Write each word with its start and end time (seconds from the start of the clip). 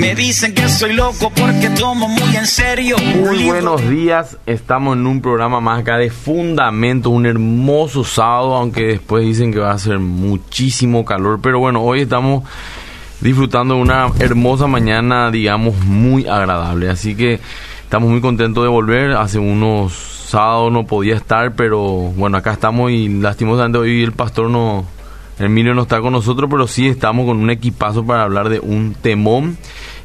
Me 0.00 0.14
dicen 0.14 0.54
que 0.54 0.66
soy 0.66 0.94
loco 0.94 1.30
porque 1.30 1.68
tomo 1.78 2.08
muy 2.08 2.34
en 2.34 2.46
serio. 2.46 2.96
Muy 3.16 3.44
buenos 3.44 3.86
días, 3.86 4.38
estamos 4.46 4.96
en 4.96 5.06
un 5.06 5.20
programa 5.20 5.60
más 5.60 5.80
acá 5.80 5.98
de 5.98 6.08
Fundamento, 6.08 7.10
un 7.10 7.26
hermoso 7.26 8.02
sábado, 8.02 8.54
aunque 8.54 8.86
después 8.86 9.22
dicen 9.24 9.52
que 9.52 9.58
va 9.58 9.72
a 9.72 9.78
ser 9.78 9.98
muchísimo 9.98 11.04
calor, 11.04 11.40
pero 11.42 11.58
bueno, 11.58 11.82
hoy 11.82 12.00
estamos 12.00 12.44
disfrutando 13.20 13.74
de 13.74 13.82
una 13.82 14.10
hermosa 14.18 14.66
mañana, 14.66 15.30
digamos, 15.30 15.76
muy 15.84 16.26
agradable, 16.26 16.88
así 16.88 17.14
que 17.14 17.38
estamos 17.82 18.08
muy 18.08 18.22
contentos 18.22 18.64
de 18.64 18.70
volver, 18.70 19.12
hace 19.12 19.38
unos 19.38 19.92
sábados 19.92 20.72
no 20.72 20.86
podía 20.86 21.14
estar, 21.14 21.52
pero 21.52 21.82
bueno, 22.16 22.38
acá 22.38 22.52
estamos 22.52 22.90
y 22.90 23.06
lastimosamente 23.20 23.76
hoy 23.76 24.02
el 24.02 24.12
pastor 24.12 24.48
no 24.48 24.86
Emilio 25.40 25.74
no 25.74 25.82
está 25.82 26.02
con 26.02 26.12
nosotros, 26.12 26.50
pero 26.50 26.66
sí 26.66 26.86
estamos 26.86 27.24
con 27.24 27.38
un 27.38 27.48
equipazo 27.48 28.04
para 28.04 28.24
hablar 28.24 28.50
de 28.50 28.60
un 28.60 28.94
temón. 28.94 29.56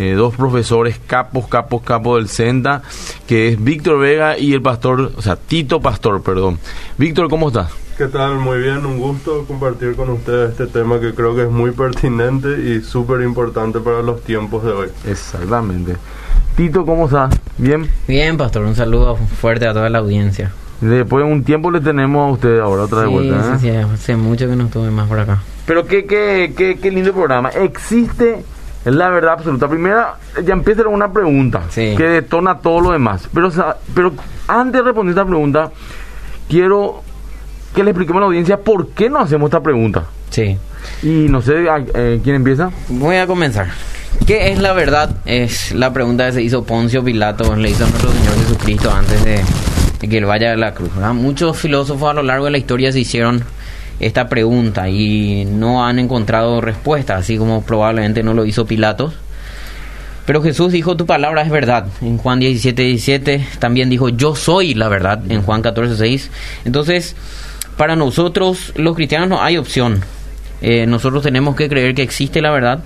eh, 0.00 0.14
dos 0.14 0.34
profesores 0.34 0.98
capos, 1.06 1.46
capos, 1.46 1.82
capos 1.82 2.16
del 2.18 2.28
Senda, 2.28 2.80
que 3.26 3.48
es 3.48 3.62
Víctor 3.62 3.98
Vega 3.98 4.38
y 4.38 4.54
el 4.54 4.62
pastor, 4.62 5.12
o 5.14 5.20
sea, 5.20 5.36
Tito 5.36 5.80
Pastor, 5.80 6.22
perdón. 6.22 6.58
Víctor, 6.96 7.28
¿cómo 7.28 7.48
estás? 7.48 7.70
¿Qué 7.98 8.06
tal? 8.06 8.36
Muy 8.36 8.60
bien, 8.60 8.86
un 8.86 8.98
gusto 8.98 9.44
compartir 9.46 9.94
con 9.94 10.08
ustedes 10.08 10.52
este 10.52 10.68
tema 10.68 10.98
que 10.98 11.12
creo 11.12 11.36
que 11.36 11.42
es 11.42 11.50
muy 11.50 11.72
pertinente 11.72 12.48
y 12.48 12.80
súper 12.80 13.20
importante 13.20 13.78
para 13.78 14.00
los 14.00 14.22
tiempos 14.22 14.64
de 14.64 14.72
hoy. 14.72 14.88
Exactamente. 15.06 15.96
Tito, 16.56 16.86
¿cómo 16.86 17.04
estás? 17.04 17.38
¿Bien? 17.58 17.86
Bien, 18.08 18.38
pastor, 18.38 18.62
un 18.62 18.74
saludo 18.74 19.16
fuerte 19.16 19.66
a 19.66 19.74
toda 19.74 19.90
la 19.90 19.98
audiencia. 19.98 20.50
Después 20.80 21.26
de 21.26 21.30
un 21.30 21.44
tiempo 21.44 21.70
le 21.70 21.82
tenemos 21.82 22.26
a 22.26 22.32
usted 22.32 22.58
ahora 22.60 22.84
otra 22.84 23.00
vez 23.00 23.10
vuelta. 23.10 23.36
¿eh? 23.36 23.58
Sí, 23.60 23.68
sí, 23.68 23.76
hace 23.76 24.16
mucho 24.16 24.48
que 24.48 24.56
no 24.56 24.64
estuve 24.64 24.90
más 24.90 25.06
por 25.06 25.18
acá. 25.18 25.42
Pero 25.66 25.86
qué, 25.86 26.06
qué, 26.06 26.54
qué, 26.56 26.78
qué 26.80 26.90
lindo 26.90 27.12
programa. 27.12 27.50
Existe 27.50 28.42
la 28.84 29.08
verdad 29.10 29.34
absoluta. 29.34 29.68
Primera, 29.68 30.16
ya 30.44 30.52
empieza 30.52 30.84
con 30.84 30.94
una 30.94 31.12
pregunta 31.12 31.62
que 31.74 31.96
detona 31.96 32.58
todo 32.58 32.80
lo 32.80 32.92
demás. 32.92 33.28
Pero, 33.32 33.50
pero 33.94 34.12
antes 34.48 34.80
de 34.80 34.82
responder 34.82 35.12
esta 35.12 35.26
pregunta, 35.26 35.70
quiero 36.48 37.02
que 37.74 37.84
le 37.84 37.90
expliquemos 37.90 38.20
a 38.20 38.22
la 38.22 38.26
audiencia 38.26 38.58
por 38.58 38.88
qué 38.88 39.10
no 39.10 39.20
hacemos 39.20 39.48
esta 39.48 39.62
pregunta. 39.62 40.04
Sí. 40.30 40.56
Y 41.02 41.26
no 41.28 41.42
sé, 41.42 41.66
eh, 41.94 42.20
¿quién 42.22 42.36
empieza? 42.36 42.70
Voy 42.88 43.16
a 43.16 43.26
comenzar. 43.26 43.68
¿Qué 44.26 44.50
es 44.50 44.58
la 44.58 44.72
verdad? 44.72 45.16
Es 45.24 45.72
la 45.72 45.92
pregunta 45.92 46.26
que 46.26 46.32
se 46.32 46.42
hizo 46.42 46.64
Poncio 46.64 47.02
Pilato, 47.04 47.54
le 47.56 47.70
hizo 47.70 47.84
a 47.84 47.88
nuestro 47.88 48.10
Señor 48.10 48.34
Jesucristo 48.38 48.90
antes 48.90 49.24
de 49.24 49.40
que 50.08 50.18
él 50.18 50.24
vaya 50.24 50.52
a 50.52 50.56
la 50.56 50.72
cruz. 50.74 50.90
Muchos 51.14 51.58
filósofos 51.58 52.10
a 52.10 52.14
lo 52.14 52.22
largo 52.22 52.46
de 52.46 52.52
la 52.52 52.58
historia 52.58 52.90
se 52.90 53.00
hicieron 53.00 53.44
esta 54.00 54.28
pregunta 54.28 54.88
y 54.88 55.44
no 55.44 55.84
han 55.84 55.98
encontrado 55.98 56.60
respuesta, 56.60 57.16
así 57.16 57.36
como 57.36 57.62
probablemente 57.62 58.22
no 58.22 58.34
lo 58.34 58.44
hizo 58.44 58.66
Pilatos. 58.66 59.14
Pero 60.26 60.42
Jesús 60.42 60.72
dijo, 60.72 60.96
tu 60.96 61.06
palabra 61.06 61.42
es 61.42 61.50
verdad. 61.50 61.86
En 62.00 62.18
Juan 62.18 62.40
17, 62.40 62.82
17 62.82 63.46
también 63.58 63.90
dijo, 63.90 64.08
yo 64.08 64.36
soy 64.36 64.74
la 64.74 64.88
verdad. 64.88 65.20
En 65.28 65.42
Juan 65.42 65.62
14, 65.62 65.96
6. 65.96 66.30
Entonces, 66.64 67.16
para 67.76 67.96
nosotros 67.96 68.72
los 68.76 68.94
cristianos 68.94 69.28
no 69.28 69.42
hay 69.42 69.56
opción. 69.56 70.02
Eh, 70.62 70.86
nosotros 70.86 71.22
tenemos 71.22 71.56
que 71.56 71.68
creer 71.68 71.94
que 71.94 72.02
existe 72.02 72.42
la 72.42 72.50
verdad 72.50 72.80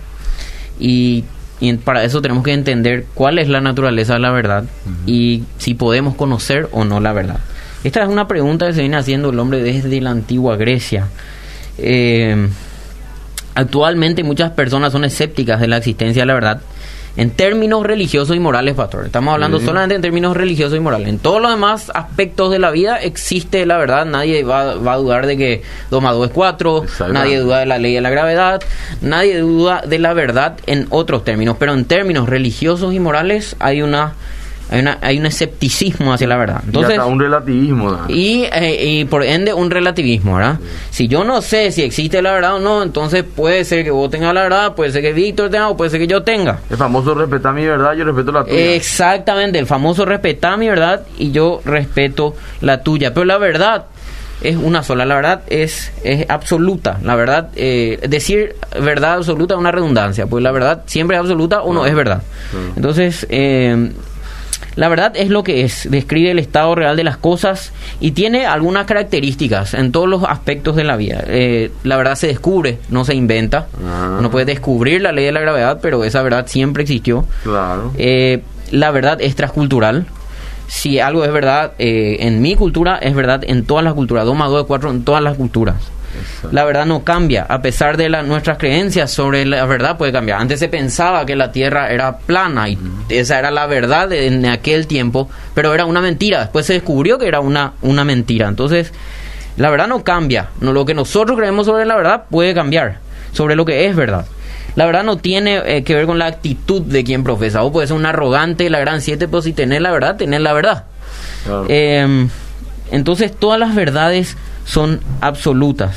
y 0.78 1.24
y 1.60 1.72
para 1.74 2.04
eso 2.04 2.20
tenemos 2.20 2.44
que 2.44 2.52
entender 2.52 3.06
cuál 3.14 3.38
es 3.38 3.48
la 3.48 3.60
naturaleza 3.60 4.14
de 4.14 4.20
la 4.20 4.30
verdad 4.30 4.64
y 5.06 5.44
si 5.58 5.74
podemos 5.74 6.14
conocer 6.14 6.68
o 6.72 6.84
no 6.84 7.00
la 7.00 7.12
verdad. 7.12 7.40
Esta 7.84 8.02
es 8.02 8.08
una 8.08 8.26
pregunta 8.26 8.66
que 8.66 8.72
se 8.72 8.80
viene 8.80 8.96
haciendo 8.96 9.30
el 9.30 9.38
hombre 9.38 9.62
desde 9.62 10.00
la 10.00 10.10
antigua 10.10 10.56
Grecia. 10.56 11.08
Eh, 11.78 12.48
actualmente 13.54 14.24
muchas 14.24 14.50
personas 14.52 14.92
son 14.92 15.04
escépticas 15.04 15.60
de 15.60 15.68
la 15.68 15.76
existencia 15.76 16.22
de 16.22 16.26
la 16.26 16.34
verdad 16.34 16.60
en 17.16 17.30
términos 17.30 17.84
religiosos 17.84 18.34
y 18.36 18.40
morales, 18.40 18.74
pastor. 18.74 19.06
Estamos 19.06 19.34
hablando 19.34 19.60
solamente 19.60 19.94
en 19.94 20.02
términos 20.02 20.36
religiosos 20.36 20.76
y 20.76 20.80
morales. 20.80 21.08
En 21.08 21.18
todos 21.18 21.40
los 21.40 21.50
demás 21.50 21.92
aspectos 21.94 22.50
de 22.50 22.58
la 22.58 22.72
vida 22.72 22.96
existe 22.96 23.64
la 23.66 23.78
verdad. 23.78 24.04
Nadie 24.04 24.42
va, 24.42 24.72
a 24.72 24.96
dudar 24.96 25.26
de 25.26 25.36
que 25.36 25.62
2 25.90 26.02
más 26.02 26.14
2 26.14 26.26
es 26.26 26.32
4. 26.32 26.84
Nadie 27.12 27.38
duda 27.38 27.60
de 27.60 27.66
la 27.66 27.78
ley 27.78 27.94
de 27.94 28.00
la 28.00 28.10
gravedad. 28.10 28.62
Nadie 29.00 29.38
duda 29.38 29.82
de 29.86 29.98
la 30.00 30.12
verdad 30.12 30.58
en 30.66 30.86
otros 30.90 31.24
términos. 31.24 31.56
Pero 31.58 31.74
en 31.74 31.84
términos 31.84 32.28
religiosos 32.28 32.92
y 32.92 32.98
morales 32.98 33.54
hay 33.60 33.82
una 33.82 34.14
hay, 34.70 34.80
una, 34.80 34.98
hay 35.00 35.18
un 35.18 35.26
escepticismo 35.26 36.12
hacia 36.12 36.26
la 36.26 36.36
verdad. 36.36 36.62
Entonces, 36.64 36.96
y 36.96 37.00
un 37.00 37.20
relativismo. 37.20 37.98
Y, 38.08 38.44
eh, 38.52 38.78
y, 38.80 39.04
por 39.04 39.22
ende 39.22 39.52
un 39.52 39.70
relativismo, 39.70 40.36
¿verdad? 40.36 40.58
Si 40.90 41.08
yo 41.08 41.24
no 41.24 41.42
sé 41.42 41.70
si 41.70 41.82
existe 41.82 42.22
la 42.22 42.32
verdad 42.32 42.56
o 42.56 42.58
no, 42.58 42.82
entonces 42.82 43.24
puede 43.24 43.64
ser 43.64 43.84
que 43.84 43.90
vos 43.90 44.10
tengas 44.10 44.34
la 44.34 44.42
verdad, 44.42 44.74
puede 44.74 44.90
ser 44.90 45.02
que 45.02 45.12
Víctor 45.12 45.50
tenga 45.50 45.68
o 45.68 45.76
puede 45.76 45.90
ser 45.90 46.00
que 46.00 46.06
yo 46.06 46.22
tenga. 46.22 46.60
El 46.70 46.76
famoso 46.76 47.14
respetar 47.14 47.54
mi 47.54 47.64
verdad, 47.64 47.94
yo 47.94 48.04
respeto 48.04 48.32
la 48.32 48.44
tuya. 48.44 48.74
Exactamente, 48.74 49.58
el 49.58 49.66
famoso 49.66 50.04
respetar 50.04 50.58
mi 50.58 50.68
verdad 50.68 51.02
y 51.18 51.30
yo 51.30 51.60
respeto 51.64 52.34
la 52.60 52.82
tuya. 52.82 53.12
Pero 53.12 53.24
la 53.24 53.38
verdad 53.38 53.86
es 54.40 54.56
una 54.56 54.82
sola, 54.82 55.04
la 55.04 55.14
verdad 55.14 55.42
es, 55.46 55.92
es 56.02 56.28
absoluta. 56.28 56.98
La 57.02 57.14
verdad, 57.16 57.48
eh, 57.56 57.98
decir 58.08 58.56
verdad 58.80 59.14
absoluta 59.14 59.54
es 59.54 59.60
una 59.60 59.72
redundancia, 59.72 60.26
pues 60.26 60.42
la 60.42 60.52
verdad 60.52 60.82
siempre 60.86 61.16
es 61.16 61.20
absoluta 61.20 61.62
o 61.62 61.72
no, 61.72 61.86
es 61.86 61.94
verdad. 61.94 62.22
Entonces, 62.76 63.26
eh, 63.30 63.90
la 64.76 64.88
verdad 64.88 65.12
es 65.14 65.28
lo 65.28 65.44
que 65.44 65.64
es, 65.64 65.88
describe 65.90 66.30
el 66.30 66.38
estado 66.38 66.74
real 66.74 66.96
de 66.96 67.04
las 67.04 67.16
cosas 67.16 67.72
y 68.00 68.12
tiene 68.12 68.46
algunas 68.46 68.86
características 68.86 69.74
en 69.74 69.92
todos 69.92 70.08
los 70.08 70.24
aspectos 70.24 70.76
de 70.76 70.84
la 70.84 70.96
vida. 70.96 71.22
Eh, 71.26 71.70
la 71.84 71.96
verdad 71.96 72.16
se 72.16 72.26
descubre, 72.26 72.78
no 72.88 73.04
se 73.04 73.14
inventa. 73.14 73.68
Ah. 73.84 74.16
Uno 74.18 74.30
puede 74.30 74.46
descubrir 74.46 75.00
la 75.00 75.12
ley 75.12 75.24
de 75.26 75.32
la 75.32 75.40
gravedad, 75.40 75.78
pero 75.80 76.04
esa 76.04 76.22
verdad 76.22 76.46
siempre 76.46 76.82
existió. 76.82 77.24
Claro. 77.42 77.92
Eh, 77.96 78.42
la 78.70 78.90
verdad 78.90 79.20
es 79.20 79.36
transcultural. 79.36 80.06
Si 80.66 80.98
algo 80.98 81.24
es 81.24 81.32
verdad 81.32 81.72
eh, 81.78 82.16
en 82.20 82.42
mi 82.42 82.56
cultura, 82.56 82.96
es 82.98 83.14
verdad 83.14 83.42
en 83.46 83.64
todas 83.64 83.84
las 83.84 83.94
culturas. 83.94 84.24
2 84.24 84.36
más 84.36 84.50
2 84.50 84.62
es 84.62 84.66
4 84.66 84.90
en 84.90 85.04
todas 85.04 85.22
las 85.22 85.36
culturas. 85.36 85.76
La 86.52 86.64
verdad 86.64 86.86
no 86.86 87.04
cambia, 87.04 87.46
a 87.48 87.62
pesar 87.62 87.96
de 87.96 88.08
nuestras 88.08 88.58
creencias 88.58 89.10
sobre 89.10 89.44
la 89.44 89.64
verdad 89.66 89.96
puede 89.96 90.12
cambiar. 90.12 90.40
Antes 90.40 90.60
se 90.60 90.68
pensaba 90.68 91.26
que 91.26 91.36
la 91.36 91.52
Tierra 91.52 91.90
era 91.90 92.18
plana 92.18 92.68
y 92.68 92.78
esa 93.08 93.38
era 93.38 93.50
la 93.50 93.66
verdad 93.66 94.12
en 94.12 94.46
aquel 94.46 94.86
tiempo, 94.86 95.28
pero 95.54 95.74
era 95.74 95.84
una 95.84 96.00
mentira. 96.00 96.40
Después 96.40 96.66
se 96.66 96.74
descubrió 96.74 97.18
que 97.18 97.28
era 97.28 97.40
una, 97.40 97.74
una 97.82 98.04
mentira. 98.04 98.48
Entonces, 98.48 98.92
la 99.56 99.70
verdad 99.70 99.86
no 99.86 100.02
cambia. 100.02 100.48
No, 100.60 100.72
lo 100.72 100.84
que 100.84 100.94
nosotros 100.94 101.38
creemos 101.38 101.66
sobre 101.66 101.84
la 101.84 101.96
verdad 101.96 102.24
puede 102.30 102.54
cambiar, 102.54 102.98
sobre 103.32 103.56
lo 103.56 103.64
que 103.64 103.86
es 103.86 103.96
verdad. 103.96 104.26
La 104.76 104.86
verdad 104.86 105.04
no 105.04 105.18
tiene 105.18 105.62
eh, 105.64 105.84
que 105.84 105.94
ver 105.94 106.06
con 106.06 106.18
la 106.18 106.26
actitud 106.26 106.82
de 106.82 107.04
quien 107.04 107.22
profesa. 107.22 107.62
O 107.62 107.72
puede 107.72 107.86
ser 107.86 107.96
un 107.96 108.06
arrogante, 108.06 108.68
la 108.70 108.80
gran 108.80 109.00
siete, 109.00 109.28
pero 109.28 109.42
si 109.42 109.52
tenés 109.52 109.80
la 109.80 109.92
verdad, 109.92 110.16
tenés 110.16 110.40
la 110.40 110.52
verdad. 110.52 110.84
Em, 111.68 112.28
entonces, 112.90 113.34
todas 113.36 113.60
las 113.60 113.74
verdades 113.74 114.36
son 114.64 115.00
absolutas. 115.20 115.96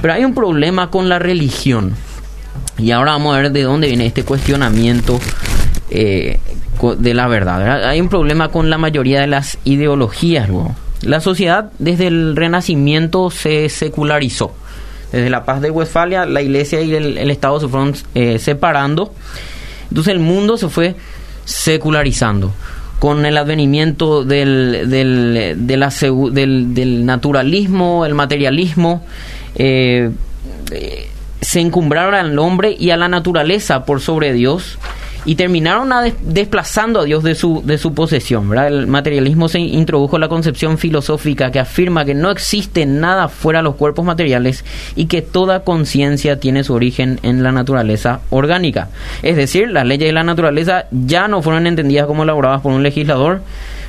Pero 0.00 0.14
hay 0.14 0.24
un 0.24 0.34
problema 0.34 0.90
con 0.90 1.08
la 1.08 1.18
religión. 1.18 1.94
Y 2.78 2.90
ahora 2.90 3.12
vamos 3.12 3.34
a 3.34 3.40
ver 3.40 3.52
de 3.52 3.62
dónde 3.62 3.88
viene 3.88 4.06
este 4.06 4.24
cuestionamiento 4.24 5.18
eh, 5.90 6.38
de 6.98 7.14
la 7.14 7.28
verdad. 7.28 7.88
Hay 7.88 8.00
un 8.00 8.08
problema 8.08 8.48
con 8.48 8.70
la 8.70 8.78
mayoría 8.78 9.20
de 9.20 9.26
las 9.26 9.58
ideologías. 9.64 10.48
La 11.02 11.20
sociedad 11.20 11.70
desde 11.78 12.06
el 12.08 12.36
Renacimiento 12.36 13.30
se 13.30 13.68
secularizó. 13.68 14.52
Desde 15.12 15.30
la 15.30 15.44
paz 15.44 15.60
de 15.60 15.70
Westfalia, 15.70 16.26
la 16.26 16.42
iglesia 16.42 16.80
y 16.80 16.92
el, 16.94 17.30
Estado 17.30 17.60
se 17.60 17.68
fueron 17.68 17.94
eh, 18.14 18.38
separando. 18.38 19.14
Entonces 19.88 20.12
el 20.12 20.20
mundo 20.20 20.56
se 20.56 20.68
fue 20.68 20.96
secularizando 21.44 22.52
con 22.98 23.26
el 23.26 23.36
advenimiento 23.36 24.24
del, 24.24 24.88
del, 24.88 25.66
del, 25.66 27.06
naturalismo, 27.06 28.06
el 28.06 28.14
materialismo, 28.14 29.04
eh, 29.56 30.10
se 31.40 31.60
encumbraron 31.60 32.14
al 32.14 32.38
hombre 32.38 32.74
y 32.78 32.90
a 32.90 32.96
la 32.96 33.08
naturaleza 33.08 33.84
por 33.84 34.00
sobre 34.00 34.32
Dios 34.32 34.78
y 35.24 35.34
terminaron 35.36 35.92
a 35.92 36.02
des- 36.02 36.14
desplazando 36.22 37.00
a 37.00 37.04
Dios 37.04 37.22
de 37.22 37.34
su, 37.34 37.62
de 37.64 37.78
su 37.78 37.94
posesión. 37.94 38.48
¿verdad? 38.48 38.68
El 38.68 38.86
materialismo 38.86 39.48
se 39.48 39.58
introdujo 39.60 40.18
la 40.18 40.28
concepción 40.28 40.78
filosófica 40.78 41.50
que 41.50 41.58
afirma 41.60 42.04
que 42.04 42.14
no 42.14 42.30
existe 42.30 42.86
nada 42.86 43.28
fuera 43.28 43.60
de 43.60 43.64
los 43.64 43.76
cuerpos 43.76 44.04
materiales 44.04 44.64
y 44.96 45.06
que 45.06 45.22
toda 45.22 45.60
conciencia 45.60 46.38
tiene 46.40 46.64
su 46.64 46.74
origen 46.74 47.18
en 47.22 47.42
la 47.42 47.52
naturaleza 47.52 48.20
orgánica. 48.30 48.88
Es 49.22 49.36
decir, 49.36 49.70
las 49.70 49.86
leyes 49.86 50.08
de 50.08 50.12
la 50.12 50.24
naturaleza 50.24 50.86
ya 50.90 51.28
no 51.28 51.42
fueron 51.42 51.66
entendidas 51.66 52.06
como 52.06 52.22
elaboradas 52.24 52.60
por 52.60 52.72
un 52.72 52.82
legislador, 52.82 53.40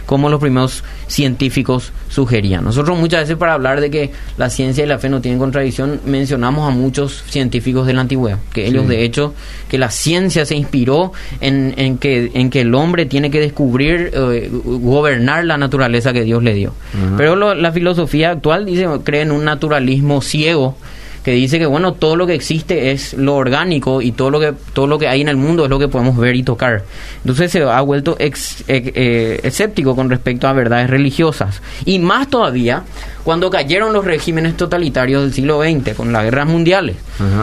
como 0.05 0.29
los 0.29 0.39
primeros 0.39 0.83
científicos 1.07 1.91
sugerían. 2.09 2.63
Nosotros 2.63 2.97
muchas 2.97 3.21
veces 3.21 3.37
para 3.37 3.53
hablar 3.53 3.81
de 3.81 3.89
que 3.89 4.11
la 4.37 4.49
ciencia 4.49 4.83
y 4.83 4.87
la 4.87 4.99
fe 4.99 5.09
no 5.09 5.21
tienen 5.21 5.39
contradicción, 5.39 5.99
mencionamos 6.05 6.67
a 6.67 6.71
muchos 6.75 7.23
científicos 7.29 7.87
de 7.87 7.93
la 7.93 8.01
antigüedad, 8.01 8.37
que 8.53 8.67
ellos 8.67 8.83
Sí. 8.83 8.89
de 8.89 9.03
hecho, 9.03 9.33
que 9.69 9.77
la 9.77 9.89
ciencia 9.89 10.45
se 10.45 10.55
inspiró 10.55 11.11
en, 11.41 11.73
en 11.77 11.97
que, 11.97 12.31
en 12.33 12.49
que 12.49 12.61
el 12.61 12.75
hombre 12.75 13.05
tiene 13.05 13.31
que 13.31 13.39
descubrir, 13.39 14.11
eh, 14.13 14.49
gobernar 14.51 15.45
la 15.45 15.57
naturaleza 15.57 16.13
que 16.13 16.23
Dios 16.23 16.43
le 16.43 16.53
dio. 16.53 16.73
Pero 17.17 17.35
lo- 17.35 17.55
la 17.55 17.71
filosofía 17.71 18.31
actual 18.31 18.65
dice, 18.65 18.87
cree 19.03 19.21
en 19.21 19.31
un 19.31 19.43
naturalismo 19.45 20.21
ciego, 20.21 20.77
que 21.25 21.31
dice 21.31 21.57
que 21.59 21.65
bueno 21.65 21.93
todo 21.93 22.15
lo 22.15 22.27
que 22.27 22.35
existe 22.35 22.91
es 22.91 23.13
lo 23.15 23.35
orgánico 23.35 24.01
y 24.01 24.11
todo 24.11 24.29
lo 24.29 24.39
que 24.39 24.53
todo 24.73 24.85
lo 24.85 24.99
que 24.99 25.07
hay 25.07 25.21
en 25.21 25.27
el 25.27 25.35
mundo 25.37 25.63
es 25.63 25.69
lo 25.71 25.79
que 25.79 25.87
podemos 25.87 26.15
ver 26.17 26.35
y 26.35 26.43
tocar. 26.43 26.83
Entonces 27.17 27.51
se 27.51 27.63
ha 27.63 27.81
vuelto 27.81 28.15
ex- 28.19 28.61
eh, 28.67 28.91
eh, 28.95 29.39
escéptico 29.43 29.95
con 29.95 30.09
respecto 30.09 30.47
a 30.47 30.53
verdades 30.53 30.87
religiosas. 30.89 31.61
Y 31.83 31.97
más 31.97 32.29
todavía 32.29 32.83
cuando 33.23 33.49
cayeron 33.49 33.91
los 33.91 34.05
regímenes 34.05 34.55
totalitarios 34.55 35.23
del 35.23 35.33
siglo 35.33 35.59
XX 35.63 35.95
con 35.95 36.13
las 36.13 36.23
guerras 36.25 36.47
mundiales. 36.47 36.95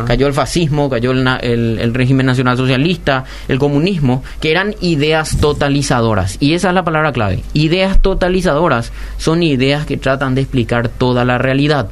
Cayó 0.07 0.29
el 0.29 0.33
fascismo 0.33 0.89
cayó 0.89 1.11
el, 1.11 1.27
el- 1.43 1.79
el 1.81 1.93
régimen 1.93 2.27
nacional 2.27 2.57
socialista 2.57 3.25
el 3.49 3.59
comunismo 3.59 4.23
que 4.41 4.53
eran 4.53 4.77
ideas 4.81 5.39
totalizadoras. 5.41 6.37
Y 6.39 6.55
esa 6.55 6.69
es 6.69 6.75
la 6.75 6.85
palabra 6.85 7.13
clave. 7.13 7.43
Ideas 7.53 8.01
totalizadoras 8.01 8.93
son 9.19 9.43
ideas 9.43 9.87
que 9.87 9.97
tratan 9.97 10.35
de 10.37 10.43
explicar 10.43 10.89
toda 10.89 11.25
la 11.25 11.39
realidad 11.39 11.89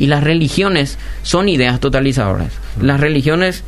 y 0.00 0.06
las 0.06 0.24
religiones 0.24 0.98
son 1.22 1.50
ideas 1.50 1.78
totalizadoras. 1.78 2.52
Las 2.80 3.00
religiones, 3.00 3.64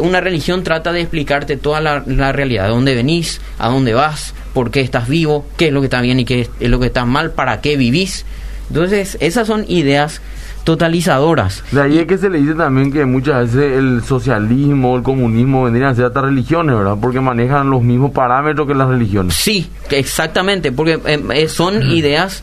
una 0.00 0.20
religión 0.20 0.64
trata 0.64 0.92
de 0.92 1.00
explicarte 1.00 1.56
toda 1.56 1.80
la, 1.80 2.02
la 2.06 2.32
realidad, 2.32 2.64
de 2.64 2.70
dónde 2.70 2.96
venís, 2.96 3.40
a 3.60 3.68
dónde 3.68 3.94
vas, 3.94 4.34
por 4.52 4.72
qué 4.72 4.80
estás 4.80 5.08
vivo, 5.08 5.46
qué 5.56 5.68
es 5.68 5.72
lo 5.72 5.80
que 5.80 5.86
está 5.86 6.00
bien 6.00 6.18
y 6.18 6.24
qué 6.24 6.48
es 6.58 6.70
lo 6.70 6.80
que 6.80 6.86
está 6.86 7.04
mal, 7.04 7.30
para 7.30 7.60
qué 7.60 7.76
vivís. 7.76 8.26
Entonces, 8.68 9.16
esas 9.20 9.46
son 9.46 9.64
ideas 9.68 10.20
totalizadoras. 10.64 11.62
De 11.70 11.80
ahí 11.80 11.98
es 11.98 12.06
que 12.08 12.18
se 12.18 12.28
le 12.28 12.38
dice 12.38 12.54
también 12.54 12.92
que 12.92 13.04
muchas 13.04 13.54
veces 13.54 13.78
el 13.78 14.02
socialismo, 14.02 14.96
el 14.96 15.04
comunismo 15.04 15.62
vendrían 15.62 15.90
a 15.90 15.94
ser 15.94 16.06
hasta 16.06 16.22
religiones, 16.22 16.74
¿verdad? 16.74 16.96
Porque 17.00 17.20
manejan 17.20 17.70
los 17.70 17.82
mismos 17.82 18.10
parámetros 18.10 18.66
que 18.66 18.74
las 18.74 18.88
religiones. 18.88 19.34
Sí, 19.34 19.70
exactamente, 19.90 20.72
porque 20.72 20.98
eh, 21.06 21.22
eh, 21.32 21.48
son 21.48 21.80
ideas, 21.92 22.42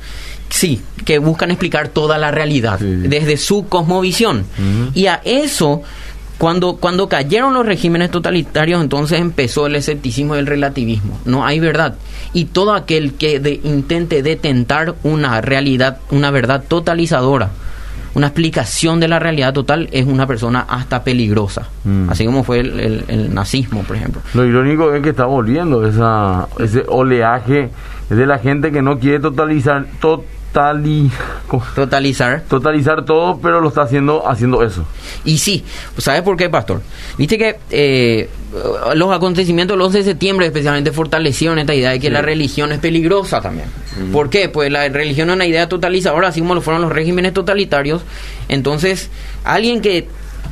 sí, 0.49 0.81
que 1.05 1.17
buscan 1.19 1.51
explicar 1.51 1.87
toda 1.89 2.17
la 2.17 2.31
realidad 2.31 2.79
Sí. 2.79 2.85
desde 2.85 3.37
su 3.37 3.67
cosmovisión. 3.67 4.45
Y 4.93 5.07
a 5.07 5.21
eso, 5.25 5.81
cuando, 6.37 6.75
cuando 6.77 7.07
cayeron 7.09 7.53
los 7.53 7.65
regímenes 7.65 8.11
totalitarios, 8.11 8.81
entonces 8.81 9.19
empezó 9.19 9.67
el 9.67 9.75
escepticismo 9.75 10.35
y 10.35 10.39
el 10.39 10.47
relativismo. 10.47 11.19
No 11.25 11.45
hay 11.45 11.59
verdad. 11.59 11.95
Y 12.33 12.45
todo 12.45 12.73
aquel 12.73 13.13
que 13.13 13.39
de- 13.39 13.59
intente 13.63 14.23
detentar 14.23 14.95
una 15.03 15.39
realidad, 15.41 15.99
una 16.11 16.31
verdad 16.31 16.63
totalizadora, 16.67 17.51
una 18.15 18.27
explicación 18.27 18.99
de 18.99 19.07
la 19.07 19.19
realidad 19.19 19.53
total, 19.53 19.87
es 19.91 20.05
una 20.05 20.27
persona 20.27 20.65
hasta 20.69 21.03
peligrosa. 21.03 21.67
Mm. 21.83 22.09
Así 22.09 22.25
como 22.25 22.43
fue 22.43 22.59
el- 22.59 22.79
el- 22.79 23.05
el 23.07 23.33
nazismo, 23.33 23.81
por 23.83 23.95
ejemplo. 23.95 24.21
Lo 24.33 24.45
irónico 24.45 24.93
es 24.93 25.01
que 25.01 25.09
está 25.09 25.25
volviendo 25.25 25.85
esa, 25.87 26.47
ese 26.59 26.83
oleaje 26.87 27.69
de 28.09 28.25
la 28.25 28.39
gente 28.39 28.71
que 28.71 28.81
no 28.81 28.99
quiere 28.99 29.19
totalizar, 29.19 29.85
totali. 29.99 31.09
Totalizar. 31.75 32.43
totalizar 32.47 33.05
todo, 33.05 33.39
pero 33.39 33.59
lo 33.59 33.69
está 33.69 33.83
haciendo 33.83 34.27
haciendo 34.27 34.63
eso. 34.63 34.85
Y 35.25 35.37
sí, 35.37 35.63
¿sabes 35.97 36.21
por 36.21 36.37
qué, 36.37 36.49
pastor? 36.49 36.81
Viste 37.17 37.37
que 37.37 37.57
eh, 37.71 38.29
los 38.95 39.11
acontecimientos 39.11 39.75
del 39.75 39.81
11 39.81 39.97
de 39.99 40.03
septiembre 40.03 40.45
especialmente 40.45 40.91
fortalecieron 40.91 41.57
esta 41.59 41.73
idea 41.73 41.91
de 41.91 41.99
que 41.99 42.09
la 42.09 42.21
religión 42.21 42.71
es 42.71 42.79
peligrosa 42.79 43.41
también. 43.41 43.67
¿Por 44.11 44.29
qué? 44.29 44.49
Pues 44.49 44.71
la 44.71 44.87
religión 44.89 45.29
es 45.29 45.35
una 45.35 45.45
idea 45.45 45.67
totalizadora, 45.67 46.27
así 46.27 46.39
como 46.39 46.55
lo 46.55 46.61
fueron 46.61 46.81
los 46.81 46.91
regímenes 46.91 47.33
totalitarios. 47.33 48.03
Entonces, 48.47 49.09
alguien 49.43 49.81
que 49.81 50.07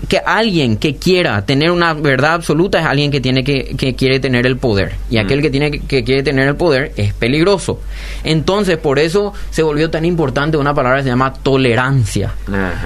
que 0.08 0.18
alguien 0.18 0.78
que 0.78 0.96
quiera 0.96 1.46
tener 1.46 1.72
una 1.72 1.94
verdad 1.94 2.34
absoluta 2.34 2.80
es 2.80 2.86
alguien 2.86 3.12
que 3.12 3.22
tiene 3.22 3.44
que, 3.44 3.76
que 3.78 3.96
quiere 3.96 4.20
tener 4.20 4.46
el 4.46 4.58
poder. 4.58 4.96
Y 5.10 5.18
aquel 5.18 5.42
que 5.42 5.50
tiene 5.50 5.72
que, 5.72 5.80
que 5.80 6.04
quiere 6.04 6.24
tener 6.24 6.48
el 6.48 6.56
poder 6.56 6.92
es 6.98 7.14
peligroso. 7.14 7.80
Entonces 8.24 8.78
por 8.78 9.00
eso 9.00 9.34
se 9.50 9.64
volvió 9.64 9.90
tan 9.90 10.06
importante 10.06 10.58
una 10.58 10.74
palabra 10.74 11.00
que 11.00 11.04
se 11.04 11.10
llama 11.10 11.34
tolerancia. 11.34 12.34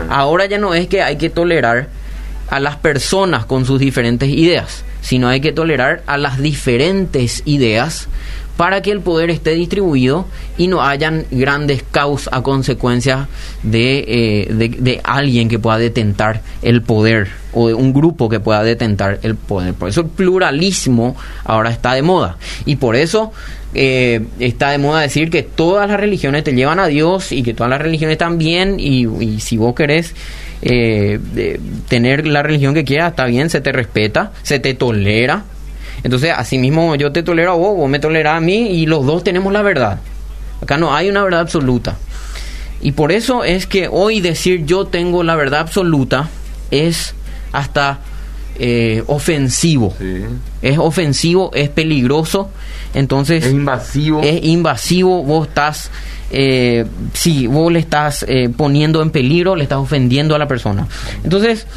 Ahora 0.09 0.45
ya 0.45 0.57
no 0.57 0.73
es 0.73 0.87
que 0.87 1.01
hay 1.01 1.17
que 1.17 1.29
tolerar 1.29 1.87
a 2.49 2.59
las 2.59 2.77
personas 2.77 3.45
con 3.45 3.65
sus 3.65 3.79
diferentes 3.79 4.29
ideas, 4.29 4.83
sino 5.01 5.27
hay 5.27 5.41
que 5.41 5.51
tolerar 5.51 6.03
a 6.07 6.17
las 6.17 6.39
diferentes 6.39 7.43
ideas 7.45 8.07
para 8.57 8.81
que 8.81 8.91
el 8.91 9.01
poder 9.01 9.29
esté 9.29 9.51
distribuido 9.51 10.25
y 10.57 10.67
no 10.67 10.81
hayan 10.81 11.25
grandes 11.29 11.83
caos 11.91 12.29
a 12.31 12.41
consecuencia 12.41 13.27
de, 13.63 14.05
eh, 14.07 14.53
de, 14.53 14.69
de 14.69 15.01
alguien 15.03 15.49
que 15.49 15.59
pueda 15.59 15.77
detentar 15.77 16.41
el 16.61 16.81
poder 16.81 17.27
o 17.51 17.67
de 17.67 17.73
un 17.73 17.93
grupo 17.93 18.29
que 18.29 18.39
pueda 18.39 18.63
detentar 18.63 19.19
el 19.23 19.35
poder. 19.35 19.73
Por 19.73 19.89
eso 19.89 20.01
el 20.01 20.07
pluralismo 20.07 21.17
ahora 21.43 21.69
está 21.69 21.93
de 21.93 22.01
moda 22.01 22.37
y 22.65 22.77
por 22.77 22.95
eso 22.95 23.33
eh, 23.73 24.25
está 24.39 24.69
de 24.71 24.77
moda 24.77 25.01
decir 25.01 25.29
que 25.29 25.43
todas 25.43 25.89
las 25.89 25.99
religiones 25.99 26.45
te 26.45 26.53
llevan 26.53 26.79
a 26.79 26.87
Dios 26.87 27.33
y 27.33 27.43
que 27.43 27.53
todas 27.53 27.69
las 27.69 27.81
religiones 27.81 28.13
están 28.13 28.37
bien 28.37 28.79
y, 28.79 29.05
y 29.05 29.41
si 29.41 29.57
vos 29.57 29.75
querés 29.75 30.13
eh, 30.61 31.19
de- 31.33 31.59
tener 31.87 32.25
la 32.27 32.41
religión 32.43 32.73
que 32.73 32.83
quieras, 32.83 33.11
está 33.11 33.25
bien, 33.25 33.49
se 33.49 33.61
te 33.61 33.71
respeta, 33.71 34.31
se 34.43 34.59
te 34.59 34.73
tolera. 34.73 35.43
Entonces, 36.03 36.31
así 36.35 36.57
mismo 36.57 36.95
yo 36.95 37.11
te 37.11 37.23
tolero 37.23 37.51
a 37.51 37.55
vos, 37.55 37.75
vos 37.77 37.89
me 37.89 37.99
tolerás 37.99 38.37
a 38.37 38.39
mí 38.41 38.69
y 38.81 38.85
los 38.85 39.05
dos 39.05 39.23
tenemos 39.23 39.51
la 39.53 39.61
verdad. 39.61 39.99
Acá 40.61 40.77
no 40.77 40.93
hay 40.95 41.09
una 41.09 41.23
verdad 41.23 41.41
absoluta. 41.41 41.97
Y 42.81 42.91
por 42.91 43.11
eso 43.11 43.43
es 43.43 43.65
que 43.65 43.87
hoy 43.91 44.21
decir 44.21 44.65
yo 44.65 44.85
tengo 44.85 45.23
la 45.23 45.35
verdad 45.35 45.61
absoluta 45.61 46.29
es 46.71 47.15
hasta 47.51 47.99
eh, 48.59 49.03
ofensivo. 49.07 49.93
Es 50.61 50.77
ofensivo, 50.77 51.51
es 51.53 51.69
peligroso. 51.69 52.49
Entonces 52.93 53.43
Es 53.45 53.51
invasivo. 53.51 54.21
es 54.23 54.43
invasivo, 54.43 55.23
vos 55.23 55.47
estás, 55.47 55.89
eh, 56.31 56.85
sí, 57.13 57.47
vos 57.47 57.71
le 57.71 57.79
estás 57.79 58.25
eh, 58.27 58.49
poniendo 58.55 59.01
en 59.01 59.11
peligro, 59.11 59.55
le 59.55 59.63
estás 59.63 59.79
ofendiendo 59.79 60.35
a 60.35 60.39
la 60.39 60.47
persona. 60.47 60.87
Entonces, 61.23 61.67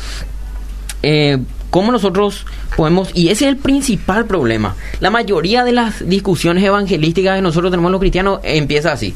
eh, 1.02 1.38
¿cómo 1.70 1.92
nosotros 1.92 2.46
podemos, 2.76 3.10
y 3.14 3.28
ese 3.28 3.44
es 3.44 3.50
el 3.50 3.56
principal 3.56 4.26
problema, 4.26 4.76
la 5.00 5.10
mayoría 5.10 5.64
de 5.64 5.72
las 5.72 6.08
discusiones 6.08 6.64
evangelísticas 6.64 7.36
que 7.36 7.42
nosotros 7.42 7.70
tenemos 7.70 7.90
los 7.90 8.00
cristianos 8.00 8.40
empieza 8.42 8.92
así. 8.92 9.14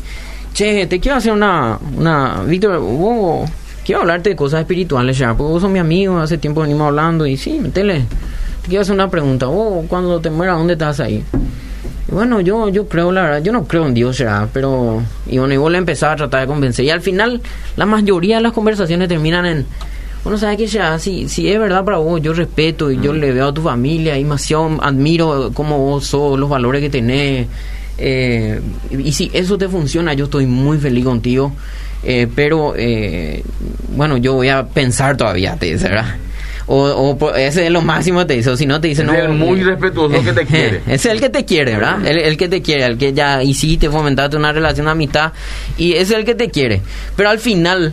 Che, 0.53 0.87
te 0.87 1.01
quiero 1.01 1.17
hacer 1.17 1.33
una, 1.33 1.79
una, 1.97 2.43
Víctor, 2.47 2.79
vos, 2.79 3.49
quiero 3.85 4.03
hablarte 4.03 4.31
de 4.31 4.37
cosas 4.37 4.61
espirituales 4.61 5.17
ya, 5.17 5.35
porque 5.35 5.53
vos 5.53 5.63
sos 5.63 5.71
mi 5.71 5.79
amigo, 5.79 6.19
hace 6.19 6.39
tiempo 6.39 6.61
venimos 6.61 6.89
hablando 6.89 7.27
y 7.27 7.37
sí, 7.37 7.59
metele. 7.59 8.05
Te 8.63 8.69
quiero 8.69 8.83
hacer 8.83 8.95
una 8.95 9.09
pregunta, 9.09 9.47
vos 9.47 9.87
cuando 9.89 10.21
te 10.21 10.29
mueras, 10.31 10.59
¿dónde 10.59 10.75
estás 10.75 11.01
ahí? 11.01 11.25
Bueno, 12.13 12.41
yo, 12.43 12.69
yo 12.69 12.87
creo, 12.89 13.11
la 13.11 13.23
verdad, 13.23 13.43
yo 13.43 13.53
no 13.53 13.65
creo 13.65 13.87
en 13.87 13.95
Dios 13.95 14.19
ya, 14.19 14.47
pero... 14.53 15.03
Y 15.27 15.39
bueno, 15.39 15.55
y 15.55 15.57
vos 15.57 15.73
le 15.73 15.79
empezás 15.79 16.13
a 16.13 16.17
tratar 16.17 16.43
de 16.43 16.47
convencer. 16.47 16.85
Y 16.85 16.91
al 16.91 17.01
final, 17.01 17.41
la 17.77 17.87
mayoría 17.87 18.37
de 18.37 18.43
las 18.43 18.53
conversaciones 18.53 19.09
terminan 19.09 19.47
en... 19.47 19.67
Bueno, 20.23 20.39
¿sabes 20.39 20.59
qué, 20.59 20.67
ya? 20.67 20.99
Si, 20.99 21.29
si 21.29 21.51
es 21.51 21.59
verdad 21.59 21.85
para 21.85 21.97
vos, 21.97 22.21
yo 22.21 22.35
respeto 22.35 22.91
y 22.91 23.01
yo 23.01 23.13
le 23.15 23.33
veo 23.33 23.49
a 23.49 23.55
tu 23.55 23.63
familia 23.63 24.19
y 24.19 24.23
demasiado 24.25 24.79
admiro 24.83 25.51
cómo 25.55 25.79
vos 25.79 26.07
sos, 26.07 26.39
los 26.39 26.51
valores 26.51 26.83
que 26.83 26.91
tenés. 26.91 27.49
eh, 27.99 28.61
y 28.91 29.13
si 29.13 29.31
eso 29.33 29.57
te 29.57 29.69
funciona, 29.69 30.13
yo 30.13 30.27
estoy 30.27 30.47
muy 30.47 30.79
feliz 30.79 31.05
contigo. 31.05 31.53
eh, 32.05 32.29
pero, 32.37 32.75
eh, 32.77 33.43
bueno, 33.97 34.19
yo 34.19 34.35
voy 34.35 34.49
a 34.49 34.65
pensar 34.67 35.17
todavía, 35.17 35.57
te 35.57 35.75
¿verdad? 35.77 36.17
O, 36.67 36.77
o 37.21 37.35
ese 37.35 37.67
es 37.67 37.71
lo 37.73 37.83
máximo 37.83 38.27
te 38.27 38.35
dice, 38.35 38.51
o 38.51 38.57
si 38.57 38.67
no 38.67 38.81
te 38.81 38.89
dice, 38.89 39.03
Es 39.03 39.09
no. 39.09 39.15
el 39.15 39.31
muy 39.31 39.61
eh, 39.61 39.65
respetuoso 39.65 40.23
que 40.23 40.33
te 40.33 40.47
quiere. 40.47 40.81
es 40.87 41.05
el 41.07 41.21
que 41.21 41.29
te 41.29 41.45
quiere, 41.45 41.73
¿verdad? 41.75 42.07
El, 42.07 42.19
el 42.19 42.37
que 42.37 42.49
te 42.49 42.63
quiere, 42.63 42.85
el 42.87 42.99
que 42.99 43.13
ya 43.13 43.43
hiciste, 43.43 43.91
fomentaste 43.91 44.37
una 44.37 44.53
relación 44.53 44.87
de 44.87 44.93
amistad 44.93 45.33
y 45.77 45.95
es 45.95 46.11
el 46.13 46.25
que 46.25 46.35
te 46.35 46.51
quiere. 46.51 46.81
Pero 47.17 47.31
al 47.31 47.39
final, 47.41 47.93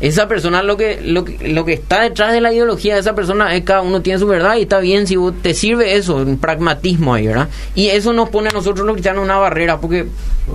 esa 0.00 0.26
persona 0.28 0.62
lo 0.62 0.76
que, 0.76 1.00
lo 1.04 1.24
que 1.24 1.48
lo 1.48 1.64
que 1.64 1.72
está 1.72 2.02
detrás 2.02 2.32
de 2.32 2.40
la 2.40 2.52
ideología 2.52 2.94
de 2.94 3.00
esa 3.00 3.14
persona 3.16 3.54
es 3.56 3.64
cada 3.64 3.82
uno 3.82 4.00
tiene 4.00 4.18
su 4.20 4.26
verdad 4.28 4.54
y 4.56 4.62
está 4.62 4.78
bien 4.78 5.06
si 5.08 5.16
vos- 5.16 5.34
te 5.42 5.54
sirve 5.54 5.96
eso, 5.96 6.16
un 6.16 6.38
pragmatismo 6.38 7.14
ahí, 7.14 7.26
¿verdad? 7.26 7.48
Y 7.74 7.88
eso 7.88 8.12
nos 8.12 8.28
pone 8.30 8.48
a 8.48 8.52
nosotros 8.52 8.86
los 8.86 8.94
cristianos 8.94 9.24
una 9.24 9.36
barrera 9.38 9.78
porque 9.80 10.06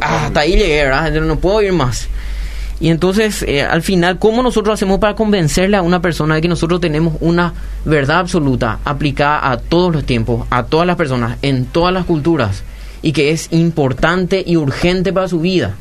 ah, 0.02 0.26
hasta 0.28 0.40
ahí 0.40 0.54
llegué, 0.54 0.84
¿verdad? 0.86 1.12
No 1.12 1.38
puedo 1.40 1.62
ir 1.62 1.74
más. 1.74 2.08
Y 2.84 2.90
entonces, 2.90 3.44
eh, 3.44 3.62
al 3.62 3.82
final, 3.82 4.20
¿cómo 4.20 4.44
nosotros 4.44 4.74
hacemos 4.74 5.00
para 5.00 5.16
convencerle 5.16 5.78
a 5.78 5.82
una 5.82 6.02
persona 6.02 6.36
de 6.36 6.42
que 6.42 6.50
nosotros 6.50 6.82
tenemos 6.82 7.16
una 7.22 7.54
verdad 7.86 8.20
absoluta 8.20 8.80
aplicada 8.84 9.50
a 9.52 9.58
todos 9.58 9.94
los 9.94 10.04
tiempos, 10.04 10.46
a 10.50 10.64
todas 10.64 10.86
las 10.86 10.98
personas, 10.98 11.38
en 11.44 11.64
todas 11.66 11.94
las 11.94 12.04
culturas, 12.04 12.62
y 13.02 13.14
que 13.14 13.32
es 13.32 13.48
importante 13.52 14.44
y 14.46 14.58
urgente 14.58 15.14
para 15.14 15.30
su 15.30 15.40
vida? 15.40 15.78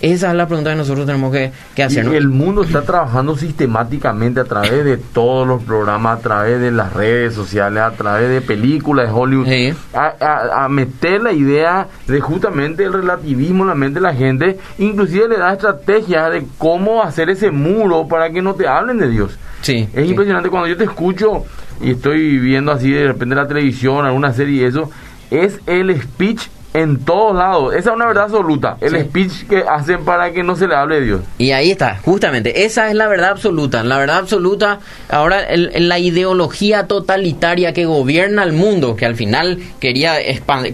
Esa 0.00 0.30
es 0.30 0.34
la 0.34 0.46
pregunta 0.46 0.70
que 0.70 0.76
nosotros 0.76 1.04
tenemos 1.04 1.30
que, 1.30 1.52
que 1.74 1.82
hacer. 1.82 2.06
Y 2.06 2.16
el 2.16 2.28
mundo 2.28 2.62
está 2.62 2.82
trabajando 2.82 3.36
sistemáticamente 3.36 4.40
a 4.40 4.44
través 4.44 4.84
de 4.84 4.96
todos 4.96 5.46
los 5.46 5.62
programas, 5.62 6.18
a 6.18 6.22
través 6.22 6.58
de 6.60 6.70
las 6.70 6.92
redes 6.94 7.34
sociales, 7.34 7.82
a 7.82 7.90
través 7.90 8.30
de 8.30 8.40
películas 8.40 9.08
de 9.08 9.12
Hollywood, 9.12 9.46
Sí. 9.46 9.74
a, 9.92 10.14
a- 10.20 10.64
a 10.64 10.68
meter 10.70 11.22
la 11.22 11.32
idea 11.32 11.86
de 12.06 12.18
justamente 12.20 12.84
el 12.84 12.92
relativismo 12.94 13.64
en 13.64 13.68
la 13.68 13.74
mente 13.74 14.00
de 14.00 14.02
la 14.02 14.14
gente, 14.14 14.58
inclusive 14.78 15.28
le 15.28 15.36
da 15.38 15.52
estrategias 15.52 16.32
de 16.32 16.44
cómo 16.56 17.02
hacer 17.02 17.28
ese 17.28 17.50
muro 17.50 18.08
para 18.08 18.30
que 18.30 18.40
no 18.40 18.54
te 18.54 18.66
hablen 18.66 18.98
de 18.98 19.08
Dios. 19.08 19.38
Sí, 19.60 19.86
Es 19.92 20.04
sí. 20.04 20.10
impresionante 20.10 20.48
cuando 20.48 20.66
yo 20.68 20.76
te 20.78 20.84
escucho 20.84 21.44
y 21.82 21.90
estoy 21.90 22.38
viendo 22.38 22.72
así 22.72 22.90
de 22.90 23.06
repente 23.06 23.34
la 23.34 23.46
televisión, 23.46 24.06
alguna 24.06 24.32
serie 24.32 24.62
y 24.62 24.64
eso, 24.64 24.90
es 25.30 25.60
el 25.66 25.94
speech 26.00 26.48
en 26.72 26.98
todos 27.04 27.34
lados. 27.36 27.74
Esa 27.74 27.90
es 27.90 27.96
una 27.96 28.06
verdad 28.06 28.24
absoluta. 28.24 28.76
El 28.80 28.90
Sí. 28.92 29.00
speech 29.00 29.48
que 29.48 29.64
hacen 29.68 30.04
para 30.04 30.32
que 30.32 30.42
no 30.42 30.54
se 30.56 30.68
le 30.68 30.74
hable 30.76 31.00
de 31.00 31.06
Dios. 31.06 31.20
Y 31.38 31.50
ahí 31.52 31.70
está, 31.72 31.98
justamente, 32.04 32.64
esa 32.64 32.88
es 32.88 32.94
la 32.94 33.08
verdad 33.08 33.30
absoluta. 33.30 33.82
La 33.82 33.98
verdad 33.98 34.18
absoluta, 34.18 34.78
ahora 35.08 35.40
el- 35.42 35.88
la 35.88 35.98
ideología 35.98 36.86
totalitaria 36.86 37.72
que 37.72 37.86
gobierna 37.86 38.42
el 38.44 38.52
mundo, 38.52 38.94
que 38.96 39.06
al 39.06 39.16
final 39.16 39.58
quería, 39.80 40.14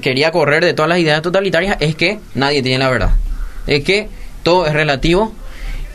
quería 0.03 0.33
correr 0.33 0.65
de 0.65 0.75
todas 0.75 0.89
las 0.91 0.99
ideas 0.99 1.23
totalitarias, 1.23 1.77
es 1.81 1.97
que 1.97 2.19
nadie 2.35 2.63
tiene 2.63 2.79
la 2.79 2.91
verdad. 2.91 3.11
Es 3.67 3.83
que 3.85 4.09
todo 4.43 4.67
es 4.67 4.73
relativo 4.75 5.33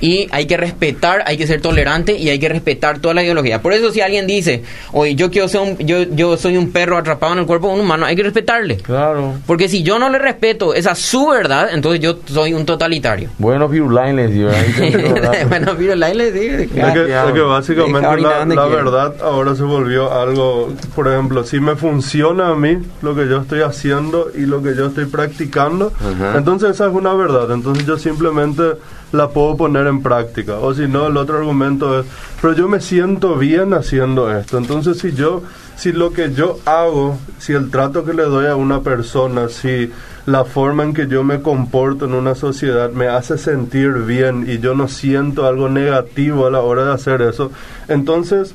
y 0.01 0.27
hay 0.31 0.47
que 0.47 0.57
respetar, 0.57 1.23
hay 1.25 1.37
que 1.37 1.47
ser 1.47 1.61
tolerante 1.61 2.17
y 2.17 2.29
hay 2.29 2.39
que 2.39 2.49
respetar 2.49 2.99
toda 2.99 3.13
la 3.13 3.23
ideología. 3.23 3.61
Por 3.61 3.73
eso 3.73 3.91
si 3.91 4.01
alguien 4.01 4.27
dice, 4.27 4.63
oye, 4.91 5.15
yo 5.15 5.31
quiero 5.31 5.47
ser 5.47 5.61
un, 5.61 5.77
yo, 5.77 6.03
yo 6.03 6.35
soy 6.37 6.57
un 6.57 6.71
perro 6.71 6.97
atrapado 6.97 7.33
en 7.33 7.39
el 7.39 7.45
cuerpo 7.45 7.67
de 7.67 7.75
un 7.75 7.81
humano, 7.81 8.05
hay 8.05 8.15
que 8.15 8.23
respetarle. 8.23 8.77
Claro. 8.77 9.35
Porque 9.45 9.69
si 9.69 9.83
yo 9.83 9.99
no 9.99 10.09
le 10.09 10.19
respeto 10.19 10.73
esa 10.73 10.95
su 10.95 11.27
verdad, 11.27 11.69
entonces 11.71 12.01
yo 12.01 12.17
soy 12.25 12.53
un 12.53 12.65
totalitario. 12.65 13.29
Bueno, 13.37 13.69
Firulain 13.69 14.15
les 14.15 14.33
digo. 14.33 14.49
digo, 14.79 15.15
bueno, 15.49 15.73
pero 15.77 15.95
la 15.95 16.13
le 16.13 16.31
dice. 16.31 16.63
Es 16.63 16.71
que, 16.71 17.41
básicamente 17.41 18.55
la, 18.55 18.65
verdad 18.65 19.15
ahora 19.21 19.55
se 19.55 19.63
volvió 19.63 20.11
algo, 20.11 20.73
por 20.95 21.07
ejemplo, 21.07 21.43
si 21.43 21.59
me 21.59 21.75
funciona 21.75 22.49
a 22.49 22.55
mí 22.55 22.77
lo 23.01 23.15
que 23.15 23.27
yo 23.27 23.41
estoy 23.41 23.61
haciendo 23.61 24.31
y 24.35 24.41
lo 24.41 24.61
que 24.61 24.75
yo 24.75 24.87
estoy 24.87 25.05
practicando, 25.05 25.93
entonces 26.35 26.71
esa 26.71 26.87
es 26.87 26.93
una 26.93 27.13
verdad, 27.13 27.51
entonces 27.51 27.85
yo 27.85 27.97
simplemente 27.97 28.63
la 29.11 29.29
puedo 29.29 29.57
poner 29.57 29.87
en 29.87 30.01
práctica. 30.01 30.59
O 30.59 30.73
si 30.73 30.87
no, 30.87 31.07
el 31.07 31.17
otro 31.17 31.37
argumento 31.37 31.99
es, 31.99 32.05
pero 32.41 32.53
yo 32.53 32.67
me 32.67 32.81
siento 32.81 33.37
bien 33.37 33.73
haciendo 33.73 34.35
esto, 34.35 34.57
entonces 34.57 34.97
si 34.99 35.13
yo, 35.13 35.43
si 35.75 35.91
lo 35.91 36.13
que 36.13 36.33
yo 36.33 36.59
hago, 36.65 37.17
si 37.39 37.53
el 37.53 37.69
trato 37.71 38.05
que 38.05 38.13
le 38.13 38.23
doy 38.23 38.47
a 38.47 38.55
una 38.55 38.81
persona, 38.81 39.49
si 39.49 39.91
la 40.25 40.45
forma 40.45 40.83
en 40.83 40.93
que 40.93 41.07
yo 41.07 41.23
me 41.23 41.41
comporto 41.41 42.05
en 42.05 42.13
una 42.13 42.35
sociedad 42.35 42.91
me 42.91 43.07
hace 43.07 43.37
sentir 43.37 43.91
bien 43.93 44.45
y 44.47 44.59
yo 44.59 44.75
no 44.75 44.87
siento 44.87 45.47
algo 45.47 45.67
negativo 45.67 46.45
a 46.45 46.51
la 46.51 46.61
hora 46.61 46.85
de 46.85 46.93
hacer 46.93 47.21
eso, 47.21 47.51
entonces 47.87 48.53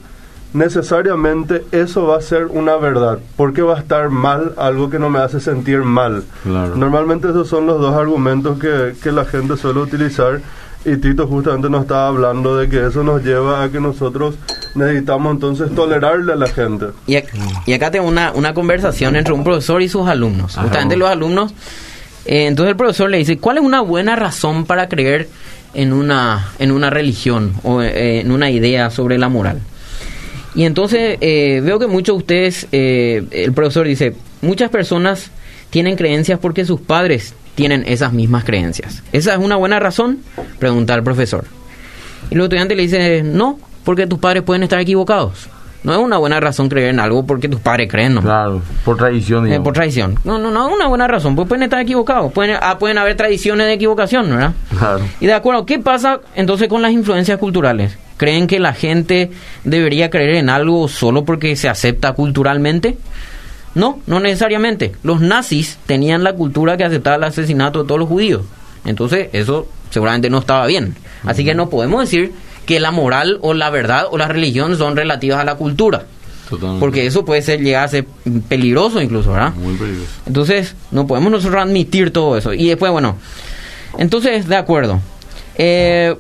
necesariamente 0.57 1.65
eso 1.73 2.07
va 2.07 2.19
a 2.19 2.21
ser 2.21 2.47
una 2.47 2.77
verdad. 2.77 3.19
porque 3.37 3.63
va 3.63 3.77
a 3.77 3.81
estar 3.81 4.09
mal 4.11 4.53
algo 4.57 4.91
que 4.91 4.99
no 4.99 5.11
me 5.11 5.19
hace 5.21 5.41
sentir 5.41 5.79
mal? 5.81 6.25
Claro. 6.43 6.77
Normalmente 6.77 7.29
esos 7.29 7.49
son 7.49 7.67
los 7.67 7.81
dos 7.81 7.95
argumentos 7.95 8.59
que, 8.59 8.95
que 9.03 9.13
la 9.13 9.25
gente 9.25 9.57
suele 9.57 9.81
utilizar 9.81 10.41
y 10.85 10.97
Tito 10.99 11.27
justamente 11.27 11.69
nos 11.69 11.83
estaba 11.83 12.07
hablando 12.09 12.57
de 12.57 12.69
que 12.69 12.87
eso 12.87 13.03
nos 13.03 13.23
lleva 13.25 13.65
a 13.65 13.69
que 13.71 13.81
nosotros 13.81 14.37
necesitamos 14.77 15.33
entonces 15.33 15.75
tolerarle 15.75 16.33
a 16.33 16.37
la 16.37 16.47
gente. 16.47 16.87
Y, 17.07 17.15
ac- 17.15 17.29
y 17.67 17.73
acá 17.73 17.91
tengo 17.91 18.07
una, 18.07 18.31
una 18.33 18.55
conversación 18.55 19.17
entre 19.17 19.33
un 19.33 19.43
profesor 19.43 19.83
y 19.83 19.89
sus 19.89 20.07
alumnos. 20.07 20.53
Ajá. 20.57 20.63
Justamente 20.69 20.97
los 20.97 21.09
alumnos. 21.11 21.53
eh, 22.25 22.47
entonces 22.47 22.71
el 22.71 22.77
profesor 22.77 23.11
le 23.11 23.19
dice, 23.19 23.39
¿cuál 23.39 23.59
es 23.59 23.65
una 23.65 23.81
buena 23.81 24.15
razón 24.15 24.65
para 24.65 24.89
creer 24.89 25.29
en 25.75 25.93
una, 25.93 26.49
en 26.61 26.71
una 26.71 26.89
religión 26.89 27.53
o 27.65 27.83
eh, 27.83 28.21
en 28.21 28.31
una 28.31 28.51
idea 28.51 28.89
sobre 28.91 29.19
la 29.19 29.29
moral? 29.29 29.61
Y 30.57 30.65
entonces 30.65 31.19
eh, 31.21 31.61
veo 31.63 31.79
que 31.79 31.87
muchos 31.87 32.17
de 32.17 32.19
ustedes, 32.19 32.67
eh, 32.73 33.25
el 33.31 33.53
profesor 33.53 33.87
dice, 33.87 34.15
muchas 34.41 34.71
personas 34.71 35.31
tienen 35.69 35.97
creencias 35.97 36.39
porque 36.39 36.65
sus 36.65 36.81
padres 36.81 37.35
tienen 37.55 37.85
esas 37.87 38.15
mismas 38.15 38.45
creencias. 38.45 39.03
¿Esa 39.13 39.35
es 39.35 39.39
una 39.39 39.57
buena 39.57 39.79
razón? 39.79 40.21
Pregunta 40.59 40.95
el 40.95 41.03
profesor. 41.03 41.45
Y 42.31 42.37
los 42.37 42.45
estudiantes 42.47 42.77
le 42.77 42.83
dicen, 42.85 43.37
no, 43.37 43.59
porque 43.85 44.07
tus 44.07 44.19
padres 44.19 44.43
pueden 44.45 44.63
estar 44.63 44.81
equivocados. 44.81 45.49
No 45.85 45.93
es 45.93 45.99
una 45.99 46.17
buena 46.17 46.41
razón 46.41 46.71
creer 46.71 46.89
en 46.89 47.01
algo 47.01 47.25
porque 47.27 47.49
tus 47.49 47.61
padres 47.61 47.89
creen, 47.89 48.15
¿no? 48.15 48.23
Claro, 48.23 48.63
por 48.85 48.97
tradición. 48.97 49.47
Eh, 49.53 49.61
por 49.61 49.75
tradición. 49.75 50.19
No, 50.25 50.39
no, 50.39 50.51
no 50.51 50.69
es 50.69 50.75
una 50.75 50.89
buena 50.89 51.07
razón, 51.07 51.37
pues 51.37 51.47
pueden 51.47 51.65
estar 51.65 51.81
equivocados. 51.81 52.33
Pueden, 52.33 52.57
ah, 52.61 52.79
pueden 52.79 52.97
haber 52.97 53.15
tradiciones 53.15 53.67
de 53.67 53.75
equivocación, 53.75 54.31
¿verdad? 54.31 54.55
Claro. 54.77 55.01
Y 55.21 55.27
de 55.27 55.35
acuerdo, 55.35 55.67
¿qué 55.67 55.79
pasa 55.79 56.21
entonces 56.35 56.67
con 56.69 56.81
las 56.81 56.93
influencias 56.93 57.39
culturales? 57.39 57.97
¿Creen 58.17 58.47
que 58.47 58.59
la 58.59 58.73
gente 58.73 59.31
debería 59.65 60.11
creer 60.11 60.37
en 60.37 60.49
algo 60.49 60.89
solo 60.89 61.25
porque 61.25 61.55
se 61.57 61.69
acepta 61.69 62.13
culturalmente? 62.13 62.97
No, 63.75 64.01
no 64.07 64.21
necesariamente. 64.21 64.93
Los 65.03 65.21
nazis 65.21 65.79
tenían 65.87 66.25
la 66.25 66.33
cultura 66.33 66.77
que 66.77 66.85
aceptaba 66.85 67.17
el 67.17 67.25
asesinato 67.25 67.83
de 67.83 67.89
todos 67.89 68.01
los 68.01 68.09
judíos. 68.09 68.43
Entonces, 68.87 69.29
eso 69.33 69.69
seguramente 69.91 70.31
no 70.31 70.39
estaba 70.39 70.67
bien. 70.67 70.95
Así 71.25 71.45
que 71.45 71.55
no 71.55 71.69
podemos 71.69 72.01
decir 72.01 72.33
que 72.65 72.81
la 72.81 72.91
moral 72.91 73.39
o 73.43 73.53
la 73.53 73.69
verdad 73.69 74.07
o 74.11 74.17
la 74.17 74.29
religión 74.29 74.77
son 74.79 74.97
relativas 74.97 75.41
a 75.41 75.45
la 75.45 75.57
cultura. 75.57 76.07
Totalmente. 76.49 76.81
Porque 76.81 77.07
eso 77.07 77.25
puede 77.25 77.43
ser 77.43 77.61
llegar 77.61 77.85
a 77.85 77.89
ser 77.89 78.07
peligroso 78.49 79.03
incluso, 79.03 79.33
¿verdad? 79.33 79.53
Muy 79.55 79.75
peligroso. 79.75 80.11
Entonces, 80.27 80.75
no 80.91 81.07
podemos 81.07 81.31
nosotros 81.31 81.63
admitir 81.63 82.13
todo 82.13 82.39
eso. 82.39 82.55
Y 82.55 82.69
después, 82.69 82.91
bueno, 82.93 83.17
entonces, 83.99 84.49
de 84.49 84.57
acuerdo. 84.57 85.01
Eh, 85.57 86.15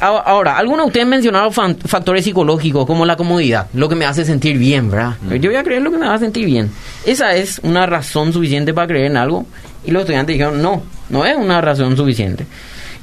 ahora, 0.00 0.56
algunos 0.56 0.84
de 0.84 0.88
ustedes 0.88 1.06
mencionaron 1.06 1.52
factores 1.52 2.24
psicológicos 2.24 2.86
como 2.86 3.04
la 3.04 3.16
comodidad, 3.16 3.66
lo 3.74 3.88
que 3.88 3.94
me 3.94 4.04
hace 4.04 4.24
sentir 4.24 4.58
bien, 4.58 4.90
¿verdad? 4.90 5.16
Yo 5.40 5.50
voy 5.50 5.56
a 5.56 5.64
creer 5.64 5.82
lo 5.82 5.90
que 5.90 5.98
me 5.98 6.06
hace 6.06 6.24
sentir 6.24 6.46
bien. 6.46 6.70
Esa 7.04 7.34
es 7.34 7.60
una 7.62 7.86
razón 7.86 8.32
suficiente 8.32 8.74
para 8.74 8.86
creer 8.86 9.06
en 9.06 9.16
algo. 9.16 9.46
Y 9.84 9.90
los 9.90 10.02
estudiantes 10.02 10.34
dijeron, 10.34 10.60
no, 10.60 10.82
no 11.08 11.24
es 11.24 11.36
una 11.36 11.60
razón 11.60 11.96
suficiente. 11.96 12.46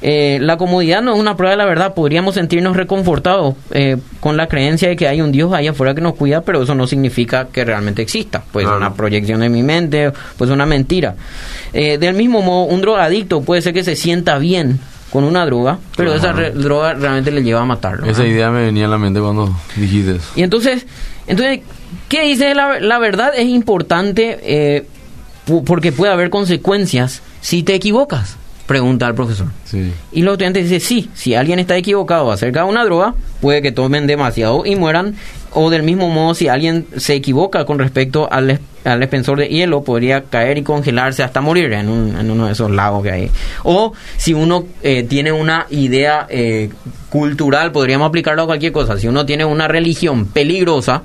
Eh, 0.02 0.38
la 0.40 0.56
comodidad 0.58 1.02
no 1.02 1.14
es 1.14 1.18
una 1.18 1.36
prueba 1.36 1.52
de 1.52 1.56
la 1.56 1.64
verdad. 1.64 1.94
Podríamos 1.94 2.34
sentirnos 2.34 2.76
reconfortados 2.76 3.54
eh, 3.70 3.96
con 4.20 4.36
la 4.36 4.46
creencia 4.46 4.88
de 4.88 4.96
que 4.96 5.08
hay 5.08 5.20
un 5.20 5.32
Dios 5.32 5.52
allá 5.52 5.70
afuera 5.70 5.94
que 5.94 6.00
nos 6.00 6.14
cuida, 6.14 6.42
pero 6.42 6.62
eso 6.62 6.74
no 6.74 6.86
significa 6.86 7.48
que 7.48 7.64
realmente 7.64 8.02
exista. 8.02 8.42
Claro. 8.52 8.76
una 8.76 8.94
proyección 8.94 9.40
de 9.40 9.48
mi 9.48 9.62
mente, 9.62 10.12
puede 10.36 10.50
ser 10.50 10.54
una 10.54 10.66
mentira. 10.66 11.14
Eh, 11.72 11.98
del 11.98 12.14
mismo 12.14 12.42
modo, 12.42 12.64
un 12.64 12.80
drogadicto 12.80 13.40
puede 13.42 13.62
ser 13.62 13.72
que 13.72 13.84
se 13.84 13.96
sienta 13.96 14.38
bien 14.38 14.80
con 15.10 15.24
una 15.24 15.46
droga, 15.46 15.78
pero 15.96 16.14
esa 16.14 16.32
re- 16.32 16.50
droga 16.50 16.94
realmente 16.94 17.30
le 17.30 17.42
lleva 17.42 17.60
a 17.60 17.64
matarlo. 17.64 18.06
Esa 18.06 18.24
idea 18.26 18.50
me 18.50 18.64
venía 18.64 18.86
a 18.86 18.88
la 18.88 18.98
mente 18.98 19.20
cuando 19.20 19.54
dijiste 19.76 20.16
eso. 20.16 20.28
Y 20.34 20.42
entonces, 20.42 20.86
entonces 21.26 21.60
¿qué 22.08 22.22
dice 22.22 22.54
la, 22.54 22.80
la 22.80 22.98
verdad? 22.98 23.32
Es 23.36 23.46
importante 23.48 24.38
eh, 24.42 24.86
porque 25.64 25.92
puede 25.92 26.12
haber 26.12 26.28
consecuencias 26.30 27.22
si 27.40 27.62
te 27.62 27.74
equivocas, 27.74 28.36
pregunta 28.66 29.06
el 29.06 29.14
profesor. 29.14 29.46
Sí. 29.64 29.92
Y 30.10 30.22
los 30.22 30.32
estudiantes 30.32 30.64
dicen, 30.64 30.80
sí, 30.80 31.10
si 31.14 31.34
alguien 31.36 31.60
está 31.60 31.76
equivocado 31.76 32.32
acerca 32.32 32.64
de 32.64 32.68
una 32.68 32.84
droga, 32.84 33.14
puede 33.40 33.62
que 33.62 33.70
tomen 33.70 34.06
demasiado 34.08 34.66
y 34.66 34.74
mueran. 34.74 35.14
O 35.58 35.70
del 35.70 35.82
mismo 35.82 36.10
modo, 36.10 36.34
si 36.34 36.48
alguien 36.48 36.86
se 36.98 37.14
equivoca 37.14 37.64
con 37.64 37.78
respecto 37.78 38.28
al, 38.30 38.60
al 38.84 39.02
expensor 39.02 39.38
de 39.38 39.48
hielo, 39.48 39.82
podría 39.84 40.24
caer 40.24 40.58
y 40.58 40.62
congelarse 40.62 41.22
hasta 41.22 41.40
morir 41.40 41.72
en, 41.72 41.88
un- 41.88 42.14
en 42.14 42.30
uno 42.30 42.44
de 42.46 42.52
esos 42.52 42.70
lagos 42.70 43.02
que 43.02 43.10
hay. 43.10 43.30
O 43.62 43.94
si 44.18 44.34
uno 44.34 44.66
eh, 44.82 45.04
tiene 45.04 45.32
una 45.32 45.66
idea 45.70 46.26
eh, 46.28 46.68
cultural, 47.08 47.72
podríamos 47.72 48.06
aplicarlo 48.06 48.42
a 48.42 48.46
cualquier 48.46 48.72
cosa. 48.72 48.98
Si 48.98 49.08
uno 49.08 49.24
tiene 49.24 49.46
una 49.46 49.66
religión 49.66 50.26
peligrosa 50.26 51.04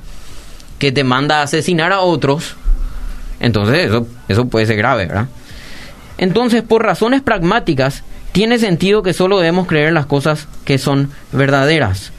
que 0.79 0.91
te 0.91 1.05
manda 1.05 1.39
a 1.39 1.43
asesinar 1.43 1.93
a 1.93 2.01
otros, 2.01 2.55
entonces 3.39 3.85
eso, 3.87 4.05
eso 4.27 4.47
puede 4.49 4.65
ser 4.65 4.75
grave, 4.75 5.05
¿verdad? 5.05 5.27
Entonces, 6.17 6.61
por 6.61 6.83
razones 6.83 7.21
pragmáticas, 7.21 8.03
tiene 8.33 8.59
sentido 8.59 9.01
que 9.01 9.13
solo 9.13 9.37
debemos 9.39 9.67
creer 9.67 9.87
en 9.87 9.93
las 9.93 10.05
cosas 10.07 10.47
que 10.65 10.77
son 10.77 11.09
verdaderas. 11.31 12.11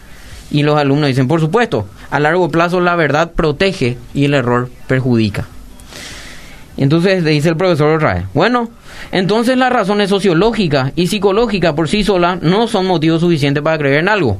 Y 0.51 0.63
los 0.65 0.77
alumnos 0.79 1.09
dicen, 1.09 1.29
por 1.29 1.41
supuesto, 1.41 1.87
a 2.13 2.21
largo 2.21 2.51
plazo 2.51 2.81
la 2.81 2.95
verdad 2.95 3.33
protege 3.33 3.97
y 4.13 4.27
el 4.27 4.35
error 4.35 4.69
perjudica. 4.87 5.47
Entonces 6.77 7.23
le 7.23 7.31
dice 7.31 7.49
el 7.49 7.57
profesor 7.57 8.03
vez, 8.03 8.25
bueno, 8.35 8.69
entonces 9.13 9.57
las 9.57 9.73
razones 9.73 10.11
sociológicas 10.11 10.93
y 10.95 11.07
psicológicas 11.07 11.73
por 11.73 11.89
sí 11.89 12.05
solas 12.05 12.43
no 12.43 12.69
son 12.69 12.87
motivos 12.87 13.23
suficientes 13.23 13.63
para 13.63 13.79
creer 13.79 14.01
en 14.01 14.09
algo. 14.11 14.39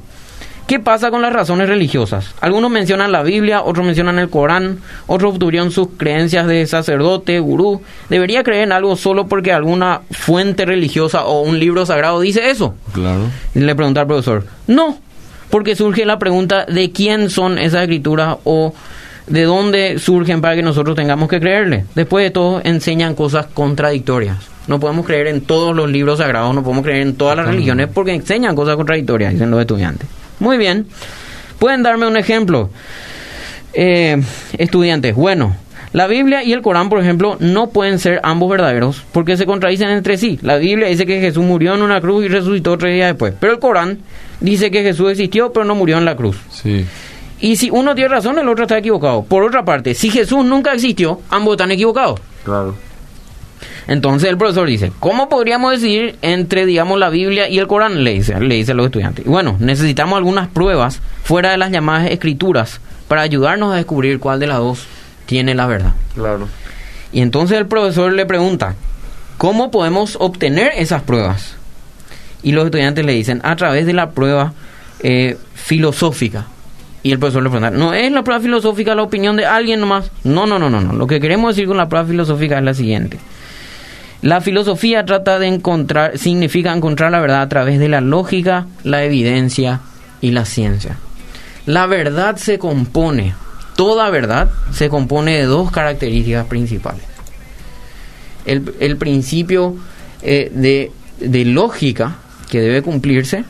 ¿Qué 0.67 0.81
pasa 0.81 1.11
con 1.11 1.23
las 1.23 1.33
razones 1.33 1.67
religiosas? 1.67 2.35
Algunos 2.43 2.71
mencionan 2.71 3.11
la 3.11 3.23
Biblia, 3.23 3.63
otros 3.63 3.87
mencionan 3.87 4.19
el 4.19 4.29
Corán, 4.29 4.81
otros 5.07 5.35
obtuvieron 5.35 5.71
sus 5.71 5.89
creencias 5.97 6.47
de 6.47 6.67
sacerdote, 6.67 7.41
gurú. 7.41 7.81
¿Debería 8.11 8.43
creer 8.43 8.65
en 8.65 8.73
algo 8.73 8.97
solo 8.97 9.29
porque 9.29 9.51
alguna 9.51 10.03
fuente 10.11 10.67
religiosa 10.67 11.25
o 11.25 11.41
un 11.41 11.59
libro 11.59 11.87
sagrado 11.87 12.21
dice 12.21 12.51
eso? 12.51 12.75
Claro. 12.93 13.31
Le 13.55 13.75
pregunta 13.75 14.03
al 14.03 14.07
profesor. 14.07 14.45
No, 14.67 14.99
porque 15.53 15.77
surge 15.77 16.07
la 16.07 16.19
pregunta 16.19 16.65
de 16.65 16.93
quién 16.93 17.29
son 17.29 17.59
esas 17.59 17.83
escrituras 17.83 18.39
o 18.45 18.73
de 19.27 19.43
dónde 19.43 19.99
surgen 19.99 20.41
para 20.41 20.55
que 20.55 20.63
nosotros 20.63 20.97
tengamos 20.97 21.29
que 21.29 21.41
creerle. 21.41 21.85
Después 21.95 22.25
de 22.25 22.31
todo, 22.31 22.63
enseñan 22.65 23.15
cosas 23.15 23.49
contradictorias. 23.53 24.39
No 24.67 24.81
podemos 24.81 25.05
creer 25.05 25.27
en 25.27 25.43
todos 25.43 25.77
los 25.77 25.91
libros 25.91 26.21
sagrados, 26.21 26.55
no 26.55 26.63
podemos 26.63 26.83
creer 26.83 27.03
en 27.03 27.17
todas 27.17 27.37
las 27.37 27.47
religiones 27.47 27.89
porque 27.93 28.15
enseñan 28.15 28.57
cosas 28.57 28.77
contradictorias, 28.77 29.35
dicen 29.35 29.51
los 29.51 29.61
estudiantes. 29.61 30.09
Muy 30.39 30.57
bien. 30.57 30.87
¿Pueden 31.59 31.83
darme 31.83 32.07
un 32.07 32.17
ejemplo? 32.17 32.71
Eh, 33.75 34.23
estudiantes, 34.57 35.15
bueno, 35.15 35.55
la 35.93 36.07
Biblia 36.07 36.43
y 36.43 36.55
el 36.55 36.63
Corán, 36.63 36.89
por 36.89 36.99
ejemplo, 36.99 37.37
no 37.41 37.69
pueden 37.69 37.99
ser 37.99 38.21
ambos 38.23 38.49
verdaderos 38.49 39.05
porque 39.13 39.37
se 39.37 39.45
contradicen 39.45 39.91
entre 39.91 40.17
sí. 40.17 40.39
La 40.41 40.57
Biblia 40.57 40.89
dice 40.89 41.05
que 41.05 41.21
Jesús 41.21 41.45
murió 41.45 41.75
en 41.75 41.83
una 41.83 42.01
cruz 42.01 42.25
y 42.25 42.29
resucitó 42.29 42.79
tres 42.79 42.95
días 42.95 43.09
después, 43.09 43.35
pero 43.39 43.53
el 43.53 43.59
Corán 43.59 43.99
dice 44.43 44.71
que 44.71 44.83
Jesús 44.83 45.11
existió 45.11 45.53
pero 45.53 45.65
no 45.65 45.75
murió 45.75 45.99
en 45.99 46.05
la 46.05 46.17
cruz. 46.17 46.37
Sí. 46.51 46.85
Y 47.41 47.57
si 47.57 47.71
uno 47.71 47.95
tiene 47.95 48.09
razón, 48.09 48.39
el 48.39 48.49
otro 48.49 48.65
está 48.65 48.79
equivocado. 48.79 49.25
Por 49.25 49.43
otra 49.43 49.65
parte, 49.65 49.95
si 49.95 50.11
Jesús 50.11 50.45
nunca 50.45 50.75
existió, 50.75 51.21
ambos 51.29 51.55
están 51.55 51.73
equivocados. 51.73 52.21
Claro. 52.45 52.77
Entonces 53.89 54.31
el 54.31 54.39
profesor 54.39 54.69
dice, 54.69 54.93
¿cómo 55.01 55.29
podríamos 55.29 55.73
decidir 55.73 56.17
entre, 56.23 56.67
digamos, 56.67 56.99
la 56.99 57.11
Biblia 57.11 57.49
y 57.49 57.59
el 57.59 57.67
Corán? 57.67 58.05
Le 58.05 58.13
dice, 58.13 58.39
le 58.39 58.55
dice 58.55 58.73
a 58.73 58.75
los 58.75 58.87
estudiantes. 58.87 59.25
Bueno, 59.25 59.57
necesitamos 59.59 60.17
algunas 60.17 60.49
pruebas 60.49 61.01
fuera 61.25 61.51
de 61.51 61.57
las 61.57 61.73
llamadas 61.73 62.11
escrituras 62.11 62.81
para 63.09 63.23
ayudarnos 63.23 63.73
a 63.73 63.77
descubrir 63.77 64.21
cuál 64.21 64.39
de 64.39 64.47
las 64.47 64.59
dos 64.59 64.87
tiene 65.27 65.55
la 65.55 65.67
verdad. 65.67 65.95
Claro. 66.15 66.49
Y 67.13 67.21
entonces 67.21 67.59
el 67.59 67.67
profesor 67.67 68.13
le 68.13 68.25
pregunta, 68.25 68.77
¿cómo 69.37 69.71
podemos 69.71 70.17
obtener 70.21 70.73
esas 70.77 71.03
pruebas? 71.03 71.57
Y 72.43 72.53
los 72.53 72.65
estudiantes 72.65 73.05
le 73.05 73.13
dicen, 73.13 73.41
a 73.45 73.55
través 73.57 73.87
de 73.87 73.93
la 73.93 74.11
prueba 74.11 74.53
eh, 75.01 75.37
filosófica. 75.55 76.47
Y 77.03 77.11
el 77.11 77.19
profesor 77.19 77.43
le 77.43 77.51
pregunta, 77.51 77.71
¿no 77.77 77.95
es 77.95 78.13
la 78.13 78.23
prueba 78.23 78.41
filosófica 78.41 78.95
la 78.95 79.03
opinión 79.03 79.37
de 79.37 79.45
alguien 79.45 79.81
nomás? 79.81 80.11
No, 80.23 80.47
no, 80.47 80.59
no, 80.59 80.71
no, 80.71 80.81
no. 80.81 80.93
Lo 80.93 81.07
que 81.07 81.21
queremos 81.21 81.55
decir 81.55 81.67
con 81.67 81.77
la 81.77 81.89
prueba 81.89 82.07
filosófica 82.07 82.59
es 82.59 82.65
la 82.65 82.75
siguiente. 82.75 83.19
La 84.23 84.41
filosofía 84.41 85.05
trata 85.05 85.41
de 85.41 85.49
encontrar, 85.49 86.17
significa 86.17 86.73
encontrar 86.73 87.11
la 87.11 87.21
verdad 87.21 87.43
a 87.43 87.49
través 87.49 87.81
de 87.81 87.89
la 87.89 88.01
lógica, 88.01 88.67
la 88.85 89.03
evidencia 89.03 89.81
y 90.21 90.31
la 90.31 90.45
ciencia. 90.45 90.97
La 91.67 91.87
verdad 91.87 92.37
se 92.37 92.59
compone, 92.61 93.35
toda 93.75 94.11
verdad 94.11 94.51
se 94.73 94.89
compone 94.89 95.37
de 95.39 95.45
dos 95.45 95.73
características 95.73 96.47
principales. 96.47 97.03
El, 98.45 98.75
el 98.79 98.97
principio 98.97 99.75
eh, 100.23 100.53
de, 100.55 100.93
de 101.19 101.45
lógica 101.45 102.19
que 102.53 102.61
debe 102.61 102.83
cumplirse 102.83 103.47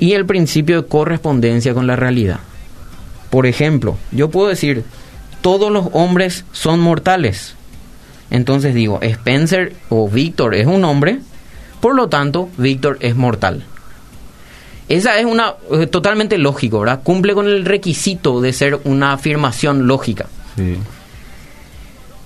y 0.00 0.14
el 0.14 0.26
principio 0.26 0.82
de 0.82 0.88
correspondencia 0.88 1.74
con 1.74 1.86
la 1.86 1.94
realidad. 1.94 2.40
Por 3.30 3.46
ejemplo, 3.46 3.96
yo 4.10 4.30
puedo 4.30 4.48
decir, 4.48 4.82
todos 5.42 5.70
los 5.70 5.86
hombres 5.92 6.44
son 6.50 6.80
mortales. 6.80 7.54
Entonces 8.30 8.74
digo, 8.74 8.98
Spencer 9.00 9.74
o 9.90 10.08
Víctor 10.08 10.56
es 10.56 10.66
un 10.66 10.84
hombre, 10.84 11.20
por 11.80 11.94
lo 11.94 12.08
tanto, 12.08 12.48
Víctor 12.58 12.98
es 13.00 13.14
mortal. 13.14 13.62
Esa 14.88 15.20
es 15.20 15.24
una 15.24 15.54
eh, 15.70 15.86
totalmente 15.86 16.36
lógico, 16.36 16.80
¿verdad? 16.80 17.02
Cumple 17.04 17.32
con 17.32 17.46
el 17.46 17.64
requisito 17.64 18.40
de 18.40 18.52
ser 18.52 18.80
una 18.82 19.12
afirmación 19.12 19.86
lógica. 19.86 20.26
Sí. 20.56 20.78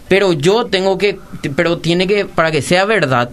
Pero 0.08 0.32
yo 0.32 0.64
tengo 0.64 0.96
que, 0.96 1.18
pero 1.54 1.76
tiene 1.76 2.06
que, 2.06 2.24
para 2.24 2.50
que 2.50 2.62
sea 2.62 2.86
verdad, 2.86 3.30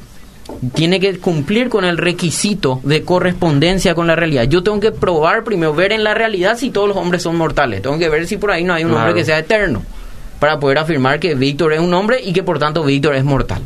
tiene 0.73 0.99
que 0.99 1.17
cumplir 1.19 1.69
con 1.69 1.85
el 1.85 1.97
requisito 1.97 2.79
de 2.83 3.03
correspondencia 3.03 3.93
con 3.95 4.07
la 4.07 4.15
realidad. 4.15 4.43
Yo 4.43 4.63
tengo 4.63 4.79
que 4.79 4.91
probar 4.91 5.43
primero, 5.43 5.73
ver 5.73 5.91
en 5.91 6.03
la 6.03 6.13
realidad 6.13 6.57
si 6.57 6.69
todos 6.69 6.87
los 6.87 6.97
hombres 6.97 7.21
son 7.23 7.35
mortales. 7.35 7.81
Tengo 7.81 7.97
que 7.99 8.09
ver 8.09 8.25
si 8.27 8.37
por 8.37 8.51
ahí 8.51 8.63
no 8.63 8.73
hay 8.73 8.83
un 8.83 8.91
Claro. 8.91 9.05
hombre 9.07 9.19
que 9.21 9.25
sea 9.25 9.39
eterno. 9.39 9.83
Para 10.39 10.59
poder 10.59 10.77
afirmar 10.77 11.19
que 11.19 11.35
Víctor 11.35 11.73
es 11.73 11.79
un 11.79 11.93
hombre 11.93 12.21
y 12.23 12.31
que 12.33 12.43
por 12.43 12.59
tanto 12.59 12.83
Víctor 12.83 13.15
es 13.15 13.23
mortal. 13.23 13.61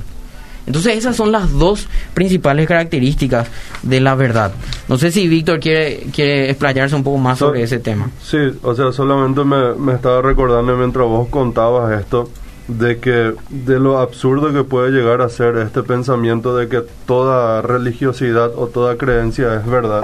Entonces 0.68 0.96
esas 0.96 1.16
son 1.16 1.32
las 1.32 1.52
dos 1.52 1.88
principales 2.14 2.68
características 2.68 3.48
de 3.82 4.00
la 4.00 4.16
verdad. 4.16 4.52
No 4.88 4.98
sé 4.98 5.12
si 5.12 5.28
Víctor 5.28 5.60
quiere, 5.60 6.06
quiere 6.14 6.50
explayarse 6.50 6.96
un 6.96 7.04
poco 7.04 7.18
más 7.18 7.40
So- 7.40 7.48
sobre 7.48 7.64
ese 7.64 7.80
tema. 7.80 8.10
Sí, 8.24 8.38
o 8.62 8.74
sea, 8.76 8.92
solamente 8.92 9.44
me, 9.44 9.74
me 9.74 9.94
estaba 9.94 10.22
recordando 10.22 10.76
mientras 10.78 11.06
vos 11.08 11.28
contabas 11.30 12.00
esto, 12.00 12.30
de 12.78 13.00
que 13.00 13.34
de 13.50 13.80
lo 13.80 14.00
absurdo 14.00 14.54
que 14.54 14.63
puede 14.63 14.92
llegar 14.92 15.22
a 15.22 15.30
ser 15.30 15.58
este 15.58 15.84
pensamiento 15.84 16.56
de 16.56 16.68
que 16.68 16.84
toda 17.06 17.62
religiosidad 17.62 18.51
o 18.56 18.68
toda 18.68 18.98
creencia 18.98 19.56
es 19.56 19.65
verdad. 19.65 20.04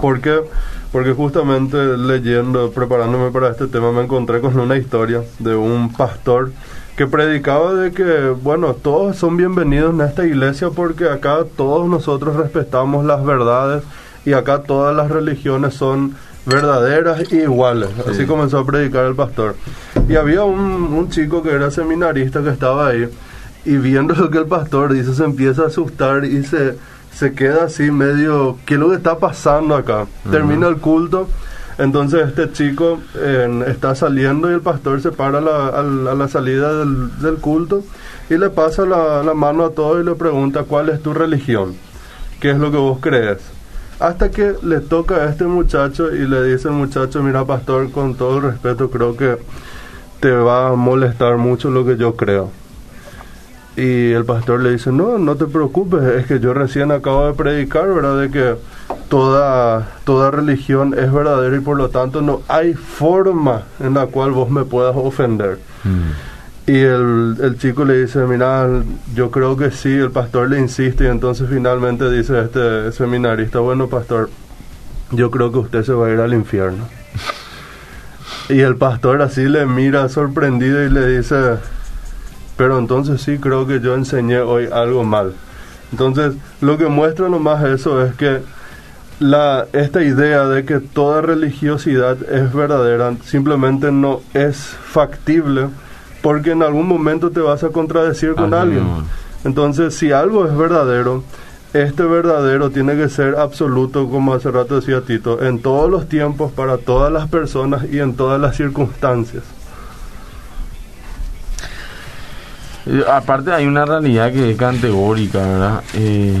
¿Por 0.00 0.20
qué? 0.20 0.40
Porque 0.92 1.12
justamente 1.12 1.76
leyendo, 1.96 2.70
preparándome 2.70 3.30
para 3.30 3.50
este 3.50 3.66
tema, 3.66 3.92
me 3.92 4.02
encontré 4.02 4.40
con 4.40 4.58
una 4.58 4.76
historia 4.76 5.22
de 5.38 5.54
un 5.54 5.92
pastor 5.92 6.52
que 6.96 7.06
predicaba 7.06 7.74
de 7.74 7.92
que, 7.92 8.30
bueno, 8.42 8.72
todos 8.72 9.16
son 9.16 9.36
bienvenidos 9.36 9.92
en 9.92 10.00
esta 10.00 10.24
iglesia 10.24 10.70
porque 10.70 11.08
acá 11.10 11.44
todos 11.56 11.86
nosotros 11.86 12.36
respetamos 12.36 13.04
las 13.04 13.24
verdades 13.24 13.82
y 14.24 14.32
acá 14.32 14.62
todas 14.62 14.96
las 14.96 15.10
religiones 15.10 15.74
son 15.74 16.14
verdaderas 16.46 17.30
e 17.30 17.42
iguales. 17.42 17.90
Así 18.08 18.24
comenzó 18.24 18.60
a 18.60 18.66
predicar 18.66 19.04
el 19.04 19.14
pastor. 19.14 19.56
Y 20.08 20.16
había 20.16 20.44
un, 20.44 20.60
un 20.60 21.08
chico 21.10 21.42
que 21.42 21.50
era 21.50 21.70
seminarista 21.70 22.42
que 22.42 22.50
estaba 22.50 22.88
ahí 22.88 23.08
y 23.64 23.76
viendo 23.78 24.14
lo 24.14 24.30
que 24.30 24.38
el 24.38 24.46
pastor 24.46 24.92
dice 24.92 25.14
se 25.14 25.24
empieza 25.24 25.62
a 25.62 25.66
asustar 25.66 26.24
y 26.24 26.44
se, 26.44 26.76
se 27.12 27.32
queda 27.32 27.64
así 27.64 27.90
medio, 27.90 28.56
¿qué 28.64 28.74
es 28.74 28.80
lo 28.80 28.90
que 28.90 28.96
está 28.96 29.18
pasando 29.18 29.74
acá? 29.74 30.06
Termina 30.30 30.68
el 30.68 30.76
culto. 30.76 31.28
Entonces 31.78 32.28
este 32.28 32.50
chico 32.52 33.00
eh, 33.16 33.64
está 33.66 33.94
saliendo 33.94 34.50
y 34.50 34.54
el 34.54 34.60
pastor 34.62 35.00
se 35.02 35.10
para 35.10 35.38
a 35.38 35.40
la, 35.42 35.66
a 35.68 35.82
la- 35.82 36.12
a 36.12 36.14
la 36.14 36.28
salida 36.28 36.72
del, 36.78 37.18
del 37.20 37.34
culto 37.36 37.82
y 38.30 38.38
le 38.38 38.48
pasa 38.48 38.86
la, 38.86 39.22
la 39.22 39.34
mano 39.34 39.64
a 39.66 39.70
todos 39.72 40.00
y 40.02 40.06
le 40.06 40.14
pregunta 40.14 40.62
cuál 40.62 40.88
es 40.88 41.02
tu 41.02 41.12
religión, 41.12 41.74
qué 42.40 42.52
es 42.52 42.58
lo 42.58 42.70
que 42.70 42.78
vos 42.78 42.98
crees. 43.02 43.38
Hasta 44.00 44.30
que 44.30 44.54
le 44.62 44.80
toca 44.80 45.16
a 45.16 45.28
este 45.28 45.44
muchacho 45.44 46.14
y 46.14 46.26
le 46.26 46.44
dice 46.44 46.68
el 46.68 46.74
muchacho, 46.74 47.22
mira 47.22 47.44
pastor, 47.44 47.90
con 47.90 48.14
todo 48.14 48.36
el 48.38 48.42
respeto 48.44 48.88
creo 48.90 49.14
que 49.16 49.36
te 50.20 50.30
va 50.30 50.68
a 50.68 50.72
molestar 50.74 51.36
mucho 51.36 51.70
lo 51.70 51.84
que 51.84 51.96
yo 51.96 52.16
creo. 52.16 52.50
Y 53.76 54.12
el 54.12 54.24
pastor 54.24 54.60
le 54.60 54.72
dice, 54.72 54.90
no, 54.90 55.18
no 55.18 55.36
te 55.36 55.44
preocupes, 55.44 56.02
es 56.02 56.26
que 56.26 56.40
yo 56.40 56.54
recién 56.54 56.90
acabo 56.90 57.26
de 57.26 57.34
predicar, 57.34 57.92
¿verdad? 57.92 58.20
De 58.20 58.30
que 58.30 58.54
toda, 59.10 59.86
toda 60.04 60.30
religión 60.30 60.94
es 60.98 61.12
verdadera 61.12 61.54
y 61.54 61.60
por 61.60 61.76
lo 61.76 61.90
tanto 61.90 62.22
no 62.22 62.40
hay 62.48 62.72
forma 62.72 63.64
en 63.78 63.94
la 63.94 64.06
cual 64.06 64.30
vos 64.30 64.50
me 64.50 64.64
puedas 64.64 64.96
ofender. 64.96 65.58
Mm. 65.84 66.70
Y 66.70 66.78
el, 66.78 67.36
el 67.40 67.58
chico 67.58 67.84
le 67.84 68.00
dice, 68.00 68.20
mira, 68.20 68.66
yo 69.14 69.30
creo 69.30 69.56
que 69.56 69.70
sí, 69.70 69.92
el 69.92 70.10
pastor 70.10 70.50
le 70.50 70.58
insiste 70.58 71.04
y 71.04 71.08
entonces 71.08 71.48
finalmente 71.48 72.10
dice 72.10 72.40
este 72.40 72.90
seminarista, 72.92 73.60
bueno 73.60 73.88
pastor, 73.88 74.30
yo 75.12 75.30
creo 75.30 75.52
que 75.52 75.58
usted 75.58 75.84
se 75.84 75.92
va 75.92 76.06
a 76.06 76.10
ir 76.10 76.18
al 76.18 76.32
infierno. 76.34 76.84
Y 78.48 78.60
el 78.60 78.76
pastor 78.76 79.22
así 79.22 79.48
le 79.48 79.66
mira 79.66 80.08
sorprendido 80.08 80.84
y 80.84 80.90
le 80.90 81.18
dice, 81.18 81.56
pero 82.56 82.78
entonces 82.78 83.20
sí 83.20 83.38
creo 83.38 83.66
que 83.66 83.80
yo 83.80 83.94
enseñé 83.94 84.38
hoy 84.38 84.68
algo 84.72 85.04
mal. 85.04 85.34
Entonces, 85.90 86.34
lo 86.60 86.78
que 86.78 86.86
muestra 86.86 87.28
nomás 87.28 87.64
eso 87.64 88.02
es 88.04 88.14
que 88.14 88.42
la, 89.18 89.66
esta 89.72 90.02
idea 90.02 90.46
de 90.46 90.64
que 90.64 90.78
toda 90.78 91.22
religiosidad 91.22 92.18
es 92.30 92.52
verdadera 92.52 93.14
simplemente 93.24 93.90
no 93.90 94.20
es 94.34 94.56
factible 94.56 95.68
porque 96.22 96.50
en 96.50 96.62
algún 96.62 96.86
momento 96.86 97.30
te 97.30 97.40
vas 97.40 97.64
a 97.64 97.68
contradecir 97.68 98.34
con 98.34 98.52
alguien. 98.52 98.84
Entonces, 99.44 99.94
si 99.94 100.10
algo 100.10 100.46
es 100.46 100.56
verdadero, 100.56 101.22
este 101.82 102.02
verdadero 102.04 102.70
tiene 102.70 102.96
que 102.96 103.08
ser 103.08 103.36
absoluto, 103.36 104.08
como 104.08 104.34
hace 104.34 104.50
rato 104.50 104.76
decía 104.76 105.00
Tito, 105.00 105.42
en 105.42 105.60
todos 105.60 105.90
los 105.90 106.08
tiempos, 106.08 106.52
para 106.52 106.78
todas 106.78 107.12
las 107.12 107.28
personas 107.28 107.84
y 107.90 107.98
en 107.98 108.14
todas 108.14 108.40
las 108.40 108.56
circunstancias. 108.56 109.42
Eh, 112.86 113.04
Aparte 113.10 113.52
hay 113.52 113.66
una 113.66 113.84
realidad 113.84 114.32
que 114.32 114.52
es 114.52 114.56
categórica, 114.56 115.38
¿verdad? 115.38 115.82
Eh, 115.94 116.38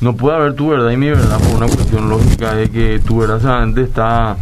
no 0.00 0.16
puede 0.16 0.36
haber 0.36 0.54
tu 0.54 0.70
verdad 0.70 0.90
y 0.90 0.96
mi 0.96 1.10
verdad 1.10 1.38
por 1.38 1.62
una 1.62 1.66
cuestión 1.66 2.08
lógica 2.08 2.54
de 2.54 2.70
que 2.70 3.00
tu 3.06 3.18
verdad 3.18 3.40
solamente 3.40 3.82
está 3.82 4.36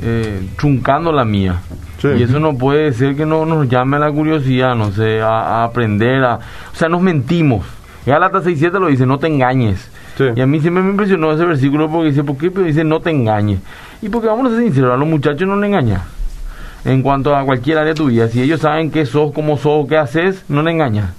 eh, 0.00 0.48
truncando 0.56 1.12
la 1.12 1.24
mía. 1.24 1.60
Sí. 2.00 2.08
Y 2.18 2.22
eso 2.22 2.40
no 2.40 2.56
puede 2.56 2.92
ser 2.92 3.14
que 3.16 3.26
no 3.26 3.44
nos 3.46 3.68
llame 3.68 3.96
a 3.96 4.00
la 4.00 4.10
curiosidad, 4.10 4.74
no 4.74 4.92
sé, 4.92 5.20
a, 5.20 5.60
a 5.60 5.64
aprender, 5.64 6.24
a, 6.24 6.36
o 6.36 6.76
sea, 6.76 6.88
nos 6.88 7.02
mentimos. 7.02 7.75
Gálatas 8.06 8.46
6.7 8.46 8.78
lo 8.78 8.86
dice, 8.86 9.04
no 9.04 9.18
te 9.18 9.26
engañes. 9.26 9.90
Sí. 10.16 10.24
Y 10.34 10.40
a 10.40 10.46
mí 10.46 10.60
siempre 10.60 10.82
me 10.82 10.90
impresionó 10.90 11.32
ese 11.32 11.44
versículo 11.44 11.90
porque 11.90 12.10
dice, 12.10 12.22
¿por 12.22 12.36
qué? 12.38 12.50
Pero 12.50 12.64
dice, 12.64 12.84
no 12.84 13.00
te 13.00 13.10
engañes. 13.10 13.60
Y 14.00 14.08
porque 14.08 14.28
vamos 14.28 14.46
a 14.46 14.54
ser 14.54 14.64
sinceros, 14.64 14.94
a 14.94 14.96
los 14.96 15.08
muchachos 15.08 15.46
no 15.46 15.56
le 15.56 15.66
engañas. 15.66 16.02
En 16.84 17.02
cuanto 17.02 17.34
a 17.34 17.44
cualquier 17.44 17.78
área 17.78 17.92
de 17.92 17.96
tu 17.96 18.06
vida, 18.06 18.28
si 18.28 18.40
ellos 18.40 18.60
saben 18.60 18.92
qué 18.92 19.04
sos, 19.04 19.32
cómo 19.32 19.58
sos, 19.58 19.88
qué 19.88 19.96
haces, 19.96 20.44
no 20.48 20.62
le 20.62 20.70
engañas. 20.70 21.10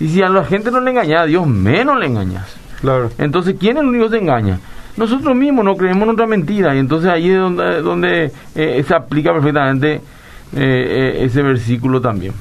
Y 0.00 0.08
si 0.08 0.22
a 0.22 0.28
la 0.28 0.44
gente 0.44 0.72
no 0.72 0.80
le 0.80 0.90
engañas, 0.90 1.20
a 1.20 1.26
Dios 1.26 1.46
menos 1.46 1.98
le 2.00 2.06
engañas. 2.06 2.56
Claro. 2.80 3.10
Entonces, 3.16 3.54
¿quién 3.58 3.76
es 3.76 3.82
el 3.84 3.88
único 3.88 4.06
que 4.06 4.16
se 4.16 4.18
engaña? 4.18 4.58
Nosotros 4.96 5.36
mismos 5.36 5.64
no 5.64 5.76
creemos 5.76 6.04
en 6.04 6.10
otra 6.10 6.26
mentira 6.26 6.74
y 6.74 6.78
entonces 6.78 7.10
ahí 7.10 7.30
es 7.30 7.38
donde, 7.38 7.80
donde 7.80 8.32
eh, 8.54 8.84
se 8.86 8.94
aplica 8.94 9.32
perfectamente 9.32 9.94
eh, 9.94 10.00
eh, 10.56 11.24
ese 11.24 11.42
versículo 11.42 12.00
también. 12.00 12.32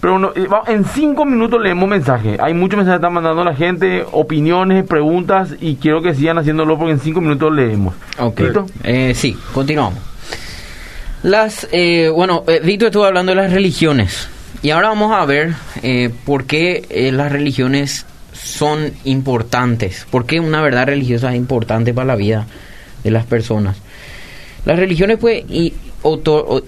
Pero 0.00 0.14
bueno, 0.14 0.32
eh, 0.34 0.46
en 0.72 0.84
cinco 0.84 1.24
minutos 1.24 1.60
leemos 1.60 1.88
mensajes. 1.88 2.38
Hay 2.40 2.54
muchos 2.54 2.76
mensajes 2.76 3.00
que 3.00 3.06
están 3.06 3.14
mandando 3.14 3.44
la 3.44 3.54
gente, 3.54 4.04
opiniones, 4.12 4.84
preguntas 4.84 5.54
y 5.60 5.76
quiero 5.76 6.02
que 6.02 6.14
sigan 6.14 6.38
haciéndolo 6.38 6.78
porque 6.78 6.92
en 6.92 7.00
cinco 7.00 7.20
minutos 7.20 7.54
leemos. 7.54 7.94
Ok. 8.18 8.40
¿Listo? 8.40 8.66
Eh, 8.84 9.14
sí, 9.14 9.36
continuamos. 9.52 10.16
Las, 11.26 11.66
eh, 11.72 12.08
bueno, 12.08 12.44
eh, 12.46 12.60
Víctor 12.62 12.86
estuvo 12.86 13.04
hablando 13.04 13.32
de 13.32 13.36
las 13.36 13.52
religiones 13.52 14.28
y 14.62 14.70
ahora 14.70 14.90
vamos 14.90 15.12
a 15.12 15.24
ver 15.24 15.54
eh, 15.82 16.10
por 16.24 16.44
qué 16.44 17.10
las 17.12 17.32
religiones 17.32 18.06
son 18.32 18.92
importantes, 19.02 20.06
por 20.08 20.26
qué 20.26 20.38
una 20.38 20.62
verdad 20.62 20.86
religiosa 20.86 21.30
es 21.30 21.36
importante 21.36 21.92
para 21.92 22.06
la 22.06 22.14
vida 22.16 22.46
de 23.02 23.10
las 23.10 23.24
personas. 23.26 23.76
Las 24.66 24.78
religiones 24.78 25.18
pues 25.18 25.44
y, 25.48 25.72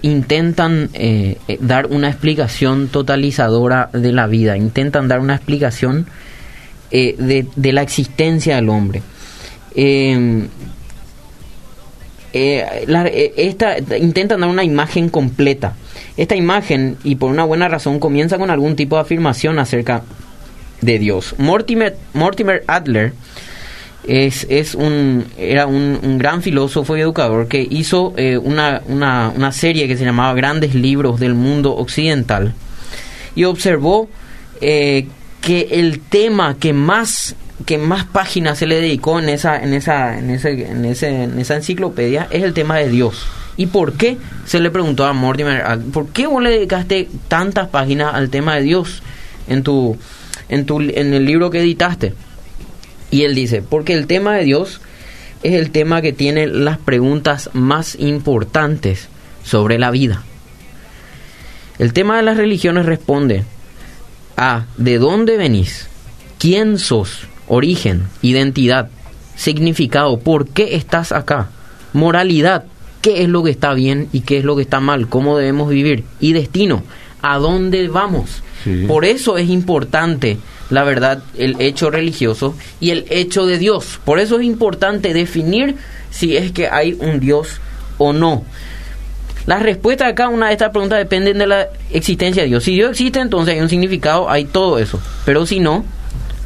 intentan 0.01 0.89
eh, 0.93 1.37
eh, 1.47 1.57
dar 1.61 1.87
una 1.87 2.09
explicación 2.09 2.87
totalizadora 2.87 3.89
de 3.93 4.11
la 4.11 4.27
vida, 4.27 4.57
intentan 4.57 5.07
dar 5.07 5.19
una 5.19 5.35
explicación 5.35 6.07
eh, 6.91 7.45
de, 7.55 7.73
la 7.73 7.81
existencia 7.81 8.55
del 8.55 8.69
hombre. 8.69 9.01
Eh, 12.31 13.33
esta, 13.37 13.77
intentan 13.97 14.41
dar 14.41 14.49
una 14.49 14.63
imagen 14.63 15.09
completa. 15.09 15.75
Esta 16.17 16.35
imagen, 16.35 16.97
y 17.03 17.15
por 17.15 17.31
una 17.31 17.43
buena 17.43 17.67
razón, 17.67 17.99
comienza 17.99 18.37
con 18.37 18.49
algún 18.49 18.75
tipo 18.75 18.95
de 18.95 19.01
afirmación 19.01 19.57
acerca 19.57 20.03
de 20.81 20.99
Dios. 20.99 21.35
Mortimer 21.37 22.63
Adler 22.67 23.13
es, 24.07 24.47
es 24.49 24.75
un, 24.75 25.25
era 25.37 25.67
un, 25.67 25.99
un 26.01 26.17
gran 26.17 26.41
filósofo 26.41 26.95
y 26.97 27.01
educador 27.01 27.47
que 27.47 27.67
hizo 27.69 28.13
eh, 28.17 28.37
una, 28.37 28.81
una, 28.87 29.31
una 29.35 29.51
serie 29.51 29.87
que 29.87 29.97
se 29.97 30.05
llamaba 30.05 30.33
Grandes 30.33 30.73
Libros 30.73 31.19
del 31.19 31.33
Mundo 31.33 31.75
Occidental 31.75 32.53
y 33.35 33.43
observó 33.43 34.09
eh, 34.61 35.07
que 35.41 35.67
el 35.71 35.99
tema 35.99 36.57
que 36.59 36.73
más 36.73 37.35
que 37.65 37.77
más 37.77 38.05
páginas 38.05 38.57
se 38.57 38.67
le 38.67 38.79
dedicó 38.79 39.19
en 39.19 39.29
esa 39.29 39.61
en 39.61 39.73
esa 39.73 40.17
en 40.17 40.29
ese, 40.29 40.49
en 40.69 40.85
ese 40.85 41.23
en 41.23 41.37
esa 41.39 41.55
enciclopedia 41.55 42.27
es 42.31 42.43
el 42.43 42.53
tema 42.53 42.77
de 42.77 42.89
Dios. 42.89 43.27
Y 43.57 43.67
por 43.67 43.93
qué 43.93 44.17
se 44.45 44.61
le 44.61 44.71
preguntó 44.71 45.05
a 45.05 45.11
Mortimer 45.11 45.63
ah, 45.65 45.77
por 45.91 46.07
qué 46.07 46.27
vos 46.27 46.41
le 46.41 46.51
dedicaste 46.51 47.09
tantas 47.27 47.67
páginas 47.67 48.15
al 48.15 48.29
tema 48.29 48.55
de 48.55 48.61
Dios 48.61 49.03
en 49.47 49.63
tu 49.63 49.97
en 50.47 50.65
tu 50.65 50.79
en 50.79 51.13
el 51.13 51.25
libro 51.25 51.49
que 51.49 51.59
editaste 51.59 52.13
y 53.11 53.23
él 53.23 53.35
dice 53.35 53.61
porque 53.61 53.93
el 53.93 54.07
tema 54.07 54.35
de 54.35 54.43
Dios 54.43 54.81
es 55.43 55.53
el 55.53 55.71
tema 55.71 56.01
que 56.01 56.13
tiene 56.13 56.47
las 56.47 56.77
preguntas 56.77 57.49
más 57.53 57.95
importantes 57.99 59.07
sobre 59.43 59.79
la 59.79 59.91
vida. 59.91 60.23
El 61.77 61.93
tema 61.93 62.17
de 62.17 62.23
las 62.23 62.37
religiones 62.37 62.85
responde 62.85 63.45
a 64.35 64.65
de 64.77 64.99
dónde 64.99 65.37
venís, 65.37 65.87
quién 66.37 66.77
sos, 66.77 67.27
origen, 67.47 68.03
identidad, 68.21 68.89
significado, 69.35 70.19
por 70.19 70.47
qué 70.47 70.75
estás 70.75 71.13
acá, 71.13 71.49
moralidad, 71.93 72.65
qué 73.01 73.23
es 73.23 73.29
lo 73.29 73.43
que 73.43 73.51
está 73.51 73.73
bien 73.73 74.09
y 74.11 74.21
qué 74.21 74.39
es 74.39 74.43
lo 74.43 74.57
que 74.57 74.63
está 74.63 74.81
mal, 74.81 75.07
cómo 75.07 75.37
debemos 75.37 75.69
vivir 75.69 76.03
y 76.19 76.33
destino, 76.33 76.83
a 77.21 77.37
dónde 77.37 77.87
vamos. 77.87 78.43
Sí. 78.63 78.85
Por 78.87 79.05
eso 79.05 79.37
es 79.37 79.49
importante, 79.49 80.37
la 80.69 80.83
verdad, 80.83 81.23
el 81.37 81.59
hecho 81.59 81.89
religioso 81.89 82.55
y 82.79 82.91
el 82.91 83.05
hecho 83.09 83.45
de 83.45 83.57
Dios. 83.57 83.99
Por 84.05 84.19
eso 84.19 84.39
es 84.39 84.45
importante 84.45 85.13
definir 85.13 85.75
si 86.11 86.37
es 86.37 86.51
que 86.51 86.67
hay 86.67 86.95
un 86.99 87.19
Dios 87.19 87.59
o 87.97 88.13
no. 88.13 88.43
Las 89.45 89.63
respuestas 89.63 90.09
a 90.09 90.15
cada 90.15 90.29
una 90.29 90.47
de 90.47 90.53
estas 90.53 90.69
preguntas 90.69 90.99
dependen 90.99 91.39
de 91.39 91.47
la 91.47 91.67
existencia 91.91 92.43
de 92.43 92.49
Dios. 92.49 92.63
Si 92.63 92.73
Dios 92.73 92.91
existe, 92.91 93.19
entonces 93.19 93.55
hay 93.55 93.61
un 93.61 93.69
significado, 93.69 94.29
hay 94.29 94.45
todo 94.45 94.77
eso. 94.77 94.99
Pero 95.25 95.45
si 95.45 95.59
no, 95.59 95.85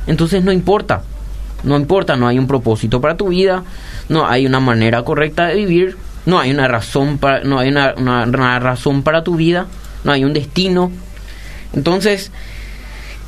entonces 0.07 0.43
no 0.43 0.51
importa. 0.51 1.01
No 1.63 1.77
importa, 1.77 2.15
no 2.15 2.27
hay 2.27 2.37
un 2.37 2.47
propósito 2.47 3.01
para 3.01 3.15
tu 3.15 3.29
vida, 3.29 3.63
no 4.09 4.27
hay 4.27 4.45
una 4.45 4.59
manera 4.59 5.03
correcta 5.03 5.47
de 5.47 5.55
vivir, 5.55 5.97
no 6.25 6.39
hay 6.39 6.51
una 6.51 6.67
razón 6.67 7.17
para, 7.17 7.43
no 7.43 7.59
hay 7.59 7.69
una 7.69 8.59
razón 8.59 9.03
para 9.03 9.23
tu 9.23 9.35
vida, 9.35 9.67
no 10.03 10.11
hay 10.11 10.25
un 10.25 10.33
destino. 10.33 10.91
Entonces, 11.73 12.31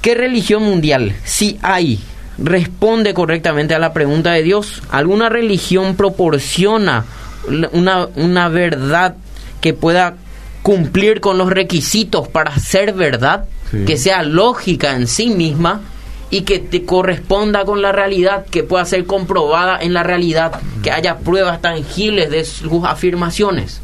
¿qué 0.06 0.14
religión 0.14 0.62
mundial, 0.62 1.16
si 1.24 1.58
hay, 1.64 2.00
responde 2.38 3.16
correctamente 3.16 3.74
a 3.74 3.80
la 3.80 3.92
pregunta 3.92 4.34
de 4.34 4.44
Dios? 4.44 4.84
¿Alguna 4.92 5.30
religión 5.30 5.96
proporciona 5.96 7.06
una, 7.72 8.06
una 8.16 8.50
verdad 8.50 9.16
que 9.62 9.74
pueda 9.74 10.18
cumplir 10.62 11.22
con 11.22 11.40
los 11.40 11.50
requisitos 11.50 12.28
para 12.28 12.56
ser 12.60 12.94
verdad? 12.94 13.46
Sí. 13.72 13.86
Que 13.86 13.98
sea 13.98 14.22
lógica 14.22 14.96
en 14.96 15.08
sí 15.08 15.32
misma 15.32 15.82
y 16.30 16.42
que 16.42 16.60
te 16.60 16.86
corresponda 16.86 17.66
con 17.66 17.82
la 17.82 17.92
realidad, 17.92 18.46
que 18.46 18.62
pueda 18.62 18.86
ser 18.86 19.08
comprobada 19.08 19.80
en 19.82 19.96
la 19.96 20.04
realidad, 20.04 20.60
que 20.84 20.92
haya 20.92 21.18
pruebas 21.18 21.64
tangibles 21.64 22.30
de 22.30 22.46
sus 22.46 22.86
afirmaciones. 22.86 23.82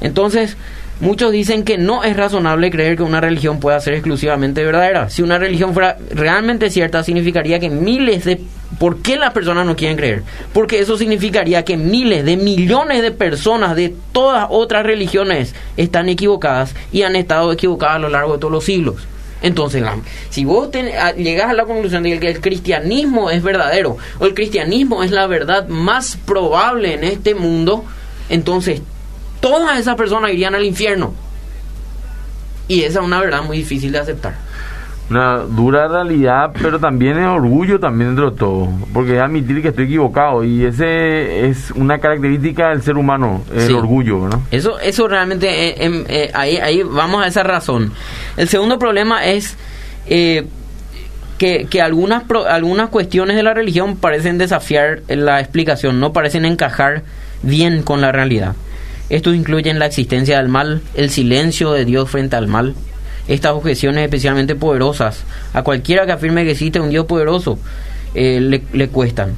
Entonces, 0.00 0.56
muchos 1.00 1.30
dicen 1.32 1.62
que 1.64 1.78
no 1.78 2.04
es 2.04 2.16
razonable 2.16 2.70
creer 2.70 2.96
que 2.96 3.02
una 3.02 3.20
religión 3.20 3.60
pueda 3.60 3.78
ser 3.80 3.94
exclusivamente 3.94 4.64
verdadera. 4.64 5.10
Si 5.10 5.22
una 5.22 5.38
religión 5.38 5.72
fuera 5.74 5.96
realmente 6.10 6.70
cierta, 6.70 7.02
significaría 7.02 7.58
que 7.60 7.70
miles 7.70 8.24
de... 8.24 8.40
¿Por 8.78 9.00
qué 9.02 9.16
las 9.16 9.32
personas 9.32 9.64
no 9.64 9.76
quieren 9.76 9.96
creer? 9.96 10.22
Porque 10.52 10.80
eso 10.80 10.98
significaría 10.98 11.64
que 11.64 11.76
miles 11.76 12.24
de 12.24 12.36
millones 12.36 13.00
de 13.02 13.10
personas 13.12 13.76
de 13.76 13.94
todas 14.12 14.46
otras 14.50 14.84
religiones 14.84 15.54
están 15.76 16.08
equivocadas 16.08 16.74
y 16.92 17.02
han 17.02 17.14
estado 17.16 17.52
equivocadas 17.52 17.96
a 17.96 18.00
lo 18.00 18.08
largo 18.08 18.32
de 18.34 18.38
todos 18.40 18.52
los 18.52 18.64
siglos. 18.64 18.96
Entonces, 19.42 19.84
si 20.30 20.44
vos 20.44 20.70
ten- 20.70 20.90
a- 20.98 21.12
llegás 21.12 21.50
a 21.50 21.54
la 21.54 21.64
conclusión 21.64 22.02
de 22.02 22.18
que 22.18 22.28
el 22.28 22.40
cristianismo 22.40 23.30
es 23.30 23.42
verdadero 23.42 23.98
o 24.18 24.24
el 24.26 24.34
cristianismo 24.34 25.02
es 25.04 25.10
la 25.10 25.26
verdad 25.26 25.68
más 25.68 26.16
probable 26.26 26.94
en 26.94 27.04
este 27.04 27.34
mundo, 27.34 27.84
entonces 28.30 28.80
todas 29.50 29.78
esas 29.78 29.94
personas 29.96 30.32
irían 30.32 30.54
al 30.54 30.64
infierno. 30.64 31.12
Y 32.68 32.82
esa 32.82 32.98
es 33.00 33.04
una 33.04 33.20
verdad 33.20 33.42
muy 33.44 33.58
difícil 33.58 33.92
de 33.92 33.98
aceptar. 34.00 34.34
Una 35.08 35.36
dura 35.38 35.86
realidad, 35.86 36.50
pero 36.60 36.80
también 36.80 37.16
es 37.16 37.28
orgullo 37.28 37.78
también 37.78 38.08
dentro 38.10 38.32
de 38.32 38.36
todo. 38.36 38.68
Porque 38.92 39.14
es 39.16 39.22
admitir 39.22 39.62
que 39.62 39.68
estoy 39.68 39.84
equivocado. 39.84 40.42
Y 40.42 40.64
ese 40.64 41.48
es 41.48 41.70
una 41.70 41.98
característica 42.00 42.70
del 42.70 42.82
ser 42.82 42.96
humano, 42.96 43.42
el 43.54 43.68
Sí. 43.68 43.72
orgullo, 43.72 44.26
¿no? 44.28 44.42
Eso, 44.50 44.80
eso 44.80 45.06
realmente, 45.06 45.46
eh, 45.48 45.74
em, 45.78 46.04
eh, 46.08 46.30
ahí, 46.34 46.56
ahí 46.56 46.82
vamos 46.82 47.22
a 47.22 47.28
esa 47.28 47.44
razón. 47.44 47.92
El 48.36 48.48
segundo 48.48 48.80
problema 48.80 49.24
es 49.26 49.56
eh, 50.08 50.46
que, 51.38 51.66
que 51.70 51.80
algunas, 51.82 52.24
pro- 52.24 52.46
algunas 52.48 52.88
cuestiones 52.90 53.36
de 53.36 53.42
la 53.44 53.54
religión 53.54 53.96
parecen 53.96 54.38
desafiar 54.38 55.02
la 55.08 55.38
explicación, 55.40 56.00
no 56.00 56.12
parecen 56.12 56.44
encajar 56.44 57.02
bien 57.42 57.82
con 57.82 58.00
la 58.00 58.10
realidad. 58.10 58.54
Estos 59.08 59.34
incluyen 59.34 59.78
la 59.78 59.86
existencia 59.86 60.38
del 60.38 60.48
mal, 60.48 60.82
el 60.94 61.10
silencio 61.10 61.72
de 61.72 61.84
Dios 61.84 62.10
frente 62.10 62.36
al 62.36 62.48
mal. 62.48 62.74
Estas 63.28 63.52
objeciones 63.52 64.04
especialmente 64.04 64.54
poderosas 64.54 65.24
a 65.52 65.62
cualquiera 65.62 66.06
que 66.06 66.12
afirme 66.12 66.44
que 66.44 66.52
existe 66.52 66.80
un 66.80 66.90
Dios 66.90 67.06
poderoso 67.06 67.58
eh, 68.14 68.40
le, 68.40 68.88
cuestan. 68.88 69.34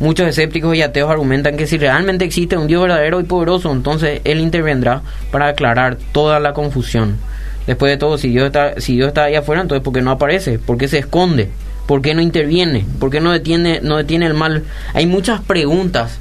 Muchos 0.00 0.26
escépticos 0.26 0.74
y 0.74 0.82
ateos 0.82 1.10
argumentan 1.10 1.56
que 1.56 1.66
si 1.66 1.76
realmente 1.76 2.24
existe 2.24 2.56
un 2.56 2.66
Dios 2.66 2.82
verdadero 2.82 3.20
y 3.20 3.24
poderoso, 3.24 3.70
entonces 3.70 4.20
Él 4.24 4.40
intervendrá 4.40 5.02
para 5.30 5.48
aclarar 5.48 5.98
toda 6.12 6.40
la 6.40 6.54
confusión. 6.54 7.18
Después 7.66 7.92
de 7.92 7.98
todo, 7.98 8.16
si 8.16 8.30
Dios 8.30 8.46
está, 8.46 8.80
si 8.80 8.96
Dios 8.96 9.08
está 9.08 9.24
ahí 9.24 9.34
afuera, 9.34 9.60
entonces 9.60 9.84
¿por 9.84 9.92
qué 9.92 10.00
no 10.00 10.10
aparece? 10.10 10.58
¿Por 10.58 10.78
qué 10.78 10.88
se 10.88 10.98
esconde? 10.98 11.50
¿Por 11.86 12.02
qué 12.02 12.14
no 12.14 12.22
interviene? 12.22 12.86
¿Por 12.98 13.10
qué 13.10 13.20
no 13.20 13.30
detiene, 13.32 13.80
no 13.82 13.98
detiene 13.98 14.26
el 14.26 14.34
mal? 14.34 14.64
Hay 14.94 15.06
muchas 15.06 15.40
preguntas 15.42 16.18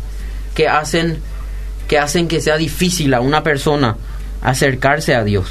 que 0.54 0.68
hacen 0.68 1.18
que 1.90 1.98
hacen 1.98 2.28
que 2.28 2.40
sea 2.40 2.56
difícil 2.56 3.14
a 3.16 3.20
una 3.20 3.44
persona 3.44 3.98
acercarse 4.42 5.16
a 5.16 5.24
Dios. 5.24 5.50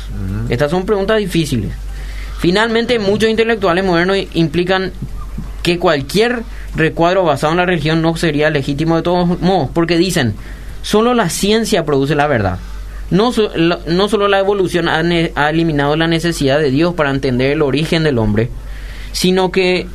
Estas 0.48 0.70
son 0.70 0.86
preguntas 0.86 1.18
difíciles. 1.18 1.72
Finalmente, 2.38 3.00
muchos 3.00 3.28
intelectuales 3.28 3.84
modernos 3.84 4.16
implican 4.34 4.92
que 5.64 5.80
cualquier 5.80 6.44
recuadro 6.76 7.24
basado 7.24 7.52
en 7.52 7.56
la 7.58 7.66
religión 7.66 8.00
no 8.00 8.16
sería 8.16 8.50
legítimo 8.50 8.94
de 8.96 9.02
todos 9.02 9.40
modos, 9.40 9.70
porque 9.74 9.98
dicen, 9.98 10.34
solo 10.82 11.12
la 11.12 11.28
ciencia 11.28 11.84
produce 11.84 12.14
la 12.14 12.28
verdad. 12.28 12.58
No, 13.10 13.32
no 13.86 14.08
solo 14.08 14.28
la 14.28 14.38
evolución 14.38 14.88
ha 14.88 15.50
eliminado 15.50 15.96
la 15.96 16.06
necesidad 16.06 16.60
de 16.60 16.70
Dios 16.70 16.94
para 16.94 17.10
entender 17.10 17.50
el 17.50 17.62
origen 17.62 18.04
del 18.04 18.18
hombre, 18.18 18.48
sino 19.10 19.50
que 19.50 19.88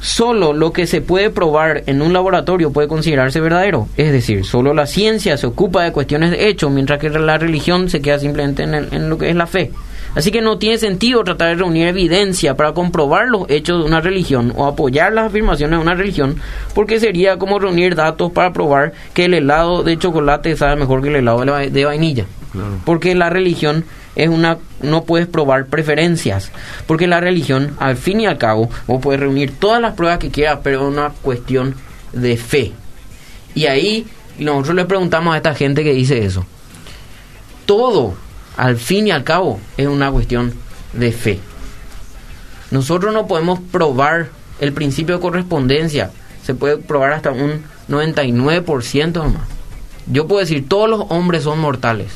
solo 0.00 0.52
lo 0.52 0.72
que 0.72 0.86
se 0.86 1.00
puede 1.00 1.30
probar 1.30 1.82
en 1.86 2.02
un 2.02 2.12
laboratorio 2.12 2.72
puede 2.72 2.88
considerarse 2.88 3.40
verdadero. 3.40 3.88
Es 3.96 4.12
decir, 4.12 4.44
solo 4.44 4.72
la 4.74 4.86
ciencia 4.86 5.36
se 5.36 5.46
ocupa 5.46 5.82
de 5.84 5.92
cuestiones 5.92 6.30
de 6.30 6.48
hecho, 6.48 6.70
mientras 6.70 6.98
que 6.98 7.10
la 7.10 7.38
religión 7.38 7.90
se 7.90 8.00
queda 8.00 8.18
simplemente 8.18 8.62
en, 8.62 8.74
el- 8.74 8.88
en 8.92 9.08
lo 9.10 9.18
que 9.18 9.30
es 9.30 9.36
la 9.36 9.46
fe. 9.46 9.70
Así 10.16 10.32
que 10.32 10.40
no 10.40 10.58
tiene 10.58 10.76
sentido 10.78 11.22
tratar 11.22 11.50
de 11.50 11.54
reunir 11.54 11.86
evidencia 11.86 12.56
para 12.56 12.72
comprobar 12.72 13.28
los 13.28 13.48
hechos 13.48 13.78
de 13.78 13.84
una 13.88 14.00
religión 14.00 14.52
o 14.56 14.66
apoyar 14.66 15.12
las 15.12 15.26
afirmaciones 15.26 15.78
de 15.78 15.82
una 15.84 15.94
religión, 15.94 16.34
porque 16.74 16.98
sería 16.98 17.38
como 17.38 17.60
reunir 17.60 17.94
datos 17.94 18.32
para 18.32 18.52
probar 18.52 18.92
que 19.14 19.26
el 19.26 19.34
helado 19.34 19.84
de 19.84 19.96
chocolate 19.98 20.56
sabe 20.56 20.74
mejor 20.76 21.00
que 21.02 21.10
el 21.10 21.16
helado 21.16 21.40
de 21.40 21.46
la- 21.46 21.58
de 21.60 21.84
vainilla. 21.84 22.24
Porque 22.84 23.14
la 23.14 23.30
religión 23.30 23.84
es 24.16 24.28
una 24.28 24.58
no 24.82 25.04
puedes 25.04 25.26
probar 25.26 25.66
preferencias, 25.66 26.50
porque 26.86 27.06
la 27.06 27.20
religión 27.20 27.76
al 27.78 27.96
fin 27.96 28.20
y 28.20 28.26
al 28.26 28.38
cabo 28.38 28.70
vos 28.86 29.00
puedes 29.00 29.20
reunir 29.20 29.58
todas 29.58 29.80
las 29.80 29.94
pruebas 29.94 30.18
que 30.18 30.30
quieras, 30.30 30.60
pero 30.62 30.82
es 30.82 30.92
una 30.92 31.10
cuestión 31.22 31.74
de 32.12 32.36
fe. 32.36 32.72
Y 33.54 33.66
ahí 33.66 34.06
nosotros 34.38 34.76
le 34.76 34.84
preguntamos 34.84 35.34
a 35.34 35.36
esta 35.36 35.54
gente 35.54 35.84
que 35.84 35.92
dice 35.92 36.24
eso. 36.24 36.46
Todo, 37.66 38.14
al 38.56 38.76
fin 38.76 39.06
y 39.06 39.10
al 39.10 39.24
cabo, 39.24 39.60
es 39.76 39.86
una 39.86 40.10
cuestión 40.10 40.54
de 40.92 41.12
fe. 41.12 41.40
Nosotros 42.70 43.12
no 43.12 43.26
podemos 43.26 43.60
probar 43.72 44.28
el 44.60 44.72
principio 44.72 45.16
de 45.16 45.20
correspondencia. 45.20 46.10
Se 46.42 46.54
puede 46.54 46.76
probar 46.78 47.12
hasta 47.12 47.32
un 47.32 47.62
99% 47.88 49.12
nomás. 49.12 49.42
Yo 50.06 50.26
puedo 50.26 50.40
decir, 50.40 50.68
todos 50.68 50.88
los 50.88 51.04
hombres 51.08 51.44
son 51.44 51.60
mortales. 51.60 52.08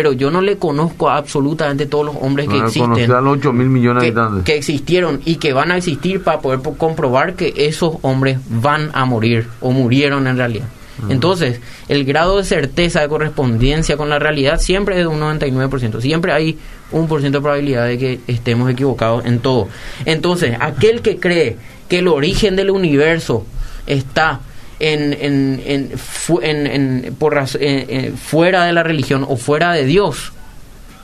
Pero 0.00 0.12
yo 0.14 0.30
no 0.30 0.40
le 0.40 0.56
conozco 0.56 1.10
a 1.10 1.18
absolutamente 1.18 1.84
todos 1.84 2.06
los 2.06 2.16
hombres 2.22 2.48
que 2.48 2.54
Van 2.54 2.64
a 2.64 2.68
existen 2.68 3.12
a 3.12 3.20
los 3.20 3.36
8 3.36 3.52
mil 3.52 3.68
millones 3.68 4.02
de 4.02 4.12
que, 4.14 4.18
habitantes. 4.18 4.44
que 4.46 4.56
existieron 4.56 5.20
y 5.26 5.34
que 5.36 5.52
van 5.52 5.70
a 5.72 5.76
existir 5.76 6.22
para 6.22 6.40
poder 6.40 6.60
po- 6.60 6.72
comprobar 6.78 7.34
que 7.34 7.52
esos 7.54 7.96
hombres 8.00 8.38
van 8.48 8.88
a 8.94 9.04
morir 9.04 9.46
o 9.60 9.72
murieron 9.72 10.26
en 10.26 10.38
realidad. 10.38 10.64
Entonces, 11.10 11.60
el 11.88 12.06
grado 12.06 12.38
de 12.38 12.44
certeza 12.44 13.02
de 13.02 13.08
correspondencia 13.08 13.98
con 13.98 14.08
la 14.08 14.18
realidad 14.18 14.58
siempre 14.58 14.94
es 14.96 15.00
de 15.02 15.06
un 15.06 15.20
99%. 15.20 16.00
Siempre 16.00 16.32
hay 16.32 16.58
un 16.92 17.06
por 17.06 17.20
ciento 17.20 17.38
de 17.38 17.42
probabilidad 17.42 17.86
de 17.86 17.98
que 17.98 18.20
estemos 18.26 18.70
equivocados 18.70 19.26
en 19.26 19.40
todo. 19.40 19.68
Entonces, 20.06 20.56
aquel 20.60 21.02
que 21.02 21.18
cree 21.18 21.56
que 21.90 21.98
el 21.98 22.08
origen 22.08 22.56
del 22.56 22.70
universo 22.70 23.44
está 23.86 24.40
en, 24.80 25.12
en, 25.12 25.62
en, 25.64 25.90
fu- 25.98 26.40
en- 26.42 26.66
en- 26.66 27.14
por 27.18 27.36
en- 27.38 27.86
en- 27.90 28.16
fuera 28.16 28.64
de 28.64 28.72
la 28.72 28.82
religión 28.82 29.24
o 29.28 29.36
fuera 29.36 29.72
de 29.72 29.84
Dios, 29.84 30.32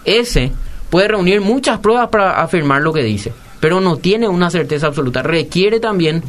ese 0.04 0.50
puede 0.90 1.08
reunir 1.08 1.40
muchas 1.40 1.78
pruebas 1.78 2.08
para 2.08 2.42
afirmar 2.42 2.82
lo 2.82 2.92
que 2.92 3.02
dice, 3.02 3.32
pero 3.60 3.80
no 3.80 3.96
tiene 3.96 4.28
una 4.28 4.50
certeza 4.50 4.86
absoluta. 4.88 5.22
Requiere 5.22 5.80
también 5.80 6.22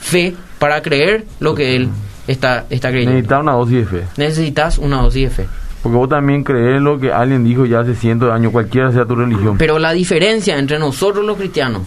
fe 0.00 0.34
para 0.58 0.80
creer 0.82 1.24
lo 1.40 1.54
que 1.54 1.76
él 1.76 1.88
está, 2.26 2.66
está 2.70 2.90
creyendo. 2.90 3.12
Necesitas 3.12 3.40
una 3.40 3.52
dosis 3.52 3.76
de 3.78 3.84
fe. 3.86 4.04
Necesitas 4.16 4.78
una 4.78 5.02
dosis 5.02 5.28
de 5.28 5.30
fe. 5.44 5.46
Porque 5.82 5.96
vos 5.96 6.08
también 6.08 6.44
crees 6.44 6.80
lo 6.82 6.98
que 7.00 7.10
alguien 7.12 7.42
dijo 7.42 7.64
ya 7.64 7.80
hace 7.80 7.94
cientos 7.94 8.28
de 8.28 8.34
años, 8.34 8.52
cualquiera 8.52 8.92
sea 8.92 9.06
tu 9.06 9.14
religión. 9.16 9.56
Pero 9.58 9.78
la 9.78 9.92
diferencia 9.92 10.58
entre 10.58 10.78
nosotros 10.78 11.24
los 11.24 11.36
cristianos 11.38 11.82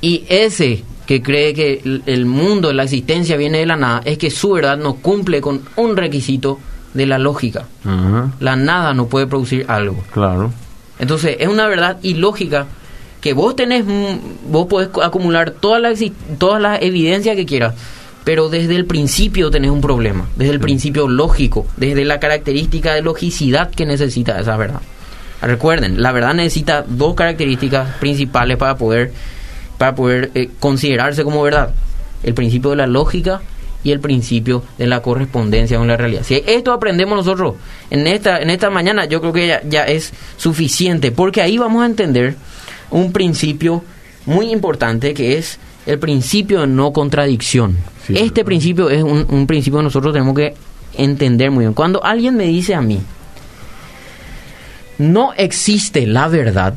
y 0.00 0.24
ese 0.28 0.82
que 1.12 1.22
cree 1.22 1.52
que 1.52 1.82
el- 2.06 2.24
mundo, 2.24 2.72
la 2.72 2.84
existencia 2.84 3.36
viene 3.36 3.58
de 3.58 3.66
la 3.66 3.76
nada, 3.76 4.00
es 4.06 4.16
que 4.16 4.30
su 4.30 4.52
verdad 4.52 4.78
no 4.78 4.94
cumple 4.94 5.42
con 5.42 5.60
un 5.76 5.94
requisito 5.94 6.58
de 6.94 7.04
la 7.04 7.18
lógica. 7.18 7.66
La 8.40 8.56
nada 8.56 8.94
no 8.94 9.08
puede 9.08 9.26
producir 9.26 9.66
algo. 9.68 10.02
claro. 10.10 10.50
Entonces, 10.98 11.36
es 11.38 11.48
una 11.48 11.66
verdad 11.66 11.98
ilógica 12.02 12.66
que 13.20 13.34
vos 13.34 13.54
tenés, 13.56 13.84
mm, 13.84 14.50
vos 14.50 14.66
podés 14.68 14.88
acumular 15.02 15.50
todas 15.50 15.82
las 15.82 15.98
todas 16.38 16.62
las 16.62 16.80
evidencias 16.80 17.36
que 17.36 17.44
quieras, 17.44 17.74
pero 18.24 18.48
desde 18.48 18.74
el 18.76 18.86
principio 18.86 19.50
tenés 19.50 19.70
un 19.70 19.82
problema, 19.82 20.28
desde 20.36 20.52
el 20.54 20.60
principio 20.60 21.08
lógico, 21.08 21.66
desde 21.76 22.06
la 22.06 22.20
característica 22.20 22.94
de 22.94 23.02
logicidad 23.02 23.70
que 23.70 23.84
necesita 23.84 24.40
esa 24.40 24.56
verdad. 24.56 24.80
Recuerden, 25.42 26.00
la 26.02 26.12
verdad 26.12 26.32
necesita 26.34 26.84
dos 26.88 27.14
características 27.16 27.96
principales 27.96 28.56
para 28.56 28.76
poder 28.76 29.12
para 29.82 29.96
poder 29.96 30.30
eh, 30.36 30.48
considerarse 30.60 31.24
como 31.24 31.42
verdad. 31.42 31.74
El 32.22 32.34
principio 32.34 32.70
de 32.70 32.76
la 32.76 32.86
lógica 32.86 33.42
y 33.82 33.90
el 33.90 33.98
principio 33.98 34.62
de 34.78 34.86
la 34.86 35.02
correspondencia 35.02 35.76
con 35.76 35.88
la 35.88 35.96
realidad. 35.96 36.22
Si 36.22 36.40
esto 36.46 36.72
aprendemos 36.72 37.16
nosotros 37.16 37.56
en 37.90 38.06
esta, 38.06 38.38
en 38.38 38.50
esta 38.50 38.70
mañana, 38.70 39.06
yo 39.06 39.20
creo 39.20 39.32
que 39.32 39.48
ya, 39.48 39.60
ya 39.68 39.82
es 39.82 40.12
suficiente, 40.36 41.10
porque 41.10 41.42
ahí 41.42 41.58
vamos 41.58 41.82
a 41.82 41.86
entender 41.86 42.36
un 42.92 43.10
principio 43.10 43.82
muy 44.24 44.52
importante 44.52 45.14
que 45.14 45.36
es 45.36 45.58
el 45.84 45.98
principio 45.98 46.60
de 46.60 46.68
no 46.68 46.92
contradicción. 46.92 47.76
Sí, 48.06 48.12
este 48.12 48.34
claro. 48.34 48.46
principio 48.46 48.88
es 48.88 49.02
un, 49.02 49.26
un 49.28 49.48
principio 49.48 49.80
que 49.80 49.84
nosotros 49.86 50.12
tenemos 50.12 50.36
que 50.36 50.54
entender 50.94 51.50
muy 51.50 51.64
bien. 51.64 51.74
Cuando 51.74 52.04
alguien 52.04 52.36
me 52.36 52.44
dice 52.44 52.76
a 52.76 52.80
mí, 52.80 53.00
no 54.98 55.32
existe 55.32 56.06
la 56.06 56.28
verdad, 56.28 56.74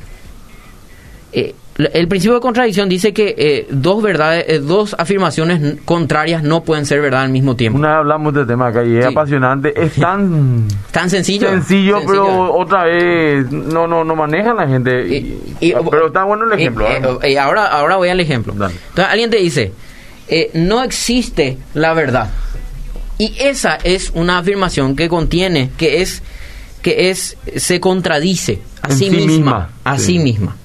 eh, 1.33 1.53
el 1.77 2.07
principio 2.07 2.35
de 2.35 2.39
contradicción 2.39 2.87
dice 2.87 3.13
que 3.13 3.35
eh, 3.37 3.67
dos 3.69 4.01
verdades, 4.01 4.45
eh, 4.47 4.59
dos 4.59 4.95
afirmaciones 4.97 5.75
contrarias 5.83 6.41
no 6.41 6.63
pueden 6.63 6.85
ser 6.85 7.01
verdad 7.01 7.23
al 7.23 7.29
mismo 7.31 7.57
tiempo. 7.57 7.77
Una 7.77 7.89
vez 7.89 7.97
hablamos 7.97 8.33
de 8.33 8.45
tema 8.45 8.67
acá 8.67 8.83
y 8.85 8.95
es 8.97 9.03
Sí. 9.05 9.11
apasionante. 9.11 9.73
Es 9.75 9.93
tan 9.99 10.67
Tan 10.91 11.09
sencillo. 11.09 11.49
sencillo, 11.49 11.97
Sencillo. 11.99 12.07
pero 12.07 12.53
otra 12.55 12.85
vez 12.85 13.51
no 13.51 13.87
no 13.87 14.05
no 14.05 14.15
maneja 14.15 14.53
la 14.53 14.67
gente. 14.67 15.05
Y- 15.07 15.55
y- 15.59 15.73
pero 15.91 16.07
está 16.07 16.23
bueno 16.23 16.45
el 16.45 16.57
y- 16.57 16.61
ejemplo. 16.63 16.85
eh, 16.87 17.01
¿eh? 17.03 17.31
eh, 17.33 17.39
ahora, 17.39 17.65
ahora 17.67 17.97
voy 17.97 18.07
al 18.07 18.21
ejemplo. 18.21 18.53
Dale. 18.55 18.73
Entonces 18.89 19.11
alguien 19.11 19.29
te 19.29 19.37
dice, 19.37 19.73
eh, 20.29 20.51
no 20.53 20.81
existe 20.81 21.57
la 21.73 21.93
verdad. 21.93 22.29
Y 23.17 23.33
esa 23.39 23.77
es 23.83 24.11
una 24.13 24.37
afirmación 24.37 24.95
que 24.95 25.09
contiene, 25.09 25.71
que 25.77 26.01
es, 26.01 26.23
que 26.81 27.09
es, 27.09 27.37
se 27.57 27.79
contradice 27.81 28.59
a 28.81 28.91
sí, 28.91 29.05
sí 29.05 29.09
misma, 29.09 29.25
misma. 29.27 29.69
a 29.83 29.97
Sí. 29.97 30.05
sí 30.05 30.19
misma. 30.19 30.55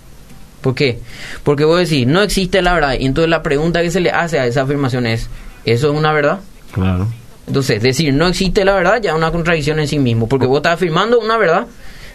¿Por 0.60 0.74
qué? 0.74 0.98
Porque 1.42 1.64
vos 1.64 1.78
decís, 1.78 2.06
no 2.06 2.20
existe 2.22 2.60
la 2.62 2.74
verdad. 2.74 2.94
Y 2.98 3.06
entonces 3.06 3.30
la 3.30 3.42
pregunta 3.42 3.82
que 3.82 3.90
se 3.90 4.00
le 4.00 4.10
hace 4.10 4.38
a 4.38 4.46
esa 4.46 4.62
afirmación 4.62 5.06
es, 5.06 5.28
¿eso 5.64 5.90
es 5.92 5.98
una 5.98 6.12
verdad? 6.12 6.40
Claro. 6.72 7.06
Entonces, 7.46 7.82
decir 7.82 8.12
no 8.14 8.26
existe 8.28 8.64
la 8.64 8.74
verdad 8.74 9.00
ya 9.02 9.10
es 9.10 9.16
una 9.16 9.32
contradicción 9.32 9.80
en 9.80 9.88
sí 9.88 9.98
mismo, 9.98 10.28
porque 10.28 10.46
vos 10.46 10.58
estás 10.58 10.74
afirmando 10.74 11.18
una 11.18 11.36
verdad 11.36 11.66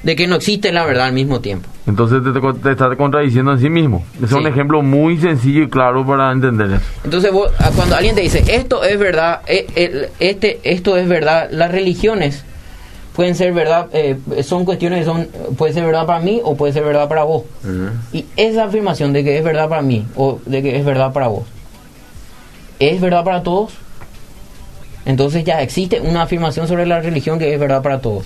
de 0.04 0.16
que 0.16 0.28
no 0.28 0.36
existe 0.36 0.72
la 0.72 0.86
verdad 0.86 1.08
al 1.08 1.14
mismo 1.14 1.42
tiempo. 1.42 1.68
Entonces 1.88 2.22
te, 2.24 2.32
te, 2.32 2.54
te 2.62 2.72
estás 2.72 2.96
contradiciendo 2.96 3.52
en 3.54 3.60
sí 3.60 3.70
mismo. 3.70 4.06
Es 4.24 4.30
Sí. 4.30 4.36
un 4.36 4.46
ejemplo 4.46 4.82
muy 4.84 5.18
sencillo 5.20 5.64
y 5.64 5.68
claro 5.70 6.06
para 6.06 6.32
entender 6.32 6.68
eso. 6.74 6.82
Entonces, 7.04 7.32
vos, 7.32 7.52
cuando 7.76 7.96
alguien 7.96 8.14
te 8.16 8.22
dice 8.22 8.44
esto 8.48 8.84
es 8.84 9.00
verdad, 9.00 9.42
eh, 9.48 10.10
este, 10.20 10.60
esto 10.64 10.96
es 10.96 11.08
verdad, 11.08 11.50
las 11.52 11.72
religiones 11.72 12.44
pueden 13.16 13.36
ser 13.36 13.54
verdad, 13.54 13.88
eh, 13.94 14.18
son 14.44 14.66
cuestiones 14.66 15.00
que 15.00 15.06
son, 15.06 15.28
puede 15.58 15.74
ser 15.74 15.86
verdad 15.86 16.06
para 16.06 16.20
mí 16.20 16.42
o 16.44 16.56
puede 16.56 16.74
ser 16.74 16.84
verdad 16.84 17.08
para 17.08 17.24
vos. 17.24 17.44
Y 18.14 18.26
esa 18.36 18.66
afirmación 18.66 19.14
de 19.14 19.24
que 19.24 19.38
es 19.38 19.44
verdad 19.44 19.70
para 19.70 19.82
mí 19.82 20.06
o 20.16 20.40
de 20.46 20.62
que 20.62 20.78
es 20.78 20.84
verdad 20.86 21.14
para 21.14 21.28
vos, 21.28 21.44
¿es 22.80 23.00
verdad 23.02 23.24
para 23.24 23.42
todos? 23.44 23.74
Entonces 25.06 25.44
ya 25.44 25.62
existe 25.62 26.02
una 26.02 26.24
afirmación 26.24 26.68
sobre 26.68 26.86
la 26.86 27.00
religión 27.00 27.38
que 27.40 27.54
es 27.54 27.60
verdad 27.60 27.82
para 27.82 28.00
todos. 28.02 28.26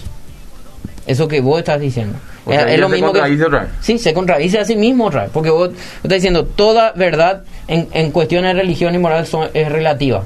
Eso 1.08 1.28
que 1.28 1.42
vos 1.42 1.60
estás 1.60 1.80
diciendo. 1.80 2.18
O 2.46 2.52
sea, 2.52 2.62
ella 2.74 2.82
se 2.90 2.96
contradice 3.14 3.44
otra 3.46 3.60
vez. 3.62 3.70
Sí, 3.82 3.98
se 3.98 4.14
contradice 4.14 4.60
a 4.60 4.66
sí 4.66 4.76
mismo 4.76 5.06
otra 5.08 5.24
vez. 5.24 5.32
Porque 5.34 5.50
vos, 5.50 5.70
vos 5.70 5.78
estás 6.04 6.16
diciendo 6.18 6.46
toda 6.46 6.92
verdad 6.94 7.44
en, 7.68 7.88
en 7.94 8.12
cuestiones 8.12 8.54
de 8.56 8.62
religión 8.62 8.96
y 8.96 8.98
moral 9.00 9.26
son- 9.28 9.50
es 9.54 9.70
relativa. 9.72 10.24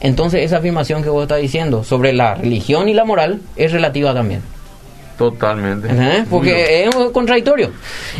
Entonces 0.00 0.42
esa 0.44 0.58
afirmación 0.58 1.02
que 1.02 1.08
vos 1.08 1.22
estás 1.22 1.40
diciendo 1.40 1.82
sobre 1.84 2.12
la 2.12 2.34
religión 2.34 2.88
y 2.88 2.94
la 2.94 3.04
moral 3.04 3.40
es 3.56 3.72
relativa 3.72 4.12
también. 4.14 4.40
Totalmente. 5.18 5.88
Porque 6.28 6.84
es 6.84 6.94
contradictorio. 7.12 7.70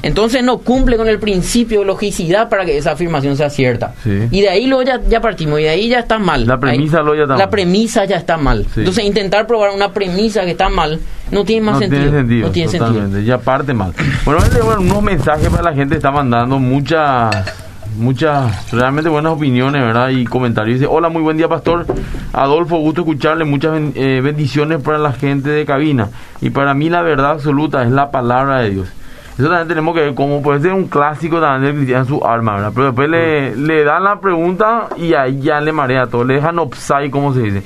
Entonces 0.02 0.42
no 0.42 0.58
cumple 0.58 0.96
con 0.96 1.08
el 1.08 1.18
principio 1.18 1.80
de 1.80 1.84
logicidad 1.86 2.48
para 2.48 2.64
que 2.64 2.78
esa 2.78 2.92
afirmación 2.92 3.36
sea 3.36 3.50
cierta. 3.50 3.92
Sí. 4.02 4.28
Y 4.30 4.40
de 4.40 4.48
ahí 4.48 4.66
luego 4.66 4.82
ya, 4.82 4.98
ya 5.06 5.20
partimos, 5.20 5.60
y 5.60 5.64
de 5.64 5.68
ahí 5.68 5.88
ya 5.88 5.98
está 5.98 6.18
mal. 6.18 6.46
La 6.46 6.58
premisa 6.58 6.98
Ahí- 6.98 7.04
luego 7.04 7.16
ya 7.16 7.22
está 7.24 7.34
La 7.34 7.40
mal. 7.44 7.50
premisa 7.50 8.04
ya 8.06 8.16
está 8.16 8.38
mal. 8.38 8.64
Sí. 8.72 8.80
Entonces 8.80 9.04
intentar 9.04 9.46
probar 9.46 9.72
una 9.74 9.92
premisa 9.92 10.46
que 10.46 10.52
está 10.52 10.70
mal 10.70 10.98
no 11.30 11.44
tiene 11.44 11.66
más 11.66 11.74
no 11.74 11.80
sentido. 11.80 12.02
tiene 12.04 12.16
sentido. 12.18 12.46
No 12.46 12.52
tiene 12.52 12.72
totalmente. 12.72 13.10
sentido. 13.16 13.22
Ya 13.36 13.38
parte 13.44 13.74
mal. 13.74 13.92
Bueno, 14.24 14.40
leer 14.40 14.62
unos 14.78 15.02
mensajes 15.02 15.48
para 15.50 15.62
la 15.64 15.74
gente. 15.74 15.96
Está 15.96 16.10
mandando 16.10 16.58
muchas, 16.58 17.30
muchas, 17.96 18.70
realmente 18.72 19.10
buenas 19.10 19.32
opiniones, 19.32 19.82
¿verdad? 19.82 20.08
Y 20.10 20.24
comentarios. 20.24 20.80
Dice: 20.80 20.90
Hola, 20.90 21.08
muy 21.08 21.22
buen 21.22 21.36
día, 21.36 21.48
pastor. 21.48 21.86
Adolfo, 22.32 22.76
gusto 22.78 23.02
escucharle. 23.02 23.44
Muchas 23.44 23.72
ben- 23.72 23.92
eh, 23.94 24.20
bendiciones 24.22 24.82
para 24.82 24.98
la 24.98 25.12
gente 25.12 25.50
de 25.50 25.64
cabina. 25.66 26.08
Y 26.40 26.50
para 26.50 26.74
mí, 26.74 26.88
la 26.90 27.02
verdad 27.02 27.32
absoluta 27.32 27.82
es 27.82 27.90
la 27.90 28.10
palabra 28.10 28.60
de 28.60 28.70
Dios. 28.70 28.88
Eso 29.38 29.48
también 29.48 29.68
tenemos 29.68 29.94
que 29.94 30.00
ver 30.00 30.14
como 30.14 30.40
puede 30.42 30.60
ser 30.60 30.72
un 30.72 30.86
clásico 30.88 31.40
también 31.40 31.62
del 31.72 31.74
cristiano 31.74 32.02
en 32.04 32.08
su 32.08 32.24
arma, 32.26 32.54
¿verdad? 32.54 32.72
Pero 32.74 32.86
después 32.86 33.10
le, 33.10 33.54
le 33.54 33.84
dan 33.84 34.04
la 34.04 34.18
pregunta 34.18 34.88
y 34.96 35.12
ahí 35.12 35.40
ya 35.40 35.60
le 35.60 35.72
marea 35.72 36.06
todo. 36.06 36.24
Le 36.24 36.34
dejan 36.34 36.58
offside, 36.58 37.10
como 37.10 37.34
se 37.34 37.42
dice. 37.42 37.62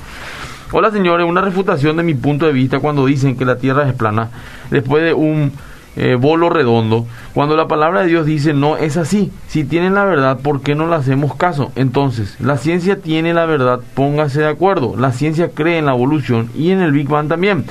Hola 0.72 0.90
señores, 0.90 1.26
una 1.26 1.40
refutación 1.40 1.96
de 1.96 2.02
mi 2.02 2.14
punto 2.14 2.46
de 2.46 2.52
vista 2.52 2.78
cuando 2.78 3.06
dicen 3.06 3.36
que 3.36 3.44
la 3.44 3.56
Tierra 3.56 3.88
es 3.88 3.92
plana, 3.94 4.28
después 4.70 5.02
de 5.02 5.12
un 5.14 5.52
eh, 5.96 6.14
bolo 6.14 6.50
redondo, 6.50 7.06
cuando 7.34 7.56
la 7.56 7.66
palabra 7.66 8.02
de 8.02 8.08
Dios 8.08 8.26
dice 8.26 8.52
no 8.52 8.76
es 8.76 8.96
así. 8.96 9.30
Si 9.48 9.64
tienen 9.64 9.94
la 9.94 10.04
verdad, 10.04 10.38
¿por 10.40 10.62
qué 10.62 10.74
no 10.74 10.88
le 10.88 10.94
hacemos 10.94 11.34
caso? 11.34 11.72
Entonces, 11.76 12.36
la 12.40 12.56
ciencia 12.56 13.00
tiene 13.00 13.34
la 13.34 13.46
verdad, 13.46 13.80
póngase 13.94 14.40
de 14.40 14.48
acuerdo. 14.48 14.94
La 14.96 15.12
ciencia 15.12 15.50
cree 15.50 15.78
en 15.78 15.86
la 15.86 15.92
evolución 15.92 16.50
y 16.56 16.70
en 16.70 16.80
el 16.80 16.92
Big 16.92 17.08
Bang 17.08 17.28
también. 17.28 17.64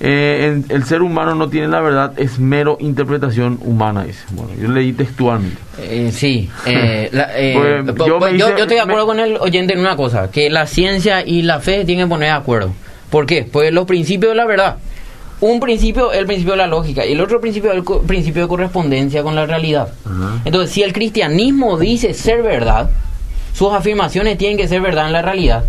Eh, 0.00 0.62
el 0.68 0.84
ser 0.84 1.02
humano 1.02 1.34
no 1.34 1.48
tiene 1.48 1.66
la 1.66 1.80
verdad, 1.80 2.12
es 2.18 2.38
mero 2.38 2.76
interpretación 2.80 3.58
humana, 3.62 4.04
dice. 4.04 4.24
Bueno, 4.30 4.52
yo 4.60 4.68
leí 4.68 4.92
textualmente. 4.92 5.60
Eh, 5.78 6.10
sí, 6.12 6.48
eh, 6.66 7.10
pues, 7.96 8.38
yo, 8.38 8.48
estoy 8.48 8.76
de 8.76 8.80
acuerdo 8.80 9.06
con 9.06 9.18
el 9.18 9.36
oyente 9.38 9.74
en 9.74 9.80
una 9.80 9.96
cosa, 9.96 10.30
que 10.30 10.50
la 10.50 10.66
ciencia 10.66 11.26
y 11.26 11.42
la 11.42 11.58
fe 11.58 11.84
tienen 11.84 12.06
que 12.06 12.10
poner 12.10 12.28
de 12.28 12.36
acuerdo. 12.36 12.72
¿Por 13.10 13.26
qué? 13.26 13.48
Pues 13.50 13.72
los 13.72 13.86
principios 13.86 14.32
de 14.32 14.36
la 14.36 14.46
verdad. 14.46 14.76
Un 15.40 15.60
principio 15.60 16.12
es 16.12 16.18
el 16.18 16.26
principio 16.26 16.52
de 16.52 16.58
la 16.58 16.66
lógica 16.66 17.06
y 17.06 17.12
el 17.12 17.20
otro 17.20 17.40
principio 17.40 17.70
es 17.70 17.78
el 17.78 17.84
principio 18.06 18.42
de 18.42 18.48
correspondencia 18.48 19.22
con 19.22 19.36
la 19.36 19.46
realidad. 19.46 19.88
Entonces, 20.44 20.70
si 20.72 20.82
el 20.82 20.92
cristianismo 20.92 21.78
dice 21.78 22.12
ser 22.12 22.42
verdad, 22.42 22.90
sus 23.54 23.72
afirmaciones 23.72 24.36
tienen 24.38 24.56
que 24.56 24.66
ser 24.66 24.80
verdad 24.80 25.06
en 25.06 25.12
la 25.12 25.22
realidad. 25.22 25.64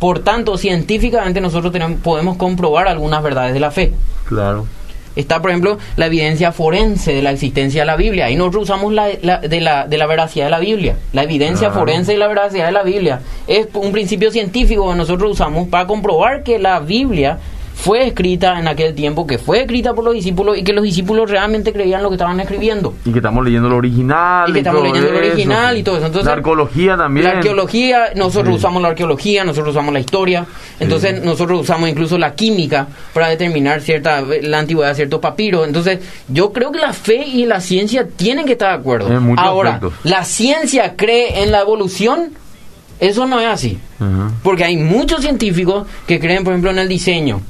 Por 0.00 0.20
tanto, 0.20 0.58
científicamente 0.58 1.40
nosotros 1.40 1.72
tenemos, 1.72 2.00
podemos 2.00 2.36
comprobar 2.36 2.88
algunas 2.88 3.22
verdades 3.22 3.54
de 3.54 3.60
la 3.60 3.70
fe. 3.70 3.92
Claro. 4.26 4.66
Está, 5.14 5.40
por 5.40 5.50
ejemplo, 5.50 5.78
la 5.96 6.06
evidencia 6.06 6.52
forense 6.52 7.12
de 7.12 7.22
la 7.22 7.30
existencia 7.30 7.82
de 7.82 7.86
la 7.86 7.96
Biblia. 7.96 8.26
Ahí 8.26 8.34
nosotros 8.34 8.64
usamos 8.64 8.92
la, 8.92 9.08
de, 9.08 9.60
la, 9.60 9.86
de 9.86 9.98
la 9.98 10.06
veracidad 10.06 10.46
de 10.46 10.50
la 10.50 10.58
Biblia. 10.58 10.96
La 11.12 11.22
evidencia 11.22 11.70
forense 11.70 12.12
de 12.12 12.18
la 12.18 12.28
veracidad 12.28 12.66
de 12.66 12.72
la 12.72 12.82
Biblia 12.82 13.20
es 13.46 13.68
un 13.74 13.92
principio 13.92 14.30
científico 14.32 14.90
que 14.90 14.96
nosotros 14.96 15.32
usamos 15.32 15.68
para 15.68 15.86
comprobar 15.86 16.42
que 16.42 16.58
la 16.58 16.80
Biblia 16.80 17.38
fue 17.74 18.06
escrita 18.06 18.58
en 18.58 18.68
aquel 18.68 18.94
tiempo, 18.94 19.26
que 19.26 19.38
fue 19.38 19.62
escrita 19.62 19.92
por 19.94 20.04
los 20.04 20.14
discípulos 20.14 20.56
y 20.58 20.62
que 20.62 20.72
los 20.72 20.84
discípulos 20.84 21.30
realmente 21.30 21.72
creían 21.72 22.02
lo 22.02 22.10
que 22.10 22.14
estaban 22.14 22.38
escribiendo. 22.38 22.94
Y 23.04 23.10
que 23.10 23.18
estamos 23.18 23.44
leyendo 23.44 23.68
lo 23.68 23.76
original. 23.76 24.50
Y 24.50 24.52
que 24.52 24.58
estamos 24.60 24.82
leyendo 24.82 25.10
lo 25.10 25.18
original 25.18 25.76
y 25.76 25.82
todo 25.82 25.96
eso. 25.96 26.06
Entonces, 26.06 26.26
la 26.26 26.34
arqueología 26.34 26.96
también. 26.96 27.26
La 27.26 27.32
arqueología, 27.32 28.12
nosotros 28.14 28.56
usamos 28.56 28.82
la 28.82 28.88
arqueología, 28.88 29.44
nosotros 29.44 29.74
usamos 29.74 29.92
la 29.92 30.00
historia. 30.00 30.46
Entonces, 30.78 31.22
nosotros 31.22 31.62
usamos 31.62 31.88
incluso 31.88 32.18
la 32.18 32.34
química 32.34 32.86
para 33.12 33.28
determinar 33.28 33.80
cierta 33.80 34.20
la 34.20 34.58
antigüedad 34.58 34.90
de 34.90 34.94
ciertos 34.94 35.20
papiros. 35.20 35.66
Entonces, 35.66 35.98
yo 36.28 36.52
creo 36.52 36.70
que 36.70 36.78
la 36.78 36.92
fe 36.92 37.26
y 37.26 37.46
la 37.46 37.60
ciencia 37.60 38.06
tienen 38.06 38.46
que 38.46 38.52
estar 38.52 38.68
de 38.68 38.80
acuerdo. 38.80 39.08
Ahora, 39.36 39.80
la 40.04 40.24
ciencia 40.24 40.94
cree 40.96 41.42
en 41.42 41.50
la 41.50 41.60
evolución. 41.60 42.32
Eso 43.00 43.26
no 43.26 43.40
es 43.40 43.48
así. 43.48 43.78
Porque 44.44 44.62
hay 44.62 44.76
muchos 44.76 45.22
científicos 45.22 45.86
que 46.06 46.20
creen, 46.20 46.44
por 46.44 46.52
ejemplo, 46.52 46.70
en 46.70 46.78
el 46.78 46.88
diseño 46.88 47.40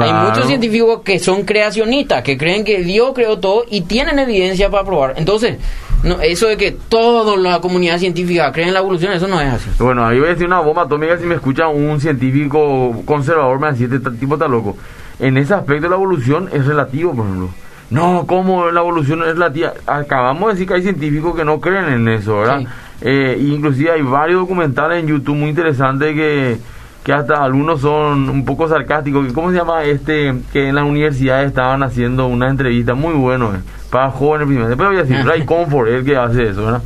hay 0.00 0.12
muchos 0.12 0.46
científicos 0.46 1.00
que 1.02 1.18
son 1.18 1.42
creacionistas, 1.42 2.22
que 2.22 2.36
creen 2.36 2.64
que 2.64 2.82
Dios 2.82 3.12
creó 3.14 3.38
todo 3.38 3.64
y 3.68 3.82
tienen 3.82 4.18
evidencia 4.18 4.70
para 4.70 4.84
probar. 4.84 5.14
Entonces, 5.16 5.58
no, 6.02 6.20
eso 6.20 6.48
de 6.48 6.56
que 6.56 6.72
toda 6.72 7.36
la 7.36 7.60
comunidad 7.60 7.98
científica 7.98 8.50
cree 8.52 8.68
en 8.68 8.74
la 8.74 8.80
evolución, 8.80 9.12
eso 9.12 9.28
no 9.28 9.40
es 9.40 9.52
así. 9.52 9.70
Bueno, 9.78 10.06
ahí 10.06 10.18
voy 10.18 10.28
a 10.28 10.32
decir 10.32 10.46
una 10.46 10.60
bomba 10.60 10.82
atómica 10.82 11.18
si 11.18 11.24
me 11.24 11.34
escucha 11.34 11.68
un 11.68 12.00
científico 12.00 13.02
conservador, 13.04 13.58
me 13.58 13.72
dice, 13.72 13.96
este 13.96 14.10
tipo 14.12 14.34
está 14.34 14.48
loco. 14.48 14.76
En 15.18 15.36
ese 15.36 15.52
aspecto 15.52 15.82
de 15.82 15.90
la 15.90 15.96
evolución 15.96 16.48
es 16.52 16.64
relativo, 16.64 17.14
por 17.14 17.26
ejemplo. 17.26 17.50
No, 17.90 18.24
¿cómo 18.26 18.70
la 18.70 18.80
evolución 18.80 19.20
es 19.22 19.34
relativa? 19.34 19.72
Acabamos 19.86 20.48
de 20.48 20.52
decir 20.54 20.68
que 20.68 20.74
hay 20.74 20.82
científicos 20.82 21.34
que 21.36 21.44
no 21.44 21.60
creen 21.60 21.86
en 21.86 22.08
eso, 22.08 22.38
¿verdad? 22.38 22.62
Eh, 23.02 23.36
inclusive 23.40 23.90
hay 23.90 24.02
varios 24.02 24.40
documentales 24.40 25.00
en 25.00 25.08
YouTube 25.08 25.34
muy 25.34 25.50
interesantes 25.50 26.14
que 26.14 26.58
que 27.02 27.12
hasta 27.12 27.42
algunos 27.42 27.80
son 27.80 28.28
un 28.28 28.44
poco 28.44 28.68
sarcásticos. 28.68 29.32
¿Cómo 29.32 29.50
se 29.50 29.56
llama 29.56 29.84
este? 29.84 30.34
Que 30.52 30.68
en 30.68 30.74
las 30.74 30.84
universidades 30.84 31.48
estaban 31.48 31.82
haciendo 31.82 32.26
una 32.26 32.48
entrevista 32.48 32.94
muy 32.94 33.14
bueno 33.14 33.54
eh, 33.54 33.58
para 33.90 34.10
jóvenes 34.10 34.48
Después 34.68 34.88
voy 34.88 34.98
a 34.98 35.02
decir, 35.02 35.24
Ray 35.24 35.42
Comfort 35.46 35.88
el 35.88 36.04
que 36.04 36.16
hace 36.16 36.48
eso, 36.48 36.64
¿verdad? 36.64 36.82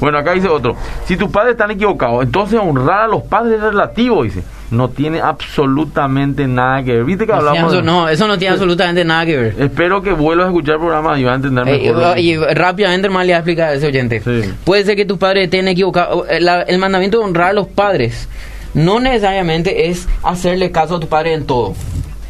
Bueno, 0.00 0.18
acá 0.18 0.32
dice 0.32 0.48
otro. 0.48 0.76
Si 1.04 1.16
tus 1.16 1.30
padres 1.30 1.52
están 1.52 1.70
equivocados, 1.70 2.24
entonces 2.24 2.58
honrar 2.60 3.02
a 3.02 3.06
los 3.06 3.22
padres 3.22 3.54
es 3.54 3.62
relativo, 3.62 4.24
dice. 4.24 4.42
No 4.70 4.88
tiene 4.88 5.20
absolutamente 5.20 6.48
nada 6.48 6.82
que 6.82 6.94
ver. 6.94 7.04
¿Viste 7.04 7.26
que 7.26 7.32
hablamos? 7.32 7.84
No, 7.84 8.08
eso 8.08 8.26
no 8.26 8.36
tiene 8.36 8.54
absolutamente 8.54 9.04
nada 9.04 9.24
que 9.24 9.36
ver. 9.36 9.54
Espero 9.56 10.02
que 10.02 10.12
vuelvas 10.12 10.46
a 10.46 10.48
escuchar 10.48 10.74
el 10.74 10.80
programa 10.80 11.18
y 11.18 11.22
vas 11.22 11.32
a 11.32 11.36
entender 11.36 11.68
eh, 11.68 11.92
mejor. 11.92 12.18
y, 12.18 12.36
rápidamente, 12.36 13.08
más 13.08 13.24
le 13.24 13.32
voy 13.32 13.34
a 13.34 13.38
explicar 13.38 13.68
a 13.68 13.74
ese 13.74 13.86
oyente. 13.86 14.20
Puede 14.64 14.84
ser 14.84 14.96
que 14.96 15.04
tus 15.04 15.16
padres 15.16 15.44
estén 15.44 15.68
equivocados. 15.68 16.26
El, 16.28 16.48
el 16.48 16.78
mandamiento 16.78 17.18
de 17.18 17.24
honrar 17.24 17.50
a 17.50 17.52
los 17.52 17.68
padres 17.68 18.28
no 18.74 19.00
necesariamente 19.00 19.88
es 19.88 20.08
hacerle 20.22 20.70
caso 20.70 20.96
a 20.96 21.00
tu 21.00 21.08
padre 21.08 21.34
en 21.34 21.46
todo. 21.46 21.74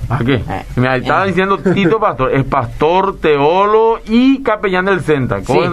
¿A 0.09 0.18
qué? 0.18 0.35
Eh, 0.35 0.64
me 0.76 0.96
estaba 0.96 1.24
diciendo 1.24 1.59
Tito 1.59 1.98
Pastor, 1.98 2.35
es 2.35 2.44
pastor, 2.44 3.18
teólogo 3.20 4.00
y 4.07 4.42
capellán 4.42 4.85
del 4.85 5.00
CENTA. 5.00 5.40
¿Cómo 5.42 5.62
sí. 5.62 5.70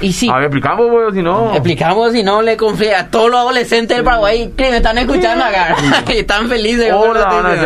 Y 0.00 0.12
sí. 0.12 0.30
A 0.30 0.36
ver, 0.36 0.44
explicamos, 0.44 0.86
pues, 0.90 1.14
si 1.14 1.22
no. 1.22 1.52
Explicamos, 1.52 2.12
si 2.12 2.22
no, 2.22 2.42
le 2.42 2.56
confía 2.56 3.00
a 3.00 3.06
todos 3.08 3.30
los 3.30 3.40
adolescentes 3.40 3.96
del 3.96 4.04
Paraguay 4.04 4.52
que 4.56 4.70
me 4.70 4.76
están 4.76 4.98
escuchando 4.98 5.44
acá. 5.44 5.76
y 6.08 6.12
están 6.18 6.48
felices. 6.48 6.92
Hola, 6.92 7.56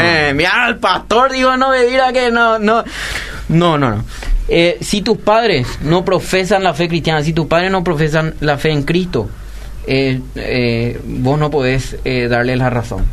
eh, 0.00 0.32
mira, 0.34 0.68
el 0.68 0.76
pastor, 0.76 1.32
digo, 1.32 1.56
no 1.56 1.70
me 1.70 1.84
dirá 1.84 2.12
que 2.12 2.30
no, 2.30 2.58
no. 2.58 2.84
No, 3.48 3.78
no, 3.78 3.90
no. 3.90 4.04
Eh, 4.48 4.78
si 4.80 5.02
tus 5.02 5.18
padres 5.18 5.78
no 5.82 6.04
profesan 6.04 6.64
la 6.64 6.72
fe 6.72 6.88
cristiana, 6.88 7.22
si 7.22 7.34
tus 7.34 7.46
padres 7.46 7.70
no 7.70 7.84
profesan 7.84 8.34
la 8.40 8.56
fe 8.56 8.70
en 8.70 8.82
Cristo, 8.82 9.28
eh, 9.88 10.20
eh, 10.36 11.00
vos 11.04 11.38
no 11.38 11.50
podés 11.50 11.96
eh, 12.04 12.28
darle 12.28 12.56
la 12.56 12.70
razón. 12.70 13.04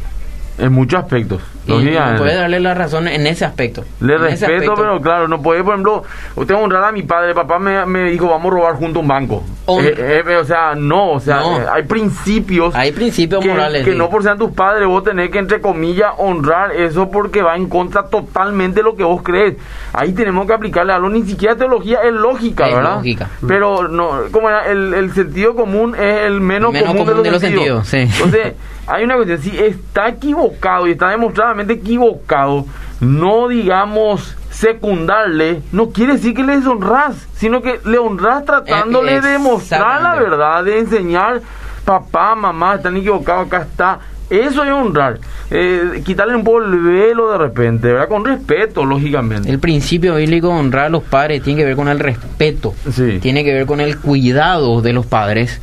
En 0.58 0.72
muchos 0.72 1.04
aspectos. 1.04 1.42
puede 1.66 2.36
darle 2.36 2.60
la 2.60 2.74
razón 2.74 3.08
en 3.08 3.28
ese 3.28 3.46
aspecto. 3.46 3.84
Le 4.00 4.18
respeto, 4.18 4.74
pero 4.76 5.02
claro, 5.02 5.28
no 5.28 5.42
puede, 5.42 5.64
por 5.64 5.74
ejemplo, 5.74 6.04
usted 6.36 6.56
honrar 6.56 6.84
a 6.86 6.92
mi 6.92 7.04
padre, 7.04 7.34
papá 7.34 7.60
me, 7.60 7.86
me 7.86 8.10
dijo, 8.12 8.28
vamos 8.28 8.52
a 8.52 8.56
robar 8.56 8.76
junto 8.76 9.00
a 9.00 9.02
un 9.02 9.08
banco. 9.08 9.44
Eh, 9.68 10.24
eh, 10.28 10.36
o 10.38 10.46
sea, 10.46 10.76
no, 10.76 11.14
o 11.14 11.20
sea, 11.20 11.42
eh, 11.42 11.66
hay 11.74 11.84
principios. 11.84 12.76
Hay 12.76 12.92
principios 12.92 13.42
que, 13.42 13.50
morales. 13.50 13.84
Que 13.84 13.96
no 13.96 14.10
por 14.10 14.22
ser 14.22 14.38
tus 14.38 14.52
padres, 14.52 14.88
vos 14.88 15.04
tenés 15.04 15.32
que, 15.32 15.40
entre 15.40 15.60
comillas, 15.60 16.12
honrar 16.18 16.72
eso 16.72 17.10
porque 17.10 17.42
va 17.42 17.56
en 17.56 17.68
contra 17.68 18.04
totalmente 18.04 18.82
de 18.82 18.84
lo 18.84 18.96
que 18.96 19.04
vos 19.04 19.24
crees. 19.24 19.56
Ahí 19.92 20.14
tenemos 20.14 20.46
que 20.46 20.54
aplicarle 20.54 20.94
algo, 20.94 21.10
ni 21.10 21.24
siquiera 21.24 21.56
teología 21.56 22.00
es 22.04 22.14
lógica, 22.14 22.68
es 22.68 22.76
¿verdad? 22.76 22.96
Lógica. 22.98 23.30
Pero 23.48 23.88
no, 23.88 24.12
como 24.32 24.50
era, 24.50 24.70
el, 24.70 24.94
el, 24.94 25.14
sentido 25.14 25.56
común 25.56 25.96
es 25.96 26.26
el 26.26 26.42
menos, 26.42 26.72
común, 26.72 27.24
de 27.24 27.32
los, 27.32 27.42
sentidos. 27.42 27.92
Entonces, 27.94 28.54
hay 28.88 29.04
una 29.04 29.16
cuestión, 29.16 29.42
si 29.42 29.58
está 29.58 30.10
equivocado 30.10 30.88
y 30.88 30.92
está 30.92 31.10
demostradamente 31.10 31.74
equivocado, 31.74 32.66
no 33.00 33.48
digamos 33.48 34.36
secundarle, 34.50 35.62
no 35.72 35.90
quiere 35.90 36.14
decir 36.14 36.34
que 36.34 36.44
le 36.44 36.58
deshonras, 36.58 37.28
sino 37.36 37.62
que 37.62 37.80
le 37.86 37.98
honras 37.98 38.46
tratándole 38.46 39.20
de 39.22 39.30
demostrar 39.32 40.02
la 40.02 40.16
verdad, 40.16 40.64
de 40.64 40.80
enseñar, 40.80 41.42
papá, 41.84 42.36
mamá, 42.36 42.76
están 42.76 42.98
equivocados, 42.98 43.48
acá 43.48 43.62
está. 43.64 44.00
Eso 44.30 44.64
es 44.64 44.72
honrar. 44.72 45.20
Eh, 45.52 46.02
quitarle 46.04 46.36
un 46.36 46.44
poco 46.44 46.64
el 46.64 46.80
velo 46.80 47.32
de 47.32 47.38
repente, 47.38 47.92
¿verdad? 47.92 48.08
Con 48.08 48.26
respeto, 48.26 48.84
lógicamente. 48.84 49.50
El 49.50 49.60
principio 49.60 50.16
bíblico 50.16 50.48
de 50.48 50.54
honrar 50.54 50.86
a 50.86 50.90
los 50.90 51.04
padres 51.04 51.44
tiene 51.44 51.60
que 51.60 51.66
ver 51.66 51.76
con 51.76 51.90
el 51.90 52.00
respeto. 52.00 52.74
Tiene 53.22 53.44
que 53.44 53.54
ver 53.54 53.68
con 53.68 53.82
el 53.82 54.00
cuidado 54.00 54.82
de 54.82 54.94
los 54.94 55.06
padres 55.06 55.62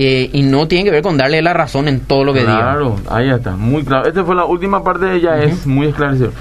eh, 0.00 0.30
y 0.32 0.42
no 0.42 0.68
tiene 0.68 0.84
que 0.84 0.92
ver 0.92 1.02
con 1.02 1.16
darle 1.16 1.42
la 1.42 1.52
razón 1.54 1.88
en 1.88 1.98
todo 1.98 2.22
lo 2.22 2.32
que 2.32 2.42
diga. 2.42 2.60
Claro, 2.60 2.94
ahí 3.10 3.30
está, 3.30 3.56
muy 3.56 3.82
claro. 3.82 4.06
Esta 4.06 4.22
fue 4.22 4.36
la 4.36 4.44
última 4.44 4.84
parte 4.84 5.06
de 5.06 5.16
ella, 5.16 5.42
es 5.42 5.66
muy 5.66 5.88
esclarecedor. 5.88 6.32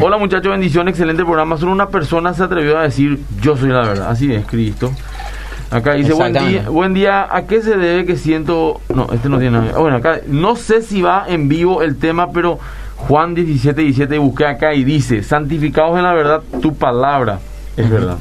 Hola 0.00 0.16
muchachos, 0.16 0.50
bendición, 0.50 0.88
excelente 0.88 1.22
programa. 1.22 1.58
Solo 1.58 1.72
una 1.72 1.88
persona 1.88 2.32
se 2.32 2.42
atrevió 2.42 2.78
a 2.78 2.84
decir, 2.84 3.20
yo 3.42 3.54
soy 3.54 3.68
la 3.68 3.82
verdad. 3.82 4.10
Así 4.10 4.32
es, 4.32 4.46
Cristo. 4.46 4.90
Acá 5.70 5.92
dice, 5.92 6.14
buen 6.14 6.32
día, 6.32 6.70
buen 6.70 6.94
día, 6.94 7.28
¿a 7.30 7.42
qué 7.42 7.60
se 7.60 7.76
debe 7.76 8.06
que 8.06 8.16
siento... 8.16 8.80
No, 8.94 9.06
este 9.12 9.28
no 9.28 9.38
tiene 9.38 9.58
nada. 9.58 9.78
Bueno, 9.78 9.98
acá 9.98 10.20
no 10.26 10.56
sé 10.56 10.80
si 10.80 11.02
va 11.02 11.26
en 11.28 11.50
vivo 11.50 11.82
el 11.82 11.96
tema, 11.96 12.32
pero 12.32 12.58
Juan 12.96 13.34
17, 13.34 13.78
17 13.78 14.16
busqué 14.16 14.46
acá 14.46 14.72
y 14.72 14.84
dice, 14.84 15.22
santificados 15.22 15.98
en 15.98 16.04
la 16.04 16.14
verdad, 16.14 16.40
tu 16.62 16.74
palabra 16.74 17.40
es 17.76 17.90
verdad. 17.90 18.16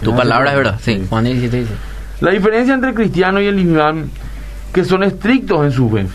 Tu 0.00 0.14
palabra 0.14 0.50
es 0.50 0.56
verdad, 0.56 0.78
sí, 0.80 1.04
Juan 1.10 1.24
17, 1.24 1.56
17. 1.56 1.89
La 2.20 2.32
diferencia 2.32 2.74
entre 2.74 2.90
el 2.90 2.94
cristiano 2.94 3.40
y 3.40 3.46
el 3.46 3.58
islam, 3.58 4.10
que 4.72 4.84
son 4.84 5.02
estrictos 5.02 5.64
en 5.64 5.72
su 5.72 5.88
fe. 5.88 6.06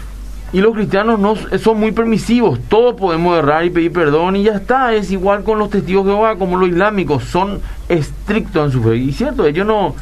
Y 0.53 0.61
los 0.61 0.73
cristianos 0.73 1.19
no 1.19 1.35
son 1.57 1.79
muy 1.79 1.91
permisivos, 1.91 2.59
todos 2.69 2.95
podemos 2.95 3.37
errar 3.37 3.65
y 3.65 3.71
pedir 3.71 3.91
perdón 3.91 4.35
y 4.35 4.43
ya 4.43 4.53
está, 4.53 4.93
es 4.93 5.11
igual 5.11 5.43
con 5.43 5.59
los 5.59 5.69
testigos 5.69 6.05
de 6.05 6.13
Jehová 6.13 6.35
como 6.37 6.57
los 6.57 6.69
islámicos, 6.69 7.23
son 7.25 7.59
estrictos 7.89 8.65
en 8.67 8.71
su 8.71 8.83
fe. 8.83 8.95
Y 8.97 9.11
cierto, 9.11 9.45
ellos 9.45 9.65
no, 9.65 9.95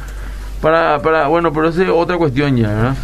para, 0.60 1.00
para, 1.00 1.26
bueno, 1.26 1.52
pero 1.52 1.70
esa 1.70 1.82
es 1.82 1.88
otra 1.88 2.18
cuestión 2.18 2.56
ya. 2.56 2.94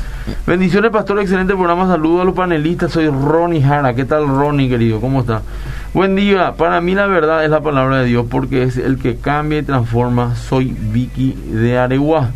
Bendiciones, 0.46 0.90
pastor, 0.92 1.18
excelente 1.18 1.54
programa, 1.54 1.86
saludos 1.88 2.20
a 2.20 2.24
los 2.24 2.34
panelistas, 2.34 2.92
soy 2.92 3.08
Ronnie 3.08 3.62
Jara, 3.62 3.94
¿qué 3.94 4.04
tal 4.04 4.28
Ronnie, 4.28 4.68
querido? 4.68 5.00
¿Cómo 5.00 5.20
está? 5.20 5.42
Buen 5.94 6.14
día, 6.14 6.52
para 6.52 6.80
mí 6.80 6.94
la 6.94 7.06
verdad 7.06 7.42
es 7.44 7.50
la 7.50 7.62
palabra 7.62 8.00
de 8.00 8.04
Dios 8.04 8.26
porque 8.30 8.62
es 8.62 8.76
el 8.76 8.98
que 8.98 9.16
cambia 9.16 9.58
y 9.58 9.62
transforma, 9.62 10.36
soy 10.36 10.66
Vicky 10.66 11.32
de 11.32 11.78
Areguá. 11.78 12.30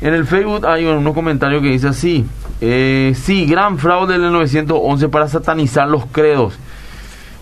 En 0.00 0.14
el 0.14 0.26
Facebook 0.26 0.66
hay 0.66 0.84
unos 0.84 1.14
comentarios 1.14 1.62
que 1.62 1.68
dice 1.68 1.88
así, 1.88 2.24
eh, 2.60 3.12
sí, 3.14 3.46
gran 3.46 3.78
fraude 3.78 4.18
del 4.18 4.32
911 4.32 5.08
para 5.08 5.28
satanizar 5.28 5.88
los 5.88 6.06
credos. 6.06 6.58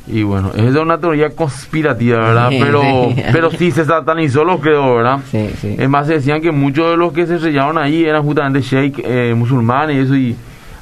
Y 0.07 0.23
bueno, 0.23 0.53
es 0.55 0.75
de 0.75 0.81
una 0.81 0.99
teoría 0.99 1.31
conspirativa, 1.31 2.19
¿verdad? 2.19 2.51
Pero, 2.51 3.09
pero 3.33 3.51
sí 3.51 3.71
se 3.71 3.87
satanizó 3.87 4.45
los 4.45 4.61
creo, 4.61 4.97
¿verdad? 4.97 5.21
Sí, 5.31 5.49
sí. 5.61 5.77
Es 5.79 5.89
más, 5.89 6.07
se 6.07 6.15
decían 6.15 6.43
que 6.43 6.51
muchos 6.51 6.91
de 6.91 6.97
los 6.99 7.13
que 7.13 7.27
se 7.27 7.39
sellaron 7.39 7.79
ahí 7.79 8.05
eran 8.05 8.23
justamente 8.23 8.61
sheik 8.61 9.01
eh, 9.03 9.35
musulmanes 9.35 9.97
y 9.97 10.01
eso, 10.01 10.15
y 10.15 10.37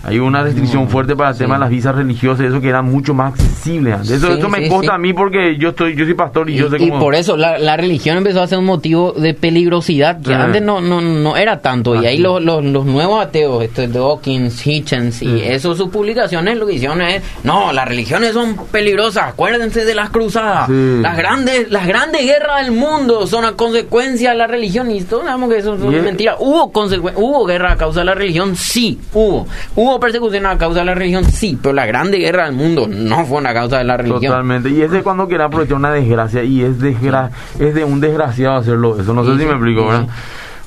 hay 0.05 0.18
una 0.18 0.42
restricción 0.42 0.88
fuerte 0.88 1.14
para 1.16 1.30
el 1.30 1.38
tema 1.38 1.55
de 1.55 1.61
las 1.61 1.70
visas 1.70 1.94
religiosas, 1.94 2.46
eso 2.46 2.61
que 2.61 2.68
era 2.68 2.82
mucho 2.82 3.14
más 3.14 3.32
accesible 3.32 3.92
antes. 3.92 4.11
Eso, 4.11 4.26
Sí, 4.32 4.38
eso 4.38 4.48
me 4.48 4.64
sí, 4.64 4.68
consta 4.68 4.94
a 4.94 4.98
mí 4.98 5.12
porque 5.12 5.57
yo 5.59 5.70
estoy 5.70 5.94
yo 5.94 6.05
soy 6.05 6.14
pastor 6.14 6.48
y, 6.50 6.55
Y, 6.55 6.57
yo 6.57 6.70
sé 6.70 6.76
y 6.82 6.88
cómo... 6.88 7.00
por 7.00 7.14
eso 7.14 7.36
la, 7.36 7.59
la 7.59 7.76
religión 7.76 8.16
empezó 8.18 8.42
a 8.42 8.46
ser 8.46 8.59
un 8.59 8.64
motivo 8.66 9.12
de 9.12 9.34
peligrosidad 9.34 10.20
que 10.20 10.34
antes 10.34 10.62
no, 10.62 10.80
no, 10.80 11.00
no 11.00 11.36
era 11.36 11.61
tanto. 11.61 11.94
y 12.00 12.07
ahí 12.07 12.18
los, 12.18 12.42
los, 12.42 12.64
los 12.64 12.84
nuevos 12.84 13.24
ateos, 13.24 13.62
este, 13.64 13.88
Dawkins, 13.88 14.66
Hitchens 14.66 15.22
y 15.22 15.40
eso, 15.42 15.74
sus 15.74 15.88
publicaciones 15.90 16.57
lo 16.57 16.66
que 16.66 16.74
hicieron 16.74 17.00
es, 17.03 17.22
no, 17.44 17.72
las 17.72 17.86
religiones 17.86 18.32
son 18.32 18.57
peligrosas, 18.70 19.28
acuérdense 19.30 19.84
de 19.84 19.94
las 19.94 20.11
cruzadas. 20.11 20.68
Las 20.68 21.16
grandes 21.16 21.70
las 21.70 21.86
grandes 21.86 22.22
guerras 22.24 22.64
del 22.64 22.72
mundo 22.74 23.26
son 23.26 23.44
a 23.44 23.53
consecuencia 23.53 24.30
de 24.30 24.36
la 24.36 24.46
religión 24.46 24.90
y 24.90 25.03
todos 25.03 25.24
sabemos 25.24 25.50
que 25.50 25.59
eso, 25.59 25.74
eso 25.74 25.92
Y 25.92 25.96
es 25.96 26.03
mentira. 26.03 26.36
¿Hubo, 26.38 26.70
¿Hubo 27.16 27.44
guerra 27.46 27.72
a 27.72 27.76
causa 27.76 28.00
de 28.00 28.07
la 28.07 28.14
religión? 28.14 28.57
Sí, 28.57 28.98
hubo. 29.12 29.46
¿Hubo 29.76 29.91
persecución 30.01 30.47
a 30.47 30.59
causa 30.59 30.80
de 30.80 30.86
la 30.86 30.95
religión? 30.95 31.24
Sí, 31.24 31.59
pero 31.61 31.74
la 31.74 31.86
grande 31.86 32.18
guerra 32.18 32.45
del 32.47 32.55
mundo 32.55 32.86
no 32.88 33.24
fue 33.26 33.47
a 33.47 33.55
causa 33.55 33.78
de 33.78 33.84
la 33.84 33.97
religión. 33.97 34.22
Totalmente. 34.22 34.70
Y 34.70 34.82
ese 34.82 34.99
es 34.99 35.03
cuando 35.03 35.28
quiere 35.28 35.45
aprovechar 35.45 35.76
una 35.76 35.90
desgracia 35.93 36.43
y 36.43 36.62
es 36.62 36.78
desgra 36.78 37.30
es 37.59 37.74
de 37.74 37.84
un 37.84 38.01
desgraciado 38.01 38.57
hacerlo. 38.57 39.01
Eso 39.01 39.12
no 39.12 39.24
sé 39.24 39.32
Sí, 39.32 39.40
si 39.40 39.45
me 39.47 39.53
explico, 39.53 39.86
¿verdad? 39.86 40.09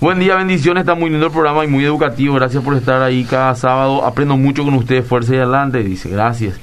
Buen 0.02 0.20
día, 0.20 0.36
bendiciones. 0.36 0.82
Está 0.82 0.96
muy 0.96 1.10
lindo 1.10 1.28
el 1.28 1.32
programa 1.32 1.64
y 1.64 1.68
muy 1.68 1.86
educativo. 1.86 2.36
Gracias 2.36 2.64
por 2.64 2.76
estar 2.76 3.02
ahí 3.02 3.24
cada 3.24 3.56
sábado. 3.56 4.04
Aprendo 4.04 4.36
mucho 4.38 4.64
con 4.64 4.74
ustedes. 4.74 5.06
Fuerza 5.06 5.36
y 5.36 5.38
adelante. 5.38 5.84
Dice, 5.84 6.10
gracias. 6.10 6.60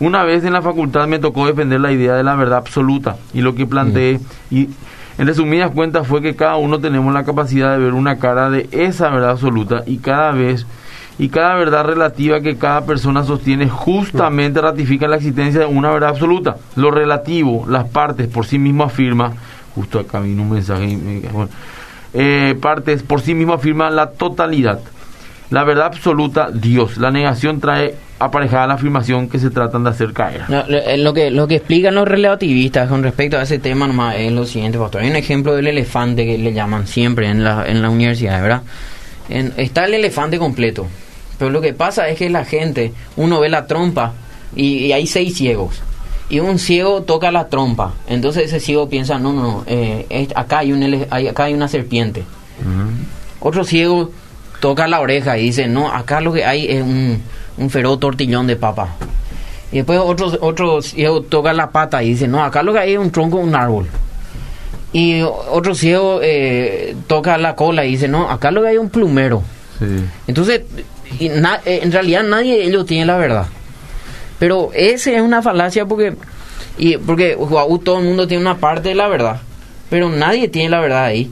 Una 0.00 0.22
vez 0.22 0.44
en 0.44 0.52
la 0.52 0.62
facultad 0.62 1.08
me 1.08 1.18
tocó 1.18 1.46
defender 1.46 1.80
la 1.80 1.90
idea 1.90 2.14
de 2.14 2.22
la 2.22 2.36
verdad 2.36 2.58
absoluta 2.58 3.16
y 3.34 3.40
lo 3.40 3.56
que 3.56 3.66
planteé 3.66 4.20
y 4.48 4.68
en 5.18 5.26
resumidas 5.26 5.72
cuentas 5.72 6.06
fue 6.06 6.22
que 6.22 6.36
cada 6.36 6.56
uno 6.56 6.78
tenemos 6.78 7.12
la 7.12 7.24
capacidad 7.24 7.72
de 7.72 7.82
ver 7.82 7.94
una 7.94 8.20
cara 8.20 8.48
de 8.48 8.68
esa 8.70 9.10
verdad 9.10 9.30
absoluta 9.30 9.82
y 9.84 9.98
cada 9.98 10.30
vez 10.30 10.64
y 11.18 11.28
cada 11.28 11.56
verdad 11.56 11.84
relativa 11.84 12.40
que 12.40 12.56
cada 12.56 12.86
persona 12.86 13.24
sostiene 13.24 13.68
justamente 13.68 14.60
ratifica 14.60 15.08
la 15.08 15.16
existencia 15.16 15.60
de 15.60 15.66
una 15.66 15.90
verdad 15.90 16.10
absoluta. 16.10 16.56
Lo 16.76 16.90
relativo, 16.90 17.66
las 17.68 17.88
partes 17.88 18.28
por 18.28 18.46
sí 18.46 18.58
mismo 18.58 18.84
afirma, 18.84 19.32
justo 19.74 19.98
acá 19.98 20.20
vino 20.20 20.42
un 20.42 20.52
mensaje, 20.52 20.96
bueno, 21.32 21.50
eh, 22.14 22.56
partes 22.60 23.02
por 23.02 23.20
sí 23.20 23.34
mismo 23.34 23.54
afirma 23.54 23.90
la 23.90 24.10
totalidad. 24.10 24.80
La 25.50 25.64
verdad 25.64 25.86
absoluta, 25.86 26.50
Dios. 26.52 26.98
La 26.98 27.10
negación 27.10 27.58
trae 27.58 27.94
aparejada 28.18 28.66
la 28.66 28.74
afirmación 28.74 29.28
que 29.28 29.38
se 29.38 29.48
tratan 29.48 29.82
de 29.82 29.90
hacer 29.90 30.12
caer. 30.12 30.42
Eh, 30.68 30.98
lo 30.98 31.14
que, 31.14 31.30
lo 31.30 31.48
que 31.48 31.56
explican 31.56 31.94
los 31.94 32.06
relativistas 32.06 32.88
con 32.88 33.02
respecto 33.02 33.38
a 33.38 33.42
ese 33.42 33.58
tema 33.58 34.14
es 34.14 34.30
lo 34.30 34.44
siguiente, 34.44 34.78
pastor. 34.78 35.02
Hay 35.02 35.10
un 35.10 35.16
ejemplo 35.16 35.54
del 35.54 35.68
elefante 35.68 36.26
que 36.26 36.36
le 36.36 36.52
llaman 36.52 36.86
siempre 36.86 37.28
en 37.28 37.42
la, 37.44 37.66
en 37.66 37.80
la 37.80 37.88
universidad, 37.88 38.42
¿verdad? 38.42 38.62
Está 39.30 39.86
el 39.86 39.94
elefante 39.94 40.38
completo. 40.38 40.86
Pero 41.38 41.50
lo 41.50 41.60
que 41.60 41.72
pasa 41.72 42.08
es 42.08 42.18
que 42.18 42.28
la 42.30 42.44
gente, 42.44 42.92
uno 43.16 43.40
ve 43.40 43.48
la 43.48 43.66
trompa 43.66 44.12
y, 44.56 44.86
y 44.86 44.92
hay 44.92 45.06
seis 45.06 45.36
ciegos. 45.36 45.80
Y 46.30 46.40
un 46.40 46.58
ciego 46.58 47.02
toca 47.02 47.30
la 47.30 47.48
trompa. 47.48 47.94
Entonces 48.08 48.44
ese 48.46 48.60
ciego 48.60 48.88
piensa, 48.88 49.18
no, 49.18 49.32
no, 49.32 49.42
no, 49.42 49.64
eh, 49.66 50.04
es- 50.10 50.28
acá, 50.36 50.58
hay 50.58 50.72
un 50.72 51.06
hay- 51.10 51.28
acá 51.28 51.44
hay 51.44 51.54
una 51.54 51.68
serpiente. 51.68 52.22
Otro 53.40 53.64
ciego 53.64 54.10
toca 54.60 54.88
la 54.88 55.00
oreja 55.00 55.38
y 55.38 55.44
dice, 55.44 55.68
no, 55.68 55.90
acá 55.92 56.20
lo 56.20 56.32
que 56.32 56.44
hay 56.44 56.66
es 56.66 56.82
un, 56.82 57.22
un 57.56 57.70
feroz 57.70 58.00
tortillón 58.00 58.46
de 58.46 58.56
papa. 58.56 58.88
Y 59.70 59.76
después 59.76 59.98
otro, 60.02 60.32
otro 60.40 60.82
ciego 60.82 61.22
toca 61.22 61.52
la 61.52 61.70
pata 61.70 62.02
y 62.02 62.10
dice, 62.10 62.26
no, 62.26 62.42
acá 62.42 62.62
lo 62.62 62.72
que 62.72 62.80
hay 62.80 62.92
es 62.94 62.98
un 62.98 63.10
tronco 63.10 63.36
un 63.38 63.54
árbol. 63.54 63.86
Y 64.92 65.20
otro 65.22 65.74
ciego 65.74 66.20
eh, 66.22 66.96
toca 67.06 67.36
la 67.38 67.54
cola 67.54 67.84
y 67.84 67.90
dice, 67.92 68.08
no, 68.08 68.28
acá 68.30 68.50
lo 68.50 68.62
que 68.62 68.68
hay 68.68 68.74
es 68.74 68.80
un 68.80 68.88
plumero. 68.90 69.42
Sí. 69.78 69.84
Entonces, 70.26 70.62
y 71.18 71.28
na- 71.28 71.60
eh, 71.64 71.80
en 71.82 71.92
realidad 71.92 72.22
nadie 72.22 72.56
de 72.58 72.64
ellos 72.64 72.86
tiene 72.86 73.06
la 73.06 73.16
verdad. 73.16 73.46
Pero 74.38 74.70
esa 74.74 75.10
es 75.12 75.20
una 75.20 75.42
falacia 75.42 75.86
porque, 75.86 76.14
y 76.78 76.96
porque 76.96 77.36
todo 77.84 77.98
el 77.98 78.04
mundo 78.04 78.26
tiene 78.28 78.42
una 78.42 78.58
parte 78.58 78.90
de 78.90 78.94
la 78.94 79.08
verdad, 79.08 79.40
pero 79.90 80.08
nadie 80.08 80.48
tiene 80.48 80.68
la 80.70 80.80
verdad 80.80 81.04
ahí. 81.04 81.30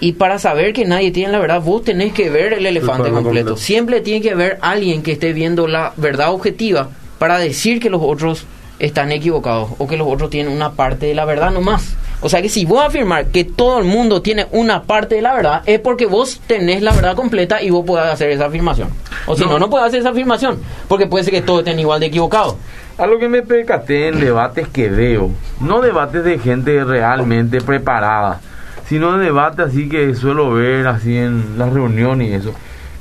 Y 0.00 0.12
para 0.12 0.38
saber 0.38 0.72
que 0.72 0.84
nadie 0.86 1.10
tiene 1.10 1.30
la 1.32 1.38
verdad, 1.38 1.60
vos 1.60 1.84
tenés 1.84 2.12
que 2.14 2.30
ver 2.30 2.54
el 2.54 2.64
elefante 2.66 3.10
completo. 3.10 3.24
completo. 3.24 3.56
Siempre 3.56 4.00
tiene 4.00 4.22
que 4.22 4.34
ver 4.34 4.58
alguien 4.62 5.02
que 5.02 5.12
esté 5.12 5.32
viendo 5.34 5.66
la 5.68 5.92
verdad 5.96 6.32
objetiva 6.32 6.88
para 7.18 7.38
decir 7.38 7.80
que 7.80 7.90
los 7.90 8.00
otros 8.02 8.44
están 8.78 9.12
equivocados 9.12 9.72
o 9.76 9.86
que 9.86 9.98
los 9.98 10.08
otros 10.08 10.30
tienen 10.30 10.52
una 10.54 10.72
parte 10.72 11.04
de 11.06 11.14
la 11.14 11.26
verdad 11.26 11.50
nomás. 11.50 11.94
O 12.22 12.28
sea 12.28 12.42
que 12.42 12.48
si 12.50 12.64
vos 12.66 12.84
afirmar 12.84 13.26
que 13.28 13.44
todo 13.44 13.78
el 13.78 13.84
mundo 13.86 14.20
tiene 14.20 14.46
una 14.52 14.82
parte 14.82 15.14
de 15.14 15.22
la 15.22 15.32
verdad, 15.34 15.62
es 15.66 15.80
porque 15.80 16.04
vos 16.06 16.40
tenés 16.46 16.82
la 16.82 16.92
verdad 16.92 17.16
completa 17.16 17.62
y 17.62 17.70
vos 17.70 17.84
podés 17.86 18.12
hacer 18.12 18.30
esa 18.30 18.46
afirmación. 18.46 18.88
O 19.26 19.34
si 19.36 19.44
no, 19.44 19.52
No. 19.52 19.58
no, 19.60 19.70
podés 19.70 19.86
hacer 19.86 20.00
esa 20.00 20.10
afirmación, 20.10 20.58
porque 20.86 21.06
puede 21.06 21.24
ser 21.24 21.32
que 21.32 21.42
todos 21.42 21.60
estén 21.60 21.78
igual 21.78 21.98
de 22.00 22.06
equivocados. 22.06 22.56
A 22.98 23.06
lo 23.06 23.18
que 23.18 23.28
me 23.28 23.40
percaté 23.42 24.08
en 24.08 24.20
debates 24.20 24.68
que 24.68 24.90
veo, 24.90 25.30
no 25.60 25.80
debates 25.80 26.22
de 26.22 26.38
gente 26.38 26.84
realmente 26.84 27.62
preparada, 27.62 28.40
sino 28.86 29.16
de 29.16 29.24
debates 29.24 29.68
así 29.68 29.88
que 29.88 30.14
suelo 30.14 30.50
ver 30.52 30.86
así 30.86 31.16
en 31.16 31.58
las 31.58 31.72
reuniones 31.72 32.28
y 32.28 32.32
eso, 32.34 32.52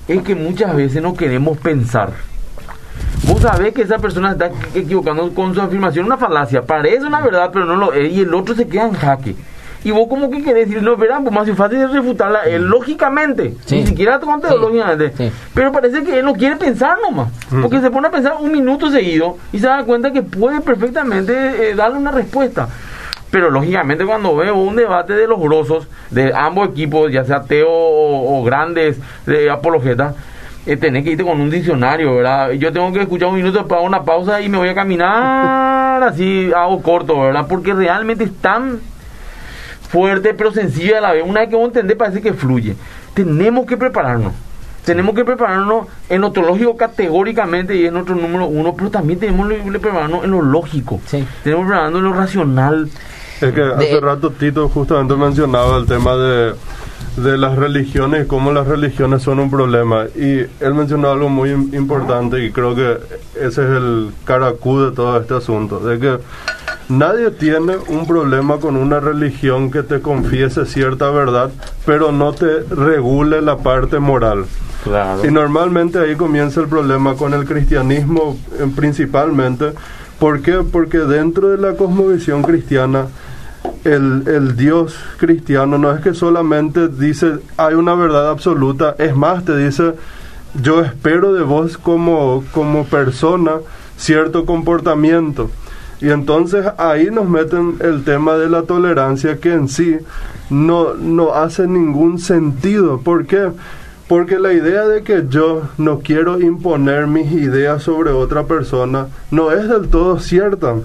es 0.07 0.21
que 0.23 0.35
muchas 0.35 0.73
veces 0.75 1.01
no 1.01 1.13
queremos 1.13 1.57
pensar. 1.57 2.13
Vos 3.27 3.41
sabés 3.41 3.73
que 3.73 3.81
esa 3.83 3.99
persona 3.99 4.31
está 4.31 4.49
equivocando 4.73 5.29
con 5.33 5.53
su 5.53 5.61
afirmación, 5.61 6.05
una 6.05 6.17
falacia, 6.17 6.61
parece 6.63 7.05
una 7.05 7.21
verdad, 7.21 7.49
pero 7.53 7.65
no 7.65 7.75
lo 7.75 7.93
es, 7.93 8.11
y 8.11 8.21
el 8.21 8.33
otro 8.33 8.55
se 8.55 8.67
queda 8.67 8.87
en 8.87 8.93
jaque. 8.93 9.35
Y 9.83 9.91
vos 9.91 10.07
como 10.09 10.29
que 10.29 10.43
querés 10.43 10.67
decir, 10.67 10.83
no, 10.83 10.97
verán, 10.97 11.23
pues 11.23 11.33
más 11.33 11.49
fácil 11.55 11.79
de 11.79 11.87
refutarla, 11.87 12.43
él 12.43 12.63
lógicamente, 12.65 13.53
Sí. 13.65 13.77
ni 13.77 13.87
siquiera 13.87 14.19
con 14.19 14.41
Sí. 14.41 14.47
teológicamente, 14.47 15.13
Sí. 15.15 15.31
pero 15.53 15.71
parece 15.71 16.03
que 16.03 16.19
él 16.19 16.25
no 16.25 16.33
quiere 16.33 16.55
pensar 16.57 16.97
nomás, 17.01 17.29
porque 17.61 17.79
se 17.79 17.89
pone 17.89 18.07
a 18.07 18.11
pensar 18.11 18.33
un 18.41 18.51
minuto 18.51 18.89
seguido 18.89 19.37
y 19.53 19.59
se 19.59 19.67
da 19.67 19.83
cuenta 19.83 20.11
que 20.11 20.21
puede 20.21 20.59
perfectamente 20.61 21.71
eh, 21.71 21.75
darle 21.75 21.97
una 21.97 22.11
respuesta. 22.11 22.67
Pero 23.31 23.51
lógicamente 23.51 24.05
cuando 24.05 24.35
veo 24.35 24.55
un 24.55 24.75
debate 24.75 25.13
de 25.13 25.27
los 25.27 25.39
grosos, 25.39 25.87
de 26.09 26.33
ambos 26.33 26.69
equipos, 26.69 27.11
ya 27.11 27.23
sea 27.23 27.37
ateo 27.37 27.69
o, 27.69 28.39
o 28.39 28.43
grandes 28.43 28.97
de 29.27 29.49
apologetas, 29.51 30.15
eh, 30.71 30.77
tenés 30.77 31.03
que 31.03 31.11
irte 31.11 31.23
con 31.23 31.39
un 31.41 31.49
diccionario, 31.49 32.15
¿verdad? 32.15 32.51
Yo 32.51 32.71
tengo 32.71 32.91
que 32.93 33.01
escuchar 33.01 33.29
un 33.29 33.35
minuto 33.35 33.67
para 33.67 33.81
una 33.81 34.03
pausa 34.03 34.41
y 34.41 34.49
me 34.49 34.57
voy 34.57 34.69
a 34.69 34.75
caminar 34.75 36.03
así, 36.03 36.51
hago 36.55 36.81
corto, 36.81 37.19
¿verdad? 37.19 37.45
Porque 37.47 37.73
realmente 37.73 38.23
es 38.25 38.35
tan 38.41 38.79
fuerte 39.89 40.33
pero 40.33 40.51
sencillo 40.51 40.97
a 40.97 41.01
la 41.01 41.13
vez. 41.13 41.23
Una 41.25 41.41
vez 41.41 41.49
que 41.49 41.55
vos 41.55 41.67
entendés 41.67 41.97
parece 41.97 42.21
que 42.21 42.33
fluye. 42.33 42.75
Tenemos 43.13 43.65
que 43.65 43.77
prepararnos. 43.77 44.33
Tenemos 44.85 45.13
que 45.13 45.25
prepararnos 45.25 45.87
en 46.07 46.21
lo 46.21 46.31
teológico 46.31 46.77
categóricamente 46.77 47.75
y 47.75 47.85
es 47.85 47.91
nuestro 47.91 48.15
número 48.15 48.45
uno, 48.45 48.73
pero 48.75 48.89
también 48.89 49.19
tenemos 49.19 49.47
que 49.49 49.79
prepararnos 49.79 50.23
en 50.23 50.31
lo 50.31 50.41
lógico. 50.41 50.99
Sí. 51.05 51.25
Tenemos 51.43 51.65
que 51.65 51.69
prepararnos 51.69 51.99
en 51.99 52.05
lo 52.05 52.13
racional. 52.13 52.89
Es 53.41 53.53
que 53.53 53.61
hace 53.61 53.85
De- 53.93 53.99
rato 53.99 54.31
Tito 54.31 54.67
justamente 54.69 55.15
mencionaba 55.15 55.77
el 55.77 55.85
tema 55.85 56.15
de, 56.15 56.53
de 57.23 57.37
las 57.37 57.55
religiones 57.57 58.25
y 58.25 58.27
cómo 58.27 58.51
las 58.51 58.67
religiones 58.67 59.21
son 59.23 59.39
un 59.39 59.49
problema. 59.49 60.05
Y 60.15 60.39
él 60.59 60.73
mencionó 60.73 61.09
algo 61.11 61.29
muy 61.29 61.49
im- 61.51 61.73
importante 61.73 62.43
y 62.43 62.51
creo 62.51 62.75
que 62.75 62.97
ese 63.35 63.47
es 63.63 63.69
el 63.69 64.11
caracú 64.25 64.79
de 64.81 64.91
todo 64.91 65.19
este 65.19 65.35
asunto. 65.35 65.79
De 65.79 65.99
que 65.99 66.17
nadie 66.89 67.31
tiene 67.31 67.77
un 67.87 68.07
problema 68.07 68.57
con 68.57 68.75
una 68.75 68.99
religión 68.99 69.71
que 69.71 69.83
te 69.83 70.01
confiese 70.01 70.65
cierta 70.65 71.09
verdad, 71.11 71.51
pero 71.85 72.11
no 72.11 72.33
te 72.33 72.61
regule 72.69 73.41
la 73.41 73.57
parte 73.57 73.99
moral. 73.99 74.45
Claro. 74.83 75.25
Y 75.25 75.31
normalmente 75.31 75.99
ahí 75.99 76.15
comienza 76.15 76.61
el 76.61 76.67
problema 76.67 77.15
con 77.15 77.33
el 77.33 77.45
cristianismo 77.45 78.37
eh, 78.59 78.65
principalmente. 78.75 79.73
¿Por 80.19 80.41
qué? 80.41 80.63
Porque 80.69 80.99
dentro 80.99 81.49
de 81.49 81.57
la 81.57 81.75
cosmovisión 81.77 82.41
cristiana, 82.43 83.07
el, 83.83 84.23
el 84.27 84.55
Dios 84.55 84.95
cristiano 85.17 85.77
no 85.77 85.91
es 85.91 86.01
que 86.01 86.13
solamente 86.13 86.87
dice 86.87 87.39
hay 87.57 87.73
una 87.73 87.95
verdad 87.95 88.29
absoluta, 88.29 88.95
es 88.97 89.15
más, 89.15 89.45
te 89.45 89.55
dice 89.55 89.93
yo 90.55 90.81
espero 90.81 91.33
de 91.33 91.43
vos 91.43 91.77
como, 91.77 92.43
como 92.51 92.85
persona 92.85 93.53
cierto 93.97 94.45
comportamiento. 94.45 95.49
Y 96.01 96.09
entonces 96.09 96.65
ahí 96.77 97.09
nos 97.11 97.27
meten 97.27 97.75
el 97.81 98.03
tema 98.03 98.35
de 98.35 98.49
la 98.49 98.63
tolerancia 98.63 99.37
que 99.37 99.53
en 99.53 99.67
sí 99.67 99.97
no, 100.49 100.93
no 100.93 101.33
hace 101.33 101.67
ningún 101.67 102.19
sentido. 102.19 102.99
¿Por 103.01 103.27
qué? 103.27 103.51
Porque 104.07 104.39
la 104.39 104.53
idea 104.53 104.87
de 104.87 105.03
que 105.03 105.25
yo 105.29 105.63
no 105.77 105.99
quiero 105.99 106.39
imponer 106.39 107.05
mis 107.05 107.31
ideas 107.31 107.83
sobre 107.83 108.11
otra 108.11 108.45
persona 108.45 109.07
no 109.29 109.51
es 109.51 109.67
del 109.67 109.89
todo 109.89 110.19
cierta. 110.19 110.75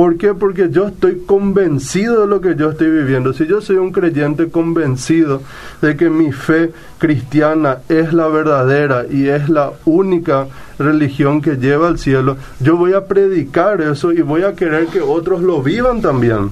¿Por 0.00 0.16
qué? 0.16 0.32
Porque 0.32 0.70
yo 0.70 0.86
estoy 0.86 1.24
convencido 1.26 2.22
de 2.22 2.26
lo 2.26 2.40
que 2.40 2.56
yo 2.56 2.70
estoy 2.70 2.88
viviendo. 2.88 3.34
Si 3.34 3.46
yo 3.46 3.60
soy 3.60 3.76
un 3.76 3.92
creyente 3.92 4.48
convencido 4.48 5.42
de 5.82 5.94
que 5.94 6.08
mi 6.08 6.32
fe 6.32 6.72
cristiana 6.96 7.80
es 7.86 8.14
la 8.14 8.26
verdadera 8.28 9.04
y 9.10 9.28
es 9.28 9.50
la 9.50 9.72
única 9.84 10.46
religión 10.78 11.42
que 11.42 11.56
lleva 11.56 11.88
al 11.88 11.98
cielo, 11.98 12.38
yo 12.60 12.78
voy 12.78 12.94
a 12.94 13.04
predicar 13.04 13.82
eso 13.82 14.10
y 14.10 14.22
voy 14.22 14.42
a 14.44 14.54
querer 14.54 14.86
que 14.86 15.02
otros 15.02 15.42
lo 15.42 15.62
vivan 15.62 16.00
también. 16.00 16.50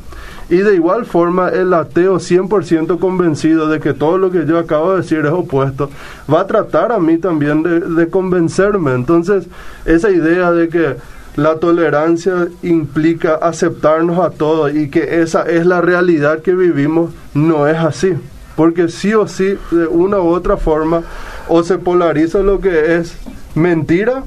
Y 0.51 0.59
de 0.59 0.75
igual 0.75 1.07
forma, 1.07 1.49
el 1.49 1.73
ateo 1.73 2.17
100% 2.17 2.99
convencido 2.99 3.67
de 3.71 3.81
que 3.81 3.95
todo 3.95 4.19
lo 4.19 4.31
que 4.31 4.45
yo 4.45 4.59
acabo 4.59 4.91
de 4.91 4.99
decir 4.99 5.21
es 5.25 5.33
opuesto, 5.33 5.89
va 6.31 6.43
a 6.43 6.47
tratar 6.47 6.93
a 6.93 6.99
mí 6.99 7.17
también 7.17 7.63
de, 7.63 7.81
de 7.81 8.09
convencerme. 8.09 8.93
Entonces, 8.93 9.47
esa 9.87 10.11
idea 10.11 10.53
de 10.53 10.69
que 10.69 10.97
la 11.39 11.55
tolerancia 11.55 12.49
implica 12.65 13.37
aceptarnos 13.37 14.19
a 14.19 14.31
todos 14.31 14.75
y 14.75 14.91
que 14.91 15.23
esa 15.23 15.43
es 15.43 15.65
la 15.67 15.81
realidad 15.81 16.41
que 16.41 16.53
vivimos, 16.53 17.13
no 17.33 17.69
es 17.69 17.77
así. 17.79 18.15
Porque 18.57 18.89
sí 18.89 19.15
o 19.15 19.29
sí, 19.29 19.57
de 19.71 19.87
una 19.87 20.19
u 20.19 20.27
otra 20.31 20.57
forma, 20.57 21.03
o 21.47 21.63
se 21.63 21.79
polariza 21.79 22.41
lo 22.41 22.61
que 22.61 22.97
es 22.97 23.17
mentira 23.55 24.25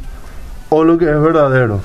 o 0.69 0.85
lo 0.85 0.97
que 0.97 1.03
es 1.03 1.21
verdadero. 1.21 1.81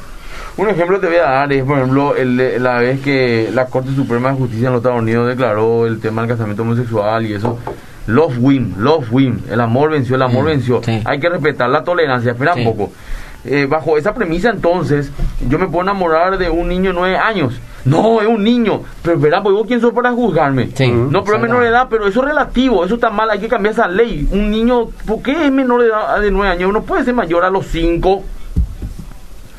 Un 0.59 0.69
ejemplo 0.69 1.01
te 1.01 1.09
voy 1.09 1.17
a 1.17 1.23
dar 1.23 1.53
es, 1.53 1.65
por 1.65 1.77
ejemplo, 1.79 2.15
el, 2.15 2.63
la 2.63 2.79
vez 2.79 3.01
que 3.01 3.51
la 3.53 3.67
Corte 3.67 3.93
Suprema 3.97 4.31
de 4.31 4.37
Justicia 4.39 4.69
en 4.69 4.75
los 4.75 4.79
Estados 4.81 5.03
Unidos 5.03 5.27
declaró 5.27 5.87
el 5.89 5.99
tema 5.99 6.23
del 6.23 6.31
casamiento 6.31 6.63
homosexual 6.63 7.27
y 7.27 7.33
eso. 7.35 7.59
Love 8.07 8.37
win, 8.39 8.75
love 8.79 9.09
win. 9.11 9.43
El 9.51 9.61
amor 9.61 9.91
venció, 9.91 10.15
el 10.15 10.23
amor 10.23 10.45
Mm, 10.45 10.47
venció. 10.47 10.81
sí. 10.85 11.03
Hay 11.05 11.19
que 11.19 11.29
respetar 11.29 11.69
la 11.69 11.83
tolerancia. 11.83 12.31
Espera 12.31 12.55
Sí. 12.55 12.61
un 12.61 12.67
poco. 12.77 12.93
Eh, 13.49 13.67
bajo 13.67 13.97
esa 13.97 14.13
premisa, 14.15 14.51
entonces, 14.51 15.11
yo 15.49 15.59
me 15.59 15.67
puedo 15.67 15.83
enamorar 15.83 16.37
de 16.39 16.51
un 16.51 16.69
niño 16.69 16.91
de 16.91 16.95
nueve 16.99 17.17
años. 17.17 17.61
No, 17.85 18.21
es 18.21 18.27
un 18.27 18.43
niño. 18.43 18.83
Pero, 19.03 19.19
verá, 19.19 19.43
pues 19.43 19.55
vos 19.55 19.65
quién 19.67 19.81
sos 19.81 19.93
para 19.93 20.11
juzgarme. 20.11 20.71
Sí. 20.75 20.91
No, 20.91 21.23
pero 21.23 21.37
es 21.37 21.43
menor 21.43 21.63
de 21.63 21.69
edad, 21.69 21.87
pero 21.89 22.09
eso 22.09 22.21
es 22.21 22.27
relativo, 22.27 22.85
eso 22.85 22.97
está 22.97 23.11
mal, 23.11 23.31
hay 23.31 23.39
que 23.39 23.47
cambiar 23.49 23.75
esa 23.75 23.87
ley. 23.87 24.27
Un 24.33 24.51
niño, 24.51 24.87
¿por 25.07 25.23
qué 25.23 25.47
es 25.47 25.53
menor 25.53 25.83
de 25.83 25.89
edad 25.89 26.21
de 26.21 26.31
nueve 26.33 26.53
años? 26.53 26.69
Uno 26.69 26.83
puede 26.83 27.05
ser 27.05 27.15
mayor 27.15 27.45
a 27.45 27.51
los 27.51 27.67
cinco. 27.67 28.25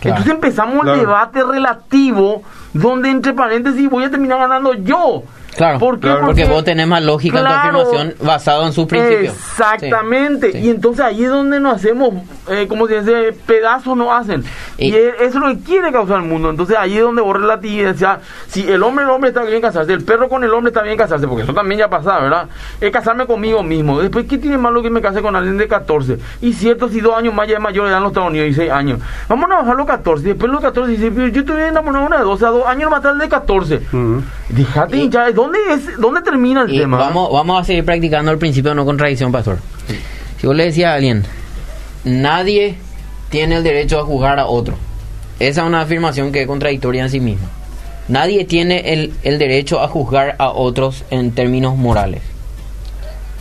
Claro. 0.01 0.17
Entonces 0.17 0.33
empezamos 0.33 0.81
Claro. 0.81 0.93
el 0.93 0.99
debate 0.99 1.43
relativo, 1.43 2.43
donde 2.73 3.09
entre 3.09 3.33
paréntesis 3.33 3.89
voy 3.89 4.03
a 4.03 4.11
terminar 4.11 4.39
ganando 4.39 4.73
yo. 4.73 5.23
Claro, 5.57 5.79
¿Por 5.79 5.95
qué? 5.95 6.01
Claro. 6.07 6.25
porque 6.27 6.45
vos 6.45 6.63
tenés 6.63 6.87
más 6.87 7.03
lógica 7.03 7.39
Claro. 7.39 7.55
en 7.55 7.73
tu 7.73 7.81
afirmación 7.81 8.15
basado 8.27 8.65
en 8.67 8.73
sus 8.73 8.85
principios. 8.85 9.33
Exactamente. 9.33 10.51
Sí. 10.51 10.57
Y 10.59 10.69
entonces 10.69 11.03
ahí 11.03 11.23
es 11.23 11.29
donde 11.29 11.59
nos 11.59 11.75
hacemos, 11.75 12.13
eh, 12.49 12.67
como 12.67 12.87
se 12.87 13.01
dice, 13.01 13.33
pedazos 13.45 13.97
nos 13.97 14.09
hacen. 14.11 14.43
Y, 14.77 14.89
Y- 14.89 14.95
eso 14.95 15.15
es 15.19 15.35
lo 15.35 15.47
que 15.47 15.59
quiere 15.63 15.91
causar 15.91 16.17
el 16.17 16.23
mundo. 16.27 16.49
Entonces 16.49 16.77
ahí 16.77 16.97
es 16.97 17.01
donde 17.03 17.21
vos 17.21 17.35
relativizas. 17.35 18.19
Si 18.47 18.69
el 18.71 18.83
hombre 18.83 19.03
el 19.05 19.09
hombre 19.11 19.29
está 19.29 19.43
bien 19.43 19.61
casarse, 19.61 19.91
el 19.93 20.03
perro 20.03 20.29
con 20.29 20.43
el 20.43 20.53
hombre 20.53 20.69
está 20.69 20.81
bien 20.83 20.97
casarse, 20.97 21.27
porque 21.27 21.43
eso 21.43 21.53
también 21.53 21.79
ya 21.79 21.89
pasa, 21.89 22.19
¿verdad? 22.19 22.47
Es 22.79 22.91
casarme 22.91 23.25
conmigo 23.25 23.63
mismo. 23.63 23.99
Después, 23.99 24.25
¿qué 24.29 24.37
tiene 24.37 24.57
malo 24.57 24.81
que 24.83 24.89
me 24.89 25.01
case 25.01 25.21
con 25.21 25.35
alguien 25.35 25.57
de 25.57 25.67
14? 25.67 26.19
Y 26.41 26.53
cierto, 26.53 26.87
si 26.89 27.01
dos 27.01 27.15
años 27.17 27.33
más 27.33 27.47
ya 27.47 27.55
es 27.55 27.61
mayor 27.61 27.87
edad 27.87 27.97
en 27.97 28.03
los 28.03 28.11
Estados 28.11 28.29
Unidos, 28.29 28.45
16 28.45 28.71
años. 28.71 28.99
Vamos 29.27 29.49
a 29.51 29.55
bajar 29.55 29.75
los 29.75 29.87
14. 29.87 30.23
Y 30.25 30.27
después 30.29 30.51
los 30.51 30.61
14 30.61 30.91
dice, 30.91 31.31
yo 31.31 31.39
estoy 31.41 31.61
enamorado 31.61 32.01
de 32.01 32.07
una 32.07 32.17
de 32.17 32.23
12, 32.23 32.45
a 32.45 32.49
dos 32.49 32.65
años 32.67 32.91
más 32.91 33.01
tarde 33.01 33.19
de 33.19 33.29
14. 33.29 33.81
Ujú. 33.91 34.21
Déjate 34.49 34.97
Y- 34.97 35.01
hinchar. 35.01 35.33
¿Dónde, 35.51 35.73
es, 35.73 35.97
¿Dónde 35.99 36.21
termina 36.21 36.61
el 36.63 36.73
Y 36.73 36.79
tema? 36.79 36.97
vamos, 36.97 37.31
vamos 37.31 37.61
a 37.61 37.65
seguir 37.65 37.83
practicando 37.85 38.31
el 38.31 38.37
principio 38.37 38.71
de 38.71 38.75
no 38.75 38.85
contradicción, 38.85 39.31
pastor. 39.31 39.57
Si 40.39 40.45
vos 40.47 40.55
le 40.55 40.65
decías 40.65 40.91
a 40.91 40.95
alguien, 40.95 41.23
nadie 42.03 42.77
tiene 43.29 43.55
el 43.57 43.63
derecho 43.63 43.99
a 43.99 44.03
juzgar 44.05 44.39
a 44.39 44.45
otro. 44.47 44.75
Esa 45.39 45.61
es 45.61 45.67
una 45.67 45.81
afirmación 45.81 46.31
que 46.31 46.41
es 46.41 46.47
contradictoria 46.47 47.03
en 47.03 47.09
sí 47.09 47.19
misma. 47.19 47.47
Nadie 48.07 48.45
tiene 48.45 48.93
el, 48.93 49.13
el 49.23 49.37
derecho 49.37 49.81
a 49.81 49.87
juzgar 49.87 50.35
a 50.39 50.49
otros 50.49 51.03
en 51.09 51.31
términos 51.31 51.75
morales. 51.75 52.21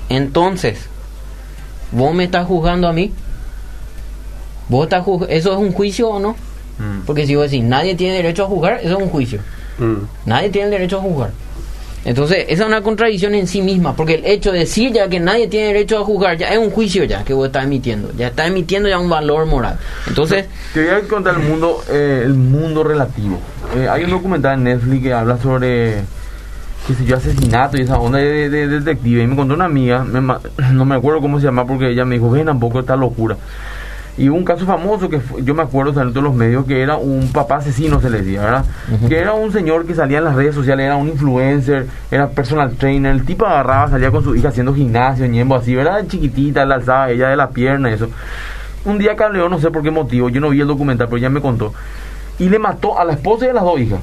Entonces, 0.08 0.78
¿vos 1.92 2.14
me 2.14 2.24
estás 2.24 2.46
juzgando 2.46 2.88
a 2.88 2.92
mí? 2.92 3.12
¿Vos 4.68 4.84
estás 4.84 5.04
juz- 5.04 5.26
¿Eso 5.28 5.52
es 5.52 5.58
un 5.58 5.72
juicio 5.72 6.08
o 6.08 6.18
no? 6.20 6.30
Mm. 6.78 7.02
Porque 7.06 7.26
si 7.26 7.34
vos 7.36 7.50
decís, 7.50 7.64
nadie 7.64 7.94
tiene 7.94 8.14
derecho 8.16 8.44
a 8.44 8.46
juzgar, 8.48 8.80
eso 8.82 8.96
es 8.96 9.02
un 9.02 9.08
juicio. 9.08 9.40
Mm. 9.78 9.94
Nadie 10.28 10.48
tiene 10.50 10.66
el 10.66 10.70
derecho 10.72 10.98
a 10.98 11.02
juzgar. 11.02 11.30
Entonces, 12.06 12.46
esa 12.48 12.62
es 12.62 12.68
una 12.68 12.82
contradicción 12.82 13.34
en 13.34 13.48
sí 13.48 13.60
misma, 13.62 13.96
porque 13.96 14.14
el 14.14 14.24
hecho 14.26 14.52
de 14.52 14.60
decir 14.60 14.92
ya 14.92 15.08
que 15.08 15.18
nadie 15.18 15.48
tiene 15.48 15.66
derecho 15.66 15.98
a 15.98 16.04
juzgar 16.04 16.38
ya 16.38 16.48
es 16.50 16.58
un 16.58 16.70
juicio 16.70 17.02
ya 17.02 17.24
que 17.24 17.34
vos 17.34 17.46
estás 17.48 17.64
emitiendo, 17.64 18.12
ya 18.16 18.28
está 18.28 18.46
emitiendo 18.46 18.88
ya 18.88 18.98
un 19.00 19.10
valor 19.10 19.44
moral. 19.46 19.76
Entonces, 20.06 20.46
Te 20.72 20.84
voy 20.84 20.94
a 20.94 21.00
contar 21.08 21.34
el 21.34 21.40
mundo, 21.42 21.82
eh, 21.90 22.22
el 22.24 22.34
mundo 22.34 22.84
relativo. 22.84 23.40
Eh, 23.76 23.88
hay 23.88 24.04
un 24.04 24.10
documental 24.10 24.54
en 24.58 24.64
Netflix 24.64 25.02
que 25.02 25.12
habla 25.12 25.36
sobre, 25.38 26.02
qué 26.86 26.94
sé 26.96 27.04
yo, 27.04 27.16
asesinato 27.16 27.76
y 27.76 27.80
esa 27.80 27.98
onda 27.98 28.18
de, 28.18 28.48
de- 28.50 28.68
de 28.68 28.80
detective. 28.80 29.24
Y 29.24 29.26
me 29.26 29.34
contó 29.34 29.54
una 29.54 29.64
amiga, 29.64 30.04
me 30.04 30.20
no 30.72 30.84
me 30.84 30.94
acuerdo 30.94 31.20
cómo 31.20 31.40
se 31.40 31.46
llama, 31.46 31.66
porque 31.66 31.90
ella 31.90 32.04
me 32.04 32.14
dijo, 32.14 32.30
ven 32.30 32.46
tampoco 32.46 32.78
esta 32.78 32.94
locura. 32.94 33.36
Y 34.18 34.30
hubo 34.30 34.38
un 34.38 34.44
caso 34.44 34.64
famoso 34.64 35.10
que 35.10 35.20
fue- 35.20 35.42
yo 35.44 35.54
me 35.54 35.62
acuerdo 35.62 35.92
salió 35.92 36.08
en 36.08 36.14
todos 36.14 36.24
los 36.24 36.34
medios 36.34 36.64
que 36.64 36.80
era 36.80 36.96
un 36.96 37.30
papá 37.32 37.56
asesino, 37.56 38.00
se 38.00 38.08
le 38.08 38.18
decía, 38.22 38.40
¿verdad? 38.40 38.64
Que 39.08 39.18
era 39.18 39.34
un 39.34 39.52
señor 39.52 39.84
que 39.84 39.94
salía 39.94 40.18
en 40.18 40.24
las 40.24 40.34
redes 40.34 40.54
sociales, 40.54 40.86
era 40.86 40.96
un 40.96 41.08
influencer, 41.08 41.86
era 42.10 42.28
personal 42.30 42.70
trainer. 42.76 43.12
El 43.12 43.26
tipo 43.26 43.44
agarraba, 43.44 43.90
salía 43.90 44.10
con 44.10 44.24
su 44.24 44.34
hija 44.34 44.48
haciendo 44.48 44.74
gimnasio, 44.74 45.26
ñembo 45.26 45.54
así, 45.54 45.74
¿verdad? 45.74 46.06
Chiquitita, 46.08 46.64
la 46.64 46.76
alzaba 46.76 47.10
ella 47.10 47.28
de 47.28 47.36
la 47.36 47.50
pierna, 47.50 47.90
eso. 47.92 48.08
Un 48.86 48.96
día 48.98 49.16
cableó, 49.16 49.48
no 49.50 49.58
sé 49.58 49.70
por 49.70 49.82
qué 49.82 49.90
motivo, 49.90 50.28
yo 50.30 50.40
no 50.40 50.48
vi 50.48 50.60
el 50.62 50.66
documental, 50.66 51.08
pero 51.08 51.18
ella 51.18 51.28
me 51.28 51.42
contó. 51.42 51.74
Y 52.38 52.48
le 52.48 52.58
mató 52.58 52.98
a 52.98 53.04
la 53.04 53.12
esposa 53.12 53.44
y 53.46 53.48
a 53.48 53.52
las 53.52 53.64
dos 53.64 53.78
hijas. 53.80 54.00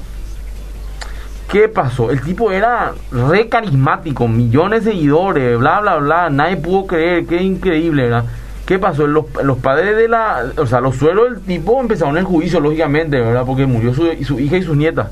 ¿Qué 1.50 1.68
pasó? 1.68 2.10
El 2.10 2.20
tipo 2.20 2.50
era 2.50 2.92
re 3.12 3.48
carismático, 3.48 4.26
millones 4.26 4.84
de 4.84 4.92
seguidores, 4.92 5.58
bla, 5.58 5.80
bla, 5.80 5.96
bla. 5.96 6.30
Nadie 6.30 6.56
pudo 6.56 6.86
creer, 6.86 7.26
qué 7.26 7.42
increíble, 7.42 8.04
¿verdad? 8.04 8.24
¿Qué 8.66 8.78
pasó? 8.78 9.06
Los, 9.06 9.26
padres 9.58 9.96
de 9.96 10.08
la. 10.08 10.46
O 10.56 10.66
sea, 10.66 10.80
los 10.80 10.96
suelos 10.96 11.30
del 11.30 11.40
tipo 11.42 11.80
empezaron 11.80 12.16
el 12.16 12.24
juicio, 12.24 12.60
lógicamente, 12.60 13.20
¿verdad? 13.20 13.44
Porque 13.44 13.66
murió 13.66 13.92
su, 13.92 14.08
su 14.24 14.40
hija 14.40 14.56
y 14.56 14.62
sus 14.62 14.76
nietas. 14.76 15.08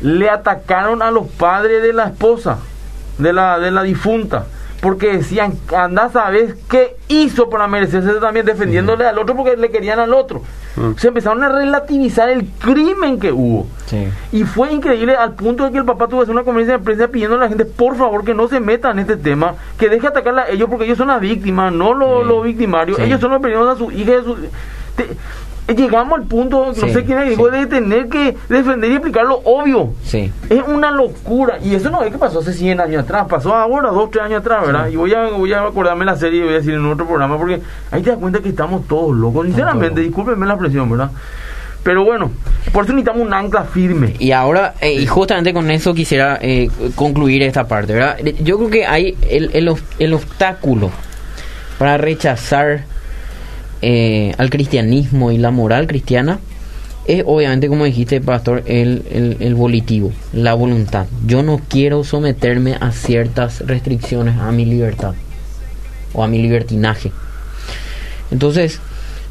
Le 0.00 0.28
atacaron 0.28 1.02
a 1.02 1.10
los 1.10 1.28
padres 1.28 1.82
de 1.82 1.92
la 1.92 2.06
esposa, 2.06 2.58
de 3.18 3.32
la, 3.32 3.58
de 3.58 3.70
la 3.70 3.82
difunta. 3.82 4.46
Porque 4.80 5.12
decían, 5.18 5.52
anda, 5.76 6.08
¿sabes 6.08 6.54
qué 6.70 6.96
hizo 7.08 7.50
para 7.50 7.68
merecerse 7.68 8.08
eso 8.10 8.18
también? 8.18 8.46
Defendiéndole 8.46 9.04
al 9.06 9.18
otro 9.18 9.36
porque 9.36 9.54
le 9.56 9.70
querían 9.70 9.98
al 9.98 10.14
otro. 10.14 10.40
Mm. 10.76 10.92
Se 10.96 11.08
empezaron 11.08 11.42
a 11.44 11.50
relativizar 11.50 12.30
el 12.30 12.46
crimen 12.46 13.20
que 13.20 13.30
hubo. 13.30 13.66
sí. 13.86 14.08
Y 14.32 14.44
fue 14.44 14.72
increíble 14.72 15.14
al 15.16 15.34
punto 15.34 15.64
de 15.66 15.72
que 15.72 15.78
el 15.78 15.84
papá 15.84 16.06
tuvo 16.08 16.20
que 16.20 16.22
hacer 16.22 16.34
una 16.34 16.44
conferencia 16.44 16.78
de 16.78 16.82
prensa 16.84 17.08
pidiendo 17.08 17.36
a 17.36 17.40
la 17.40 17.48
gente, 17.48 17.66
por 17.66 17.94
favor, 17.96 18.24
que 18.24 18.32
no 18.32 18.48
se 18.48 18.58
metan 18.60 18.92
en 18.92 19.00
este 19.00 19.16
tema, 19.18 19.54
que 19.78 19.90
deje 19.90 20.06
atacarla 20.06 20.42
a 20.42 20.48
ellos 20.48 20.68
porque 20.70 20.86
ellos 20.86 20.96
son 20.96 21.08
las 21.08 21.20
víctimas, 21.20 21.72
no 21.74 21.92
los, 21.92 22.22
Sí. 22.22 22.28
los 22.28 22.44
victimarios. 22.44 22.98
Ellos 23.00 23.20
son 23.20 23.32
los 23.32 23.40
perdieron 23.42 23.68
a 23.68 23.76
su 23.76 23.90
hija. 23.92 24.12
y 24.12 24.14
a 24.14 24.22
su- 24.22 24.36
te- 24.96 25.08
llegamos 25.74 26.18
al 26.18 26.26
punto, 26.26 26.66
no 26.66 26.74
Sí, 26.74 26.92
sé 26.92 27.04
quién 27.04 27.28
dijo, 27.28 27.46
sí. 27.50 27.56
de 27.58 27.66
tener 27.66 28.08
que 28.08 28.36
defender 28.48 28.90
y 28.90 28.94
explicar 28.94 29.24
lo 29.26 29.36
obvio. 29.44 29.92
Sí. 30.04 30.32
Es 30.48 30.62
una 30.66 30.90
locura. 30.90 31.58
Y 31.62 31.74
eso 31.74 31.90
no 31.90 32.02
es 32.02 32.12
que 32.12 32.18
pasó 32.18 32.40
hace 32.40 32.52
100 32.52 32.80
años 32.80 33.04
atrás. 33.04 33.26
Pasó 33.28 33.54
ahora, 33.54 33.90
2, 33.90 34.10
3 34.10 34.24
años 34.24 34.40
atrás, 34.40 34.66
¿verdad? 34.66 34.88
Y 34.88 34.96
voy 34.96 35.12
a, 35.14 35.28
voy 35.30 35.52
a 35.52 35.62
acordarme 35.64 36.04
la 36.04 36.16
serie 36.16 36.40
y 36.40 36.42
voy 36.44 36.52
a 36.54 36.56
decir 36.58 36.74
en 36.74 36.86
otro 36.86 37.06
programa 37.06 37.36
porque 37.38 37.60
ahí 37.90 38.02
te 38.02 38.10
das 38.10 38.18
cuenta 38.18 38.40
que 38.40 38.48
estamos 38.50 38.86
todos 38.88 39.14
locos. 39.16 39.46
Sinceramente, 39.46 40.00
discúlpenme 40.00 40.46
la 40.46 40.56
presión, 40.58 40.90
¿verdad? 40.90 41.10
Pero 41.82 42.04
bueno, 42.04 42.30
por 42.72 42.84
eso 42.84 42.92
necesitamos 42.92 43.26
un 43.26 43.32
ancla 43.32 43.64
firme. 43.64 44.14
Y 44.18 44.32
ahora, 44.32 44.74
eh, 44.82 44.92
y 44.92 45.06
justamente 45.06 45.54
con 45.54 45.70
eso 45.70 45.94
quisiera 45.94 46.38
eh, 46.42 46.68
concluir 46.94 47.42
esta 47.42 47.66
parte, 47.66 47.94
¿verdad? 47.94 48.18
Yo 48.42 48.58
creo 48.58 48.70
que 48.70 48.86
hay 48.86 49.16
el, 49.30 49.50
el 49.98 50.12
obstáculo 50.12 50.90
para 51.78 51.96
rechazar 51.96 52.84
eh, 53.82 54.34
al 54.38 54.50
cristianismo 54.50 55.30
y 55.32 55.38
la 55.38 55.50
moral 55.50 55.86
cristiana 55.86 56.38
es 57.06 57.24
obviamente, 57.26 57.68
como 57.68 57.84
dijiste, 57.84 58.20
pastor, 58.20 58.62
el, 58.66 59.02
el, 59.10 59.36
el 59.40 59.54
volitivo, 59.54 60.12
la 60.32 60.54
voluntad. 60.54 61.06
Yo 61.26 61.42
no 61.42 61.60
quiero 61.68 62.04
someterme 62.04 62.76
a 62.78 62.92
ciertas 62.92 63.60
restricciones 63.66 64.36
a 64.38 64.52
mi 64.52 64.64
libertad 64.64 65.14
o 66.12 66.22
a 66.22 66.28
mi 66.28 66.40
libertinaje. 66.40 67.10
Entonces, 68.30 68.80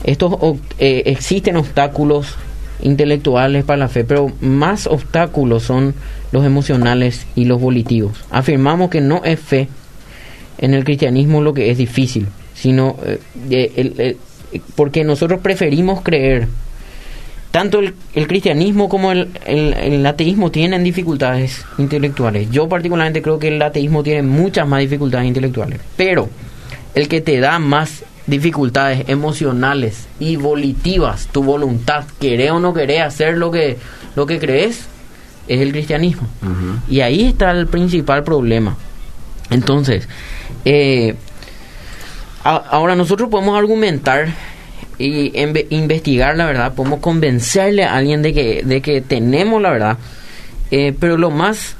estos 0.03 0.33
eh, 0.79 1.03
existen 1.05 1.55
obstáculos 1.57 2.35
intelectuales 2.81 3.63
para 3.63 3.77
la 3.77 3.87
fe, 3.87 4.03
pero 4.03 4.31
más 4.41 4.87
obstáculos 4.87 5.63
son 5.63 5.93
los 6.31 6.45
emocionales 6.45 7.27
y 7.35 7.45
los 7.45 7.59
volitivos. 7.61 8.17
Afirmamos 8.29 8.89
que 8.89 9.01
no 9.01 9.23
es 9.23 9.39
fe 9.39 9.67
en 10.57 10.73
el 10.73 10.83
cristianismo 10.83 11.41
lo 11.41 11.53
que 11.53 11.71
es 11.71 11.77
difícil, 11.77 12.27
sino 12.55 12.97
eh, 13.05 13.19
eh, 13.49 13.73
el- 13.75 14.17
porque 14.75 15.03
nosotros 15.03 15.39
preferimos 15.41 16.01
creer. 16.01 16.47
Tanto 17.51 17.79
el, 17.79 17.95
el 18.13 18.27
cristianismo 18.27 18.89
como 18.89 19.11
el, 19.11 19.29
el- 19.45 19.73
el 19.73 20.05
ateísmo 20.05 20.51
tienen 20.51 20.83
dificultades 20.83 21.65
intelectuales. 21.79 22.49
Yo 22.51 22.69
particularmente 22.69 23.21
creo 23.23 23.39
que 23.39 23.47
el 23.47 23.61
ateísmo 23.61 24.03
tiene 24.03 24.21
muchas 24.21 24.67
más 24.67 24.79
dificultades 24.81 25.27
intelectuales. 25.27 25.79
Pero 25.97 26.29
el 26.93 27.07
que 27.07 27.21
te 27.21 27.39
da 27.39 27.57
más 27.57 28.03
dificultades 28.27 29.05
emocionales 29.07 30.07
y 30.19 30.35
volitivas, 30.35 31.27
tu 31.31 31.41
voluntad, 31.43 32.03
querer 32.19 32.51
o 32.51 32.59
no 32.59 32.73
querer 32.75 33.01
hacer 33.01 33.37
lo 33.37 33.49
que, 33.49 33.77
lo 34.15 34.27
que 34.27 34.37
crees, 34.37 34.85
es 35.47 35.59
el 35.61 35.71
cristianismo. 35.71 36.27
Y 36.87 36.99
ahí 37.01 37.25
está 37.25 37.49
el 37.49 37.65
principal 37.65 38.23
problema. 38.23 38.77
Entonces, 39.49 40.07
eh, 40.65 41.15
ahora 42.43 42.95
nosotros 42.95 43.29
podemos 43.29 43.57
argumentar 43.57 44.29
y 44.97 45.31
investigar 45.69 46.35
la 46.35 46.45
verdad, 46.45 46.73
podemos 46.73 46.99
convencerle 46.99 47.85
a 47.85 47.95
alguien 47.95 48.21
de 48.21 48.33
que, 48.33 48.63
de 48.63 48.81
que 48.81 49.01
tenemos 49.01 49.61
la 49.61 49.69
verdad, 49.71 49.97
eh, 50.71 50.93
pero 50.99 51.17
lo 51.17 51.31
más 51.31 51.75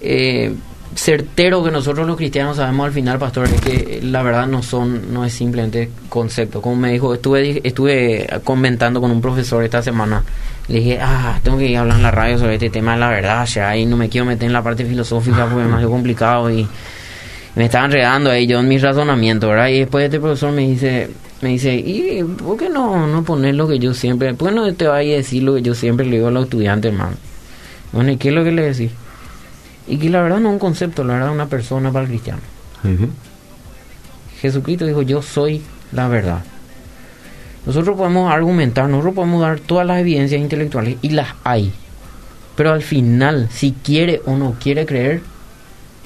eh, 0.00 0.54
certero 0.94 1.62
que 1.62 1.70
nosotros 1.70 2.06
los 2.06 2.16
cristianos 2.16 2.56
sabemos 2.56 2.86
al 2.86 2.92
final, 2.92 3.18
pastor, 3.18 3.48
es 3.48 3.60
que 3.60 4.00
la 4.02 4.22
verdad 4.22 4.46
no 4.46 4.62
son, 4.62 5.12
no 5.12 5.24
es 5.24 5.32
simplemente 5.32 5.90
concepto. 6.08 6.62
Como 6.62 6.76
me 6.76 6.92
dijo, 6.92 7.14
estuve, 7.14 7.60
estuve 7.66 8.26
comentando 8.44 9.00
con 9.00 9.10
un 9.10 9.20
profesor 9.20 9.62
esta 9.62 9.82
semana. 9.82 10.22
Le 10.68 10.78
dije, 10.78 10.98
ah, 11.02 11.38
tengo 11.42 11.58
que 11.58 11.66
ir 11.66 11.76
a 11.76 11.80
hablar 11.80 11.96
en 11.96 12.02
la 12.02 12.10
radio 12.10 12.38
sobre 12.38 12.54
este 12.54 12.70
tema 12.70 12.94
de 12.94 13.00
la 13.00 13.10
verdad, 13.10 13.46
ya, 13.46 13.76
y 13.76 13.84
no 13.84 13.96
me 13.96 14.08
quiero 14.08 14.24
meter 14.24 14.46
en 14.46 14.52
la 14.52 14.62
parte 14.62 14.84
filosófica 14.86 15.46
porque 15.46 15.64
es 15.64 15.70
más 15.70 15.84
complicado 15.84 16.50
y 16.50 16.66
me 17.56 17.66
estaban 17.66 17.90
enredando 17.90 18.30
ahí 18.30 18.46
yo 18.46 18.60
en 18.60 18.68
mi 18.68 18.78
razonamiento, 18.78 19.48
¿verdad? 19.48 19.68
Y 19.68 19.80
después 19.80 20.04
este 20.04 20.18
profesor 20.18 20.52
me 20.52 20.62
dice, 20.62 21.10
me 21.40 21.50
dice, 21.50 21.74
¿y 21.74 22.24
por 22.24 22.56
qué 22.56 22.68
no, 22.68 23.06
no 23.06 23.22
poner 23.22 23.54
lo 23.54 23.68
que 23.68 23.78
yo 23.78 23.94
siempre, 23.94 24.34
por 24.34 24.48
qué 24.48 24.54
no 24.54 24.74
te 24.74 24.86
vayas 24.86 25.14
a 25.14 25.16
decir 25.18 25.42
lo 25.42 25.54
que 25.54 25.62
yo 25.62 25.74
siempre 25.74 26.04
le 26.06 26.16
digo 26.16 26.28
a 26.28 26.30
los 26.30 26.44
estudiantes, 26.44 26.92
hermano? 26.92 27.16
Bueno, 27.92 28.10
¿y 28.10 28.16
qué 28.16 28.30
es 28.30 28.34
lo 28.34 28.42
que 28.42 28.50
le 28.50 28.62
decís? 28.62 28.90
Y 29.86 29.98
que 29.98 30.10
la 30.10 30.22
verdad 30.22 30.40
no 30.40 30.48
es 30.48 30.52
un 30.54 30.58
concepto, 30.58 31.04
la 31.04 31.14
verdad 31.14 31.28
es 31.28 31.34
una 31.34 31.46
persona 31.46 31.92
para 31.92 32.04
el 32.04 32.08
cristiano. 32.08 32.40
Jesucristo 34.40 34.84
dijo, 34.84 35.02
yo 35.02 35.22
soy 35.22 35.62
la 35.92 36.08
verdad. 36.08 36.42
Nosotros 37.66 37.96
podemos 37.96 38.32
argumentar, 38.32 38.88
nosotros 38.88 39.14
podemos 39.14 39.40
dar 39.40 39.60
todas 39.60 39.86
las 39.86 40.00
evidencias 40.00 40.40
intelectuales 40.40 40.96
y 41.02 41.10
las 41.10 41.28
hay. 41.44 41.72
Pero 42.56 42.72
al 42.72 42.82
final, 42.82 43.48
si 43.50 43.72
quiere 43.72 44.20
o 44.26 44.36
no 44.36 44.56
quiere 44.60 44.86
creer, 44.86 45.22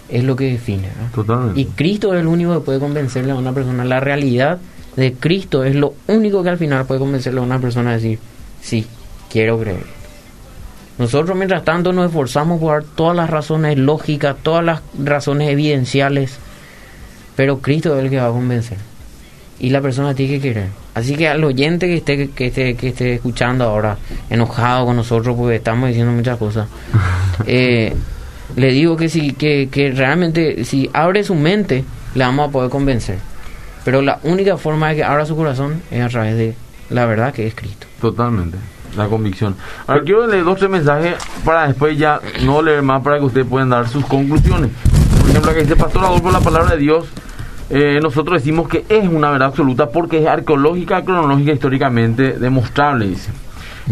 es 0.09 0.25
lo 0.25 0.37
que 0.37 0.53
define. 0.53 0.89
Totalmente. 1.15 1.61
Y 1.61 1.67
Cristo 1.67 2.15
es 2.15 2.21
el 2.21 2.27
único 2.27 2.55
que 2.55 2.61
puede 2.61 2.79
convencerle 2.81 3.33
a 3.33 3.37
una 3.37 3.53
persona. 3.53 3.85
La 3.85 4.01
realidad 4.01 4.59
de 4.97 5.13
Cristo 5.13 5.65
es 5.65 5.77
lo 5.77 5.95
único 6.07 6.43
que 6.43 6.51
al 6.51 6.59
final 6.59 6.87
puede 6.87 7.01
convencerle 7.01 7.41
a 7.41 7.43
una 7.43 7.59
persona 7.61 7.91
a 7.91 7.95
decir, 7.95 8.19
sí, 8.61 8.87
quiero 9.31 9.59
creer. 9.59 9.99
Nosotros 10.99 11.37
mientras 11.37 11.65
tanto 11.65 11.93
nos 11.93 12.07
esforzamos 12.07 12.61
por 12.61 12.73
dar 12.73 12.85
todas 12.97 13.17
las 13.17 13.31
razones 13.31 13.79
lógicas, 13.79 14.37
todas 14.43 14.65
las 14.65 14.83
razones 14.99 15.49
evidenciales, 15.49 16.39
pero 17.37 17.59
Cristo 17.61 17.97
es 17.97 18.05
el 18.05 18.11
que 18.11 18.17
va 18.17 18.27
a 18.27 18.33
convencer. 18.33 18.79
Y 19.61 19.71
la 19.71 19.81
persona 19.81 20.15
tiene 20.15 20.35
que 20.35 20.41
querer. 20.41 20.69
Así 20.95 21.15
que 21.15 21.29
al 21.29 21.45
oyente 21.45 21.87
que 21.87 21.99
esté, 21.99 22.31
que 22.31 22.47
esté, 22.47 22.75
que 22.75 22.89
esté 22.89 23.15
escuchando 23.15 23.65
ahora, 23.65 23.97
enojado 24.29 24.87
con 24.87 24.97
nosotros 24.97 25.37
porque 25.37 25.57
estamos 25.57 25.89
diciendo 25.89 26.13
muchas 26.13 26.37
cosas, 26.37 26.67
eh, 27.47 27.95
le 28.57 28.73
digo 28.73 28.97
que 28.97 29.09
si 29.09 29.33
que, 29.33 29.69
que 29.71 29.91
realmente 29.91 30.65
si 30.65 30.91
abre 30.93 31.25
su 31.25 31.35
mente 31.35 31.85
le 32.15 32.25
vamos 32.25 32.49
a 32.49 32.53
poder 32.53 32.71
convencer. 32.71 33.19
Pero 33.85 34.03
la 34.03 34.19
única 34.23 34.57
forma 34.57 34.91
de 34.91 34.97
que 34.97 35.05
abra 35.05 35.25
su 35.27 35.37
corazón 35.37 35.83
es 35.91 36.03
a 36.03 36.09
través 36.09 36.37
de 36.37 36.55
la 36.91 37.07
verdad 37.07 37.33
que 37.33 37.47
es 37.47 37.55
Cristo. 37.55 37.87
Totalmente 38.01 38.59
la 38.97 39.07
convicción. 39.07 39.55
Ahora 39.87 40.03
quiero 40.03 40.27
leer 40.27 40.45
dos 40.45 40.59
tres 40.59 40.71
mensajes 40.71 41.15
para 41.45 41.69
después 41.69 41.97
ya 41.99 42.21
no 42.45 42.63
leer 42.63 42.83
más 42.83 43.03
para 43.03 43.19
que 43.19 43.25
ustedes 43.25 43.47
puedan 43.47 43.69
dar 43.69 43.89
sus 43.89 44.05
conclusiones. 44.07 44.71
Por 45.21 45.31
ejemplo 45.31 45.53
que 45.53 45.61
dice 45.61 45.77
pastor 45.77 46.05
Adolfo 46.05 46.31
la 46.31 46.41
palabra 46.41 46.71
de 46.73 46.79
Dios 46.79 47.07
eh, 47.71 48.01
nosotros 48.03 48.41
decimos 48.41 48.67
que 48.67 48.87
es 48.89 49.07
una 49.07 49.31
verdad 49.31 49.49
absoluta 49.49 49.91
porque 49.91 50.23
es 50.23 50.27
arqueológica, 50.27 51.05
cronológica, 51.05 51.53
históricamente 51.53 52.39
demostrable, 52.39 53.07
dice. 53.09 53.31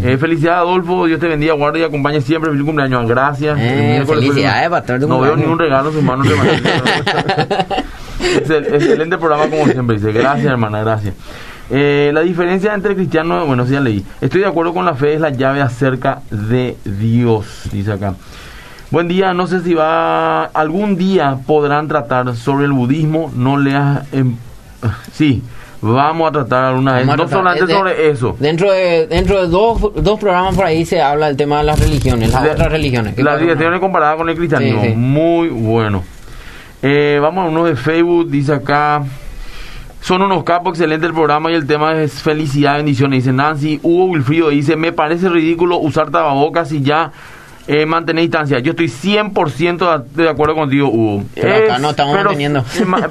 Eh, 0.03 0.17
felicidades, 0.19 0.61
Adolfo. 0.61 1.07
Dios 1.07 1.21
te 1.21 1.29
bendiga, 1.29 1.55
guarde 1.55 1.81
y 1.81 1.83
acompañe 1.83 2.21
siempre. 2.21 2.51
Feliz 2.51 2.65
cumpleaños. 2.65 3.09
Gracias. 3.09 3.59
Eh, 3.61 4.05
felicidades, 4.07 4.69
pastor. 4.69 5.01
No 5.01 5.21
veo 5.21 5.37
ningún 5.37 5.59
regalo 5.59 5.89
en 5.89 5.95
sus 5.95 6.03
manos. 6.03 6.27
excelente 8.21 9.19
programa, 9.19 9.49
como 9.49 9.67
siempre. 9.67 9.97
Dice, 9.97 10.13
gracias, 10.13 10.47
hermana, 10.47 10.81
gracias. 10.81 11.15
Eh, 11.69 12.11
la 12.15 12.21
diferencia 12.21 12.75
entre 12.75 12.95
cristianos, 12.95 13.47
bueno, 13.47 13.67
sí 13.67 13.73
ya 13.73 13.81
leí. 13.81 14.05
Estoy 14.21 14.43
de 14.43 14.47
acuerdo 14.47 14.73
con 14.73 14.85
la 14.85 14.95
fe, 14.95 15.15
es 15.15 15.21
la 15.21 15.31
llave 15.31 15.61
acerca 15.61 16.21
de 16.31 16.77
Dios, 16.85 17.69
dice 17.73 17.93
acá. 17.93 18.15
Buen 18.91 19.09
día, 19.09 19.35
no 19.35 19.49
sé 19.49 19.61
si 19.63 19.75
va. 19.75 20.45
Algún 20.45 20.97
día 20.97 21.39
podrán 21.45 21.89
tratar 21.89 22.37
sobre 22.37 22.67
el 22.67 22.73
budismo, 22.73 23.33
no 23.35 23.57
leas. 23.57 24.05
En, 24.13 24.39
sí, 25.13 25.43
Vamos 25.81 26.29
a 26.29 26.33
tratar 26.33 26.65
alguna 26.65 26.95
vez, 26.95 27.07
no 27.07 27.29
solamente 27.29 27.73
sobre 27.73 28.11
eso. 28.11 28.37
Dentro 28.39 28.73
de 28.73 29.07
dentro 29.07 29.43
de 29.43 29.49
dos, 29.49 29.81
dos 29.95 30.19
programas 30.19 30.55
por 30.55 30.65
ahí 30.65 30.85
se 30.85 31.01
habla 31.01 31.27
del 31.27 31.37
tema 31.37 31.59
de 31.59 31.65
las 31.65 31.79
religiones, 31.79 32.33
las 32.33 32.47
otras 32.49 32.73
religiones. 32.73 33.17
Las 33.19 33.41
religiones 33.41 33.81
comparadas 33.81 34.17
con 34.17 34.29
el 34.29 34.37
cristianismo, 34.37 34.85
muy 34.97 35.49
bueno. 35.49 36.03
Eh, 36.83 37.19
vamos 37.21 37.47
a 37.47 37.49
uno 37.49 37.65
de 37.65 37.77
Facebook, 37.77 38.31
dice 38.31 38.55
acá. 38.55 39.03
Son 40.01 40.23
unos 40.23 40.45
capos, 40.45 40.75
excelente 40.75 41.05
el 41.05 41.13
programa 41.13 41.51
y 41.51 41.55
el 41.55 41.67
tema 41.67 42.01
es 42.01 42.23
felicidad, 42.23 42.77
bendiciones. 42.77 43.25
Dice 43.25 43.33
Nancy, 43.33 43.81
Hugo 43.83 44.05
Wilfrido 44.05 44.51
dice, 44.51 44.77
me 44.77 44.93
parece 44.93 45.29
ridículo 45.29 45.79
usar 45.79 46.13
tapabocas 46.13 46.71
y 46.71 46.81
ya 46.81 47.11
eh, 47.67 47.87
mantener 47.87 48.23
distancia. 48.23 48.59
Yo 48.61 48.71
estoy 48.71 48.87
100% 48.87 50.05
de 50.15 50.29
acuerdo 50.29 50.55
contigo, 50.55 50.89
Hugo. 50.89 51.25
Pero 51.35 51.65
acá 51.65 51.79
no 51.79 51.91
estamos 51.91 52.17
pero, 52.17 52.31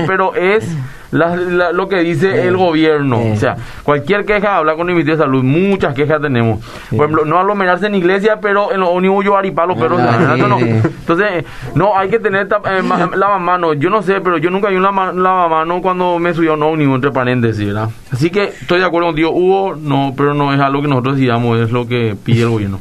pero 0.08 0.36
es 0.36 0.66
lo 1.12 1.88
que 1.88 2.00
dice 2.00 2.48
el 2.48 2.58
gobierno. 2.58 3.22
O 3.34 3.36
sea, 3.36 3.56
cualquier 3.84 4.26
queja, 4.26 4.58
habla 4.58 4.76
con 4.76 4.90
el 4.90 4.96
Ministerio 4.96 5.18
de 5.18 5.24
Salud, 5.24 5.44
muchas 5.44 5.94
quejas 5.94 6.22
tenemos. 6.22 6.64
Por 6.90 7.06
ejemplo, 7.06 7.26
no 7.26 7.40
aglomerarse 7.40 7.88
en 7.88 7.96
iglesia, 7.96 8.40
pero 8.42 8.72
en 8.72 8.80
los 8.80 8.90
ónibus 8.90 9.26
yo 9.26 9.36
los 9.36 9.78
perros. 9.78 10.00
no. 10.00 10.60
Entonces, 10.60 11.46
no, 11.74 11.98
hay 11.98 12.10
que 12.10 12.20
tener 12.20 12.48
eh, 12.48 12.82
lavamanos. 13.16 13.78
Yo 13.80 13.90
no 13.90 14.02
sé, 14.02 14.22
pero 14.22 14.38
yo 14.38 14.50
nunca 14.50 14.70
vi 14.70 14.76
un 14.76 14.84
lavamanos 14.84 15.82
cuando 15.82 16.20
me 16.20 16.34
subió 16.34 16.54
un 16.54 16.64
ómnibus, 16.64 16.96
entre 16.96 17.12
paréntesis, 17.12 17.66
¿verdad? 17.66 17.90
Así 18.12 18.30
que 18.30 18.46
estoy 18.46 18.80
de 18.80 18.86
acuerdo 18.86 19.08
contigo, 19.08 19.32
Hugo, 19.32 19.76
no, 19.76 20.14
pero 20.16 20.34
no 20.34 20.54
es 20.54 20.60
algo 20.60 20.82
que 20.82 20.88
nosotros 20.88 21.18
digamos, 21.18 21.60
es 21.60 21.72
lo 21.72 21.88
que 21.88 22.16
pide 22.24 22.44
el 22.44 22.50
gobierno. 22.50 22.80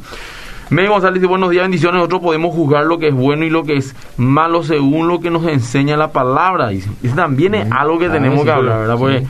Me 0.69 0.87
González 0.87 1.15
dice, 1.15 1.27
buenos 1.27 1.51
días, 1.51 1.63
bendiciones. 1.63 1.97
Nosotros 1.97 2.21
podemos 2.21 2.55
juzgar 2.55 2.85
lo 2.85 2.97
que 2.97 3.09
es 3.09 3.13
bueno 3.13 3.45
y 3.45 3.51
lo 3.51 3.63
que 3.63 3.77
es 3.77 3.95
malo 4.17 4.63
según 4.63 5.07
lo 5.07 5.19
que 5.19 5.29
nos 5.29 5.45
enseña 5.45 5.95
la 5.95 6.11
palabra. 6.11 6.69
Dice, 6.69 6.89
también 7.15 7.53
es 7.53 7.71
algo 7.71 7.99
que 7.99 8.09
tenemos 8.09 8.43
que 8.43 8.51
hablar, 8.51 8.79
¿verdad? 8.79 8.97
Porque, 8.97 9.27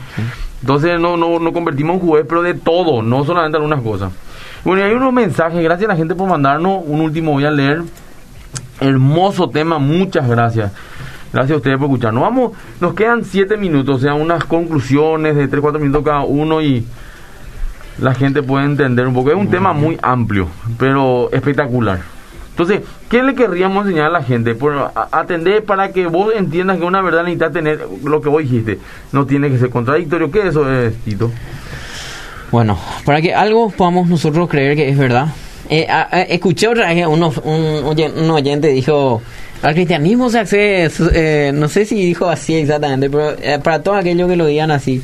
entonces 0.62 0.98
no, 0.98 1.18
no, 1.18 1.38
no 1.38 1.52
convertimos 1.52 2.00
en 2.00 2.08
juez, 2.08 2.24
pero 2.26 2.42
de 2.42 2.54
todo, 2.54 3.02
no 3.02 3.24
solamente 3.24 3.56
algunas 3.56 3.82
cosas. 3.82 4.12
Bueno, 4.64 4.80
y 4.80 4.84
hay 4.84 4.94
unos 4.94 5.12
mensajes. 5.12 5.62
Gracias 5.62 5.88
a 5.88 5.92
la 5.92 5.96
gente 5.96 6.14
por 6.14 6.28
mandarnos. 6.28 6.82
Un 6.86 7.02
último 7.02 7.32
voy 7.32 7.44
a 7.44 7.50
leer. 7.50 7.82
Hermoso 8.80 9.48
tema, 9.48 9.78
muchas 9.78 10.26
gracias. 10.28 10.72
Gracias 11.32 11.54
a 11.54 11.56
ustedes 11.56 11.76
por 11.76 11.86
escucharnos. 11.86 12.22
Vamos, 12.22 12.52
nos 12.80 12.94
quedan 12.94 13.24
siete 13.24 13.58
minutos, 13.58 13.96
o 13.96 13.98
sea, 13.98 14.14
unas 14.14 14.44
conclusiones 14.44 15.36
de 15.36 15.48
tres, 15.48 15.60
cuatro 15.60 15.78
minutos 15.78 16.02
cada 16.02 16.22
uno 16.22 16.62
y 16.62 16.86
la 18.00 18.14
gente 18.14 18.42
puede 18.42 18.64
entender 18.64 19.06
un 19.06 19.14
poco. 19.14 19.30
Es 19.30 19.36
un 19.36 19.50
tema 19.50 19.72
muy 19.72 19.98
amplio, 20.02 20.48
pero 20.78 21.30
espectacular. 21.32 22.00
Entonces, 22.50 22.80
¿qué 23.10 23.22
le 23.22 23.34
querríamos 23.34 23.84
enseñar 23.84 24.06
a 24.06 24.10
la 24.10 24.22
gente? 24.22 24.54
Por 24.54 24.90
atender 25.12 25.64
para 25.64 25.92
que 25.92 26.06
vos 26.06 26.32
entiendas 26.34 26.78
que 26.78 26.84
una 26.84 27.02
verdad 27.02 27.24
necesita 27.24 27.50
tener 27.50 27.86
lo 28.02 28.22
que 28.22 28.30
vos 28.30 28.42
dijiste. 28.42 28.78
No 29.12 29.26
tiene 29.26 29.50
que 29.50 29.58
ser 29.58 29.68
contradictorio. 29.68 30.30
¿Qué 30.30 30.48
eso 30.48 30.70
es, 30.72 30.94
Tito? 31.04 31.30
Bueno, 32.50 32.78
para 33.04 33.20
que 33.20 33.34
algo 33.34 33.68
podamos 33.70 34.08
nosotros 34.08 34.48
creer 34.48 34.74
que 34.74 34.88
es 34.88 34.96
verdad. 34.96 35.28
Eh, 35.68 35.86
escuché 36.28 36.68
otra 36.68 36.94
vez 36.94 37.06
uno, 37.06 37.32
un, 37.44 38.30
oyente 38.30 38.68
dijo, 38.68 39.20
al 39.62 39.74
cristianismo 39.74 40.30
se 40.30 40.38
accede, 40.38 40.90
eh, 41.12 41.50
no 41.52 41.68
sé 41.68 41.84
si 41.84 41.96
dijo 41.96 42.28
así 42.28 42.54
exactamente, 42.54 43.10
pero 43.10 43.32
eh, 43.32 43.58
para 43.62 43.82
todos 43.82 43.98
aquellos 43.98 44.28
que 44.28 44.36
lo 44.36 44.46
digan 44.46 44.70
así, 44.70 45.02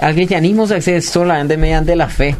al 0.00 0.14
cristianismo 0.14 0.66
se 0.66 0.76
accede 0.76 1.00
solamente 1.00 1.56
mediante 1.56 1.96
la 1.96 2.08
fe. 2.08 2.36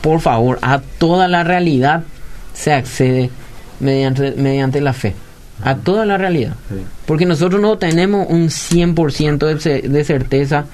Por 0.00 0.20
favor, 0.20 0.58
a 0.62 0.80
toda 0.98 1.28
la 1.28 1.44
realidad 1.44 2.04
se 2.54 2.72
accede 2.72 3.30
mediante, 3.80 4.32
mediante 4.32 4.80
la 4.80 4.92
fe. 4.92 5.14
A 5.62 5.74
toda 5.74 6.06
la 6.06 6.16
realidad. 6.18 6.54
Porque 7.06 7.26
nosotros 7.26 7.60
no 7.60 7.78
tenemos 7.78 8.26
un 8.28 8.48
100% 8.48 9.38
de, 9.38 9.88
de 9.88 10.04
certeza 10.04 10.66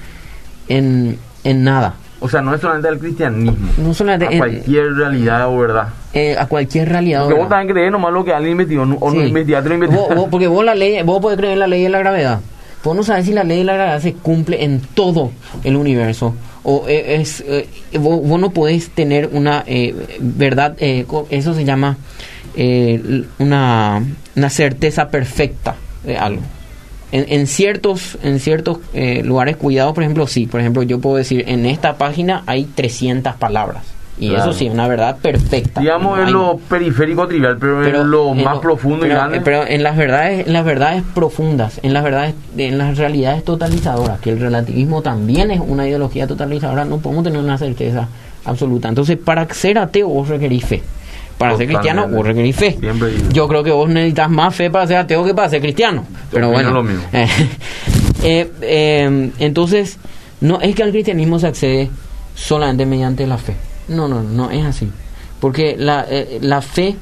en, 0.67 1.17
en 1.43 1.63
nada. 1.63 1.95
O 2.19 2.29
sea, 2.29 2.41
no 2.41 2.53
es 2.55 2.61
solamente 2.61 2.87
el 2.89 2.99
cristianismo. 2.99 3.55
No 3.77 3.93
solamente 3.93 4.35
a 4.35 4.37
cualquier 4.37 4.93
realidad 4.93 5.47
o 5.47 5.57
verdad. 5.57 5.89
Eh, 6.13 6.35
a 6.37 6.47
cualquier 6.47 6.89
realidad. 6.89 7.23
Porque 7.23 7.39
vos 7.39 7.49
también 7.49 7.73
crees 7.73 7.91
nomás 7.91 8.13
lo 8.13 8.23
que 8.23 8.33
alguien 8.33 8.53
investigó 8.53 8.83
o 8.83 9.11
no 9.11 9.21
investigaste, 9.23 9.69
porque 10.31 10.47
vos 10.47 10.63
la 10.63 10.75
ley, 10.75 11.01
vos 11.03 11.19
podés 11.21 11.37
creer 11.37 11.53
en 11.53 11.59
la 11.59 11.67
ley 11.67 11.83
de 11.83 11.89
la 11.89 11.99
gravedad. 11.99 12.39
Vos 12.85 12.95
no 12.95 13.03
sabes 13.03 13.25
si 13.25 13.33
la 13.33 13.43
ley 13.43 13.57
de 13.57 13.63
la 13.65 13.73
gravedad 13.73 14.01
se 14.01 14.13
cumple 14.13 14.63
en 14.63 14.79
todo 14.79 15.31
el 15.63 15.75
universo. 15.75 16.35
O 16.63 16.85
e, 16.87 17.15
es, 17.15 17.43
eh, 17.47 17.67
vos, 17.99 18.39
no 18.39 18.51
podés 18.51 18.89
tener 18.91 19.29
una 19.33 19.63
eh, 19.67 19.93
verdad, 20.19 20.75
eh, 20.79 21.05
eso 21.29 21.53
se 21.53 21.65
llama 21.65 21.97
una, 23.39 24.01
una 24.35 24.49
certeza 24.49 25.09
perfecta 25.09 25.75
de 26.05 26.17
algo. 26.17 26.41
en, 27.11 27.25
en 27.29 27.47
ciertos, 27.47 28.17
en 28.23 28.39
ciertos 28.39 28.79
eh, 28.93 29.23
lugares 29.23 29.55
cuidados, 29.57 29.93
por 29.93 30.03
ejemplo, 30.03 30.27
sí. 30.27 30.47
Por 30.47 30.59
ejemplo, 30.59 30.83
yo 30.83 30.99
puedo 30.99 31.15
decir, 31.15 31.43
en 31.47 31.65
esta 31.65 31.97
página 31.97 32.43
hay 32.45 32.65
300 32.65 33.35
palabras. 33.35 33.94
Y 34.17 34.29
Claro. 34.29 34.43
eso 34.51 34.53
sí, 34.53 34.67
es 34.67 34.73
una 34.73 34.87
verdad 34.87 35.17
perfecta. 35.21 35.81
Digamos 35.81 36.15
No 36.15 36.21
en 36.21 36.27
hay- 36.27 36.33
lo 36.33 36.57
periférico 36.69 37.27
trivial, 37.27 37.57
pero, 37.59 37.81
pero 37.83 38.01
en 38.01 38.11
lo 38.11 38.33
más 38.33 38.55
lo- 38.55 38.61
profundo 38.61 39.05
y 39.05 39.09
pero- 39.09 39.15
grande. 39.19 39.41
Pero 39.41 39.67
en 39.67 39.83
las 39.83 39.97
verdades, 39.97 40.47
en 40.47 40.53
las 40.53 40.63
verdades 40.63 41.03
profundas, 41.13 41.79
en 41.83 41.93
las 41.93 42.03
verdades, 42.03 42.33
en 42.57 42.77
las 42.77 42.97
realidades 42.97 43.43
totalizadoras, 43.43 44.19
que 44.21 44.29
el 44.29 44.39
relativismo 44.39 45.01
también 45.01 45.51
es 45.51 45.59
una 45.59 45.85
ideología 45.87 46.27
totalizadora, 46.27 46.85
no 46.85 46.99
podemos 46.99 47.25
tener 47.25 47.39
una 47.39 47.57
certeza 47.57 48.07
absoluta. 48.45 48.87
Entonces, 48.87 49.17
para 49.17 49.45
ser 49.53 49.77
ateo 49.79 50.07
vos 50.07 50.29
requerís 50.29 50.63
fe. 50.65 50.81
Para 51.37 51.57
ser 51.57 51.67
cristiano 51.67 52.07
vos 52.07 52.25
requerís 52.25 52.55
fe. 52.55 52.77
Yo 53.33 53.49
creo 53.49 53.61
que 53.61 53.71
vos 53.71 53.89
necesitas 53.89 54.29
más 54.29 54.55
fe 54.55 54.69
para 54.71 54.87
ser 54.87 54.95
ateo 54.97 55.25
que 55.25 55.33
para 55.33 55.49
ser 55.49 55.59
cristiano. 55.59 56.05
Pero 56.31 56.49
bueno. 56.51 56.71
lo 56.71 56.83
mismo. 56.83 57.03
Eh, 58.23 58.49
eh, 58.61 59.31
entonces, 59.39 59.99
no 60.41 60.59
es 60.61 60.73
que 60.73 60.81
al 60.81 60.89
cristianismo 60.91 61.37
se 61.37 61.45
accede 61.47 61.89
solamente 62.33 62.85
mediante 62.85 63.27
la 63.27 63.37
fe. 63.37 63.53
No, 63.87 64.07
no, 64.07 64.21
no 64.23 64.51
es 64.51 64.65
así. 64.65 64.89
Porque 65.39 65.75
la, 65.77 66.05
eh, 66.09 66.39
la 66.41 66.61
fe, 66.61 66.95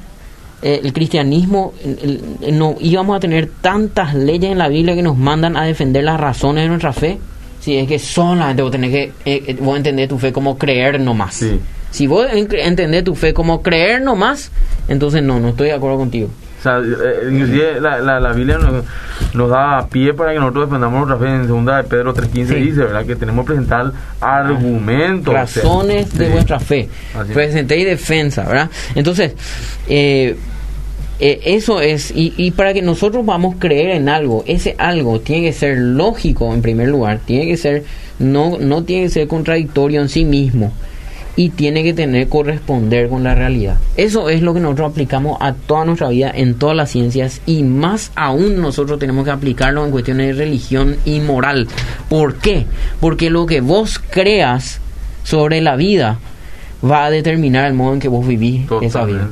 eh, 0.62 0.80
el 0.82 0.92
cristianismo, 0.92 1.72
el- 1.84 2.22
el- 2.42 2.58
no 2.58 2.76
íbamos 2.80 3.16
a 3.16 3.20
tener 3.20 3.48
tantas 3.60 4.14
leyes 4.14 4.50
en 4.52 4.58
la 4.58 4.68
Biblia 4.68 4.94
que 4.94 5.02
nos 5.02 5.16
mandan 5.16 5.56
a 5.56 5.64
defender 5.64 6.04
las 6.04 6.18
razones 6.20 6.64
de 6.64 6.68
nuestra 6.68 6.92
fe. 6.92 7.18
Si 7.60 7.76
es 7.76 7.88
que 7.88 7.98
solamente 7.98 8.62
vos 8.62 8.70
tenés 8.72 8.90
que 8.90 9.02
eh, 9.24 9.42
eh, 9.46 9.56
vos 9.60 9.76
entender 9.76 10.08
tu 10.08 10.18
fe 10.18 10.32
como 10.32 10.58
creer 10.58 11.00
nomás. 11.00 11.34
Sí. 11.36 11.58
Si 11.90 12.06
vos 12.06 12.26
en- 12.30 12.48
entendés 12.52 13.04
tu 13.04 13.14
fe 13.14 13.32
como 13.32 13.62
creer 13.62 14.02
nomás, 14.02 14.50
entonces 14.88 15.22
no, 15.22 15.38
no 15.40 15.50
estoy 15.50 15.68
de 15.68 15.74
acuerdo 15.74 15.96
contigo. 15.98 16.28
Sea, 16.64 16.78
eh, 16.78 17.28
inclusive 17.30 17.80
la, 17.80 17.98
la, 18.00 18.18
la 18.20 18.32
Biblia 18.32 18.56
nos, 18.58 18.84
nos 19.34 19.50
da 19.50 19.86
pie 19.88 20.14
para 20.14 20.32
que 20.32 20.38
nosotros 20.38 20.66
defendamos 20.66 21.06
nuestra 21.06 21.26
fe. 21.28 21.34
En 21.34 21.46
segunda 21.46 21.76
de 21.76 21.84
Pedro 21.84 22.14
3.15 22.14 22.46
Sí. 22.48 22.54
dice, 22.54 22.80
¿verdad? 22.80 23.04
Que 23.04 23.16
tenemos 23.16 23.44
que 23.44 23.48
presentar 23.52 23.92
argumentos. 24.20 25.28
o 25.28 25.32
sea, 25.32 25.42
razones 25.62 26.16
de 26.16 26.26
sí. 26.26 26.32
vuestra 26.32 26.58
fe. 26.60 26.88
Presentéis 27.32 27.84
defensa, 27.86 28.44
¿verdad? 28.44 28.70
Entonces, 28.94 29.34
eh, 29.88 30.36
eh, 31.20 31.40
eso 31.44 31.80
es, 31.80 32.10
y, 32.10 32.32
y 32.36 32.50
para 32.52 32.72
que 32.74 32.82
nosotros 32.82 33.24
vamos 33.24 33.56
a 33.56 33.58
creer 33.58 33.90
en 33.90 34.08
algo, 34.08 34.42
ese 34.46 34.74
algo 34.78 35.20
tiene 35.20 35.46
que 35.46 35.52
ser 35.52 35.78
lógico 35.78 36.52
en 36.52 36.60
primer 36.62 36.88
lugar, 36.88 37.20
tiene 37.24 37.46
que 37.46 37.56
ser, 37.56 37.84
no, 38.18 38.56
no 38.58 38.82
tiene 38.84 39.04
que 39.04 39.10
ser 39.10 39.28
contradictorio 39.28 40.00
en 40.00 40.08
sí 40.08 40.24
mismo. 40.24 40.72
Y 41.36 41.50
tiene 41.50 41.82
que 41.82 41.94
tener 41.94 42.28
corresponder 42.28 43.08
con 43.08 43.24
la 43.24 43.34
realidad. 43.34 43.78
Eso 43.96 44.28
es 44.28 44.42
lo 44.42 44.54
que 44.54 44.60
nosotros 44.60 44.92
aplicamos 44.92 45.38
a 45.40 45.52
toda 45.52 45.84
nuestra 45.84 46.08
vida 46.08 46.30
en 46.34 46.54
todas 46.54 46.76
las 46.76 46.90
ciencias 46.90 47.40
y 47.44 47.62
más 47.64 48.12
aún 48.14 48.60
nosotros 48.60 48.98
tenemos 48.98 49.24
que 49.24 49.32
aplicarlo 49.32 49.84
en 49.84 49.90
cuestiones 49.90 50.28
de 50.28 50.44
religión 50.44 50.96
y 51.04 51.20
moral. 51.20 51.66
¿Por 52.08 52.36
qué? 52.36 52.66
Porque 53.00 53.30
lo 53.30 53.46
que 53.46 53.60
vos 53.60 53.98
creas 53.98 54.80
sobre 55.24 55.60
la 55.60 55.76
vida 55.76 56.18
va 56.88 57.06
a 57.06 57.10
determinar 57.10 57.66
el 57.66 57.74
modo 57.74 57.94
en 57.94 58.00
que 58.00 58.08
vos 58.08 58.26
vivís 58.26 58.66
esa 58.82 59.04
vida. 59.04 59.28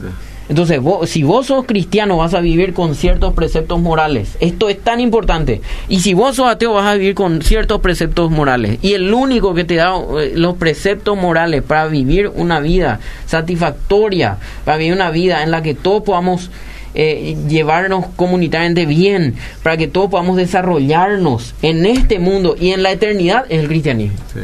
Entonces, 0.52 0.82
vos, 0.82 1.08
si 1.08 1.22
vos 1.22 1.46
sos 1.46 1.64
cristiano, 1.64 2.18
vas 2.18 2.34
a 2.34 2.42
vivir 2.42 2.74
con 2.74 2.94
ciertos 2.94 3.32
preceptos 3.32 3.80
morales. 3.80 4.36
Esto 4.38 4.68
es 4.68 4.78
tan 4.78 5.00
importante. 5.00 5.62
Y 5.88 6.00
si 6.00 6.12
vos 6.12 6.36
sos 6.36 6.46
ateo, 6.46 6.74
vas 6.74 6.84
a 6.84 6.92
vivir 6.92 7.14
con 7.14 7.40
ciertos 7.40 7.80
preceptos 7.80 8.30
morales. 8.30 8.78
Y 8.82 8.92
el 8.92 9.14
único 9.14 9.54
que 9.54 9.64
te 9.64 9.76
da 9.76 9.94
eh, 9.96 10.34
los 10.34 10.58
preceptos 10.58 11.16
morales 11.16 11.62
para 11.62 11.86
vivir 11.86 12.28
una 12.28 12.60
vida 12.60 13.00
satisfactoria, 13.24 14.36
para 14.66 14.76
vivir 14.76 14.92
una 14.92 15.10
vida 15.10 15.42
en 15.42 15.52
la 15.52 15.62
que 15.62 15.72
todos 15.72 16.02
podamos 16.02 16.50
eh, 16.94 17.34
llevarnos 17.48 18.04
comunitariamente 18.14 18.84
bien, 18.84 19.36
para 19.62 19.78
que 19.78 19.88
todos 19.88 20.10
podamos 20.10 20.36
desarrollarnos 20.36 21.54
en 21.62 21.86
este 21.86 22.18
mundo 22.18 22.56
y 22.60 22.72
en 22.72 22.82
la 22.82 22.92
eternidad, 22.92 23.46
es 23.48 23.60
el 23.60 23.68
cristianismo. 23.68 24.18
Sí. 24.34 24.40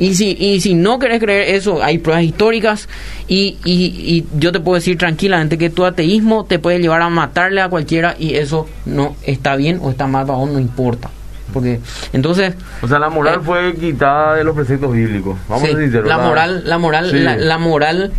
Y 0.00 0.14
si, 0.14 0.30
y 0.38 0.60
si 0.60 0.74
no 0.74 0.98
querés 1.00 1.18
creer 1.20 1.56
eso, 1.56 1.82
hay 1.82 1.98
pruebas 1.98 2.22
históricas 2.24 2.88
y, 3.26 3.56
y, 3.64 3.74
y 3.74 4.26
yo 4.38 4.52
te 4.52 4.60
puedo 4.60 4.76
decir 4.76 4.96
tranquilamente 4.96 5.58
que 5.58 5.70
tu 5.70 5.84
ateísmo 5.84 6.44
te 6.44 6.58
puede 6.60 6.78
llevar 6.78 7.02
a 7.02 7.08
matarle 7.08 7.60
a 7.60 7.68
cualquiera 7.68 8.14
y 8.18 8.34
eso 8.34 8.68
no 8.86 9.16
está 9.24 9.56
bien 9.56 9.80
o 9.82 9.90
está 9.90 10.06
mal 10.06 10.24
vos, 10.26 10.48
no 10.48 10.60
importa. 10.60 11.10
Porque 11.52 11.80
entonces... 12.12 12.54
O 12.82 12.86
sea, 12.86 12.98
la 12.98 13.08
moral 13.08 13.36
Eh, 13.36 13.44
fue 13.44 13.74
quitada 13.74 14.36
de 14.36 14.44
los 14.44 14.54
preceptos 14.54 14.92
bíblicos. 14.92 15.36
Vamos 15.48 15.66
sí, 15.68 15.74
a 15.74 15.78
sinceros, 15.78 16.06
la 16.06 16.18
moral, 16.18 16.62
la 16.66 16.78
moral, 16.78 17.10
Sí. 17.10 17.18
la, 17.18 17.36
la 17.36 17.58
moral 17.58 18.12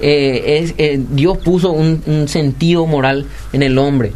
eh, 0.00 0.60
es 0.62 0.74
eh, 0.78 1.00
Dios 1.10 1.38
puso 1.38 1.70
un, 1.72 2.02
un 2.06 2.28
sentido 2.28 2.84
moral 2.86 3.26
en 3.52 3.62
el 3.62 3.78
hombre 3.78 4.12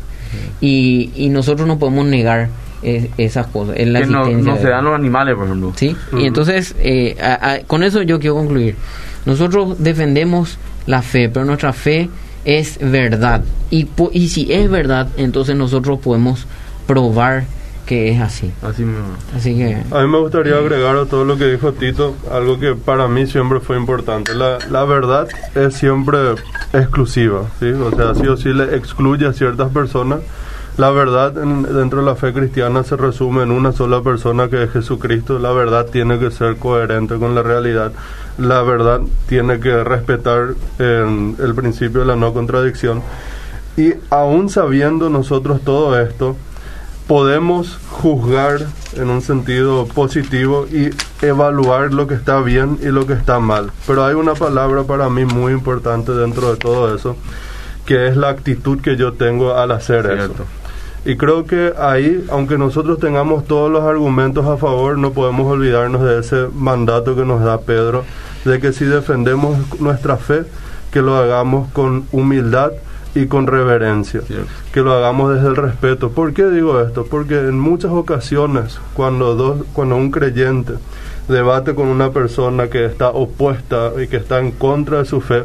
y, 0.61 1.11
y 1.17 1.31
nosotros 1.31 1.67
no 1.67 1.79
podemos 1.79 2.05
negar 2.07 2.49
eh, 2.83 3.11
esas 3.19 3.47
cosas. 3.49 3.77
En 3.79 3.93
la 3.93 4.01
que 4.01 4.07
no, 4.07 4.57
se 4.57 4.69
dan 4.69 4.85
los 4.85 4.95
animales, 4.95 5.35
por 5.35 5.45
ejemplo. 5.47 5.73
¿Sí? 5.77 5.97
Y 6.17 6.27
entonces, 6.27 6.75
eh, 6.79 7.17
a- 7.21 7.53
a- 7.53 7.59
con 7.61 7.83
eso 7.83 8.03
yo 8.03 8.19
quiero 8.21 8.37
concluir. 8.37 8.77
Nosotros 9.27 9.77
defendemos 9.83 10.59
la 10.87 11.03
fe, 11.03 11.29
pero 11.29 11.45
nuestra 11.45 11.73
fe 11.73 12.09
es 12.45 12.79
verdad. 12.81 13.43
Y, 13.71 13.85
po- 13.85 14.11
y 14.13 14.29
si 14.29 14.53
es 14.53 14.71
verdad, 14.71 15.09
entonces 15.17 15.55
nosotros 15.57 15.99
podemos 15.99 16.47
probar 16.87 17.45
que 17.85 18.11
es 18.11 18.21
así. 18.21 18.51
Así 18.63 18.85
mismo. 18.85 19.07
Así 19.35 19.55
que... 19.57 19.77
A 19.91 20.03
mí 20.03 20.09
me 20.09 20.19
gustaría 20.19 20.57
agregar 20.57 20.95
a 20.97 21.07
todo 21.07 21.25
lo 21.25 21.39
que 21.39 21.47
dijo 21.47 21.73
Tito 21.73 22.15
algo 22.31 22.59
que 22.61 22.75
para 22.75 23.09
mí 23.09 23.27
siempre 23.27 23.61
fue 23.61 23.77
importante. 23.79 24.35
La, 24.35 24.59
la 24.71 24.85
verdad 24.85 25.27
es 25.55 25.75
siempre 25.75 26.19
exclusiva, 26.75 27.45
¿sí? 27.59 27.67
O 27.71 27.91
sea, 27.97 28.15
sí 28.15 28.27
o 28.27 28.37
sí 28.37 28.51
le 28.51 28.77
excluye 28.77 29.27
a 29.27 29.33
ciertas 29.33 29.71
personas. 29.73 30.21
La 30.79 30.91
verdad 30.91 31.37
en- 31.43 31.65
dentro 31.65 31.99
de 32.01 32.07
la 32.07 32.15
fe 32.15 32.33
cristiana 32.33 32.85
se 32.85 32.97
resume 32.97 33.43
en 33.43 33.51
una 33.51 33.73
sola 33.73 34.01
persona 34.01 34.49
que 34.49 34.63
es 34.63 34.71
Jesucristo. 34.71 35.39
La 35.41 35.51
verdad 35.51 35.87
tiene 35.87 36.19
que 36.21 36.31
ser 36.31 36.57
coherente 36.57 37.17
con 37.19 37.35
la 37.35 37.43
realidad. 37.43 37.93
La 38.39 38.63
verdad 38.63 39.01
tiene 39.29 39.59
que 39.59 39.83
respetar 39.83 40.55
eh, 40.79 41.35
el 41.39 41.55
principio 41.57 42.01
de 42.01 42.07
la 42.07 42.15
no 42.17 42.33
contradicción. 42.33 43.03
Y 43.77 43.95
aún 44.11 44.49
sabiendo 44.51 45.11
nosotros 45.11 45.61
todo 45.63 45.99
esto, 46.01 46.37
podemos 47.09 47.79
juzgar 47.91 48.61
en 48.95 49.11
un 49.11 49.21
sentido 49.23 49.87
positivo 49.87 50.67
y 50.71 50.91
evaluar 51.25 51.93
lo 51.93 52.07
que 52.07 52.15
está 52.15 52.41
bien 52.41 52.79
y 52.83 52.87
lo 52.87 53.05
que 53.07 53.15
está 53.15 53.41
mal. 53.41 53.73
Pero 53.87 54.05
hay 54.05 54.15
una 54.15 54.35
palabra 54.35 54.85
para 54.85 55.09
mí 55.11 55.25
muy 55.25 55.53
importante 55.53 56.13
dentro 56.13 56.51
de 56.53 56.57
todo 56.57 56.95
eso, 56.95 57.17
que 57.85 58.07
es 58.07 58.17
la 58.17 58.29
actitud 58.29 58.81
que 58.81 58.97
yo 58.97 59.15
tengo 59.15 59.55
al 59.57 59.73
hacer 59.73 60.07
eso. 60.07 60.45
Y 61.05 61.17
creo 61.17 61.47
que 61.47 61.73
ahí, 61.79 62.25
aunque 62.31 62.59
nosotros 62.59 62.99
tengamos 62.99 63.45
todos 63.45 63.71
los 63.71 63.85
argumentos 63.85 64.47
a 64.47 64.57
favor, 64.57 64.99
no 64.99 65.13
podemos 65.13 65.47
olvidarnos 65.47 66.03
de 66.03 66.19
ese 66.19 66.49
mandato 66.53 67.17
que 67.17 67.25
nos 67.25 67.43
da 67.43 67.61
Pedro, 67.61 68.05
de 68.45 68.61
que 68.61 68.73
si 68.73 68.85
defendemos 68.85 69.57
nuestra 69.81 70.17
fe, 70.17 70.45
que 70.91 71.03
lo 71.03 71.17
hagamos 71.17 71.71
con 71.73 72.05
humildad 72.13 72.73
y 73.15 73.27
con 73.27 73.47
reverencia 73.47 74.21
que 74.73 74.81
lo 74.81 74.93
hagamos 74.93 75.35
desde 75.35 75.49
el 75.49 75.57
respeto. 75.57 76.11
¿Por 76.11 76.35
qué 76.35 76.49
digo 76.51 76.81
esto? 76.81 77.07
Porque 77.07 77.39
en 77.39 77.59
muchas 77.59 77.91
ocasiones 77.91 78.79
cuando 78.95 79.35
dos, 79.35 79.65
cuando 79.73 79.97
un 79.97 80.11
creyente 80.11 80.75
debate 81.29 81.75
con 81.75 81.89
una 81.89 82.11
persona 82.11 82.69
que 82.69 82.85
está 82.85 83.11
opuesta 83.11 83.93
y 84.03 84.09
que 84.09 84.17
está 84.17 84.39
en 84.39 84.53
contra 84.53 84.99
de 84.99 85.05
su 85.05 85.21
fe, 85.21 85.45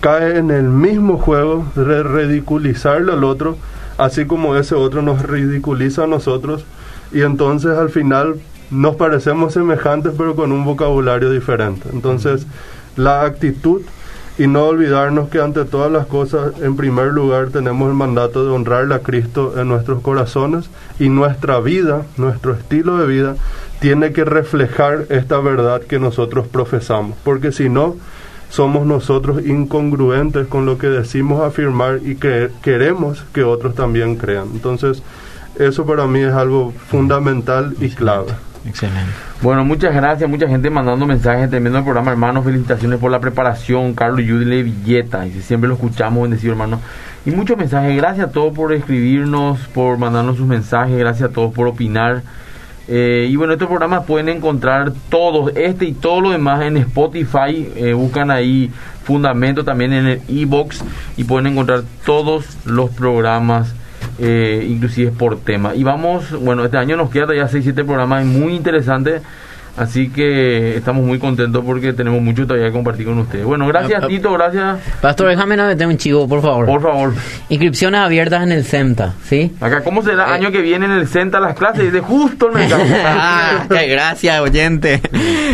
cae 0.00 0.38
en 0.38 0.50
el 0.50 0.64
mismo 0.64 1.18
juego 1.18 1.66
de 1.74 2.02
ridiculizarle 2.02 3.12
al 3.12 3.24
otro, 3.24 3.56
así 3.98 4.24
como 4.26 4.56
ese 4.56 4.74
otro 4.74 5.02
nos 5.02 5.22
ridiculiza 5.22 6.04
a 6.04 6.06
nosotros 6.06 6.64
y 7.12 7.22
entonces 7.22 7.76
al 7.76 7.90
final 7.90 8.36
nos 8.70 8.96
parecemos 8.96 9.52
semejantes 9.52 10.12
pero 10.16 10.34
con 10.34 10.52
un 10.52 10.64
vocabulario 10.64 11.30
diferente. 11.30 11.88
Entonces, 11.92 12.46
la 12.96 13.22
actitud 13.22 13.82
y 14.38 14.46
no 14.46 14.66
olvidarnos 14.66 15.28
que 15.30 15.40
ante 15.40 15.64
todas 15.64 15.90
las 15.90 16.06
cosas, 16.06 16.52
en 16.62 16.76
primer 16.76 17.08
lugar, 17.08 17.48
tenemos 17.48 17.88
el 17.88 17.94
mandato 17.94 18.44
de 18.44 18.52
honrar 18.52 18.92
a 18.92 19.00
Cristo 19.00 19.54
en 19.56 19.68
nuestros 19.68 20.00
corazones 20.00 20.70
y 21.00 21.08
nuestra 21.08 21.58
vida, 21.58 22.02
nuestro 22.16 22.54
estilo 22.54 22.98
de 22.98 23.06
vida, 23.08 23.36
tiene 23.80 24.12
que 24.12 24.24
reflejar 24.24 25.06
esta 25.08 25.40
verdad 25.40 25.82
que 25.82 25.98
nosotros 25.98 26.46
profesamos, 26.46 27.16
porque 27.24 27.50
si 27.50 27.68
no, 27.68 27.96
somos 28.48 28.86
nosotros 28.86 29.44
incongruentes 29.44 30.46
con 30.46 30.66
lo 30.66 30.78
que 30.78 30.88
decimos 30.88 31.42
afirmar 31.42 32.00
y 32.04 32.16
que 32.16 32.50
queremos 32.62 33.24
que 33.32 33.44
otros 33.44 33.74
también 33.74 34.16
crean. 34.16 34.48
Entonces, 34.52 35.02
eso 35.58 35.84
para 35.84 36.06
mí 36.06 36.20
es 36.20 36.32
algo 36.32 36.72
fundamental 36.88 37.74
y 37.80 37.90
clave. 37.90 38.32
Excelente. 38.66 39.10
Bueno, 39.40 39.64
muchas 39.64 39.94
gracias, 39.94 40.28
mucha 40.28 40.48
gente 40.48 40.68
mandando 40.68 41.06
mensajes, 41.06 41.48
tremendo 41.48 41.78
el 41.78 41.84
programa, 41.84 42.10
hermano, 42.10 42.42
felicitaciones 42.42 42.98
por 42.98 43.10
la 43.10 43.20
preparación, 43.20 43.94
Carlos 43.94 44.26
Yudile 44.26 44.62
Villeta, 44.62 45.22
dice, 45.22 45.42
siempre 45.42 45.68
lo 45.68 45.74
escuchamos, 45.74 46.22
bendecido 46.22 46.52
hermano, 46.52 46.80
y 47.24 47.30
muchos 47.30 47.56
mensajes, 47.56 47.96
gracias 47.96 48.28
a 48.28 48.32
todos 48.32 48.52
por 48.54 48.72
escribirnos, 48.72 49.60
por 49.68 49.96
mandarnos 49.96 50.36
sus 50.36 50.46
mensajes, 50.46 50.98
gracias 50.98 51.30
a 51.30 51.32
todos 51.32 51.54
por 51.54 51.68
opinar, 51.68 52.22
Eh, 52.88 53.28
y 53.30 53.36
bueno, 53.36 53.52
estos 53.52 53.68
programas 53.68 54.04
pueden 54.06 54.30
encontrar 54.30 54.92
todos, 55.10 55.52
este 55.54 55.84
y 55.84 55.92
todo 55.92 56.22
lo 56.22 56.30
demás 56.30 56.62
en 56.62 56.78
Spotify, 56.78 57.70
eh, 57.76 57.92
buscan 57.92 58.30
ahí 58.30 58.70
Fundamento 59.04 59.64
también 59.64 59.92
en 59.92 60.06
el 60.06 60.20
e-box 60.28 60.82
y 61.16 61.24
pueden 61.24 61.48
encontrar 61.48 61.82
todos 62.04 62.44
los 62.64 62.90
programas 62.90 63.74
eh, 64.18 64.66
inclusive 64.68 65.12
por 65.12 65.38
tema. 65.38 65.74
Y 65.74 65.84
vamos, 65.84 66.30
bueno, 66.40 66.64
este 66.64 66.76
año 66.76 66.96
nos 66.96 67.10
queda 67.10 67.34
ya 67.34 67.46
6, 67.46 67.62
7 67.64 67.84
programas 67.84 68.24
muy 68.24 68.54
interesantes. 68.54 69.22
Así 69.78 70.08
que 70.10 70.76
estamos 70.76 71.04
muy 71.04 71.18
contentos 71.18 71.62
porque 71.64 71.92
tenemos 71.92 72.20
mucho 72.20 72.46
todavía 72.46 72.66
que 72.68 72.72
compartir 72.72 73.06
con 73.06 73.18
ustedes. 73.18 73.44
Bueno, 73.44 73.66
gracias 73.66 74.00
Ah, 74.02 74.04
ah. 74.04 74.08
Tito, 74.08 74.32
gracias. 74.32 74.78
Pastor, 75.00 75.28
déjame 75.28 75.56
meter 75.56 75.86
un 75.86 75.96
chivo, 75.96 76.28
por 76.28 76.42
favor. 76.42 76.66
Por 76.66 76.82
favor. 76.82 77.14
Inscripciones 77.48 78.00
abiertas 78.00 78.42
en 78.42 78.52
el 78.52 78.64
CEMTA, 78.64 79.14
¿sí? 79.24 79.52
Acá, 79.60 79.82
¿cómo 79.82 80.02
será 80.02 80.28
Eh. 80.30 80.32
año 80.34 80.50
que 80.52 80.60
viene 80.60 80.86
en 80.86 80.92
el 80.92 81.06
CENTA 81.08 81.40
las 81.40 81.54
clases? 81.54 81.92
De 81.92 82.00
justo 82.00 82.48
el 82.48 82.54
mercado. 82.54 82.82
Ah, 83.04 83.64
gracias, 83.88 84.40
oyente. 84.40 85.00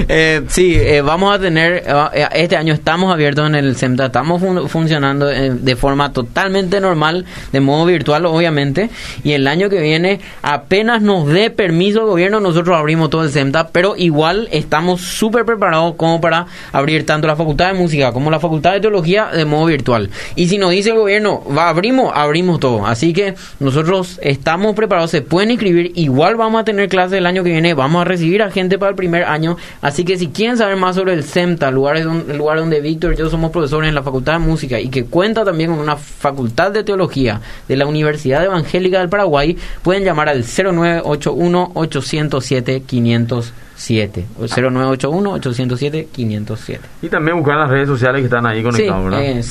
Eh, 0.09 0.43
sí, 0.49 0.75
eh, 0.77 1.01
vamos 1.03 1.35
a 1.35 1.39
tener, 1.39 1.85
eh, 1.87 2.27
este 2.35 2.57
año 2.57 2.75
estamos 2.75 3.13
abiertos 3.13 3.47
en 3.47 3.55
el 3.55 3.77
CEMTA, 3.77 4.07
estamos 4.07 4.41
fun- 4.41 4.69
funcionando 4.69 5.31
eh, 5.31 5.51
de 5.53 5.77
forma 5.77 6.13
totalmente 6.13 6.81
normal, 6.81 7.25
de 7.53 7.61
modo 7.61 7.87
virtual, 7.87 8.27
obviamente, 8.27 8.91
y 9.23 9.33
el 9.33 9.47
año 9.47 9.69
que 9.69 9.81
viene, 9.81 10.21
apenas 10.43 11.03
nos 11.03 11.27
dé 11.29 11.51
permiso 11.51 12.01
el 12.01 12.07
gobierno, 12.07 12.41
nosotros 12.41 12.77
abrimos 12.77 13.11
todo 13.11 13.23
el 13.25 13.31
CEMTA, 13.31 13.69
pero 13.69 13.95
igual 13.97 14.14
igual 14.15 14.49
estamos 14.53 15.01
súper 15.01 15.45
preparados 15.45 15.97
como 15.97 16.21
para 16.21 16.47
abrir 16.71 17.05
tanto 17.05 17.27
la 17.27 17.35
Facultad 17.35 17.73
de 17.73 17.75
Música 17.75 18.13
como 18.13 18.31
la 18.31 18.39
Facultad 18.39 18.73
de 18.73 18.81
Teología 18.81 19.27
de 19.27 19.45
modo 19.45 19.67
virtual. 19.67 20.09
Y 20.37 20.47
si 20.47 20.57
nos 20.57 20.71
dice 20.71 20.91
el 20.91 20.99
gobierno, 20.99 21.43
va, 21.45 21.69
abrimos, 21.69 22.13
abrimos 22.15 22.61
todo. 22.61 22.87
Así 22.87 23.13
que 23.13 23.35
nosotros 23.59 24.21
estamos 24.23 24.77
preparados, 24.77 25.11
se 25.11 25.23
pueden 25.23 25.51
inscribir, 25.51 25.91
igual 25.97 26.37
vamos 26.37 26.61
a 26.61 26.65
tener 26.65 26.89
clases 26.89 27.19
el 27.19 27.27
año 27.27 27.43
que 27.43 27.51
viene, 27.51 27.75
vamos 27.75 28.03
a 28.03 28.05
recibir 28.05 28.41
a 28.41 28.53
gente 28.53 28.79
para 28.79 28.91
el 28.91 28.97
primer 28.97 29.25
año. 29.25 29.57
Así 29.83 30.05
que 30.05 30.17
si 30.17 30.29
quieren 30.29 30.57
saber 30.57 30.77
más 30.77 30.95
sobre 30.95 31.15
el 31.15 31.25
CEMTA, 31.25 31.73
lugar 31.73 32.01
donde, 32.05 32.33
el 32.33 32.39
lugar 32.39 32.59
donde 32.59 32.81
Víctor 32.81 33.15
y 33.15 33.17
yo 33.17 33.29
somos 33.29 33.51
profesores 33.51 33.89
en 33.89 33.97
la 33.97 34.05
Facultad 34.05 34.35
de 34.35 34.39
Música 34.39 34.79
y 34.79 34.91
que 34.91 35.07
cuenta 35.07 35.45
también 35.45 35.71
con 35.71 35.81
una 35.81 35.97
Facultad 35.97 36.71
de 36.71 36.85
Teología 36.85 37.41
de 37.67 37.77
la 37.77 37.87
Universidad 37.87 38.45
Evangélica 38.45 39.01
del 39.01 39.09
Paraguay, 39.09 39.59
pueden 39.83 40.05
llamar 40.05 40.29
al 40.29 40.45
0981 40.45 41.73
807 41.75 42.83
500 42.87 43.64
7 43.77 44.27
0981-807-507. 44.41 46.79
Y 47.03 47.09
también 47.09 47.39
buscar 47.39 47.59
las 47.59 47.71
redes 47.71 47.89
sociales 47.89 48.21
que 48.21 48.27
están 48.27 48.47
ahí 48.47 48.63
conectadas, 48.63 49.03
sí, 49.03 49.05
¿verdad? 49.05 49.23
Eh, 49.23 49.43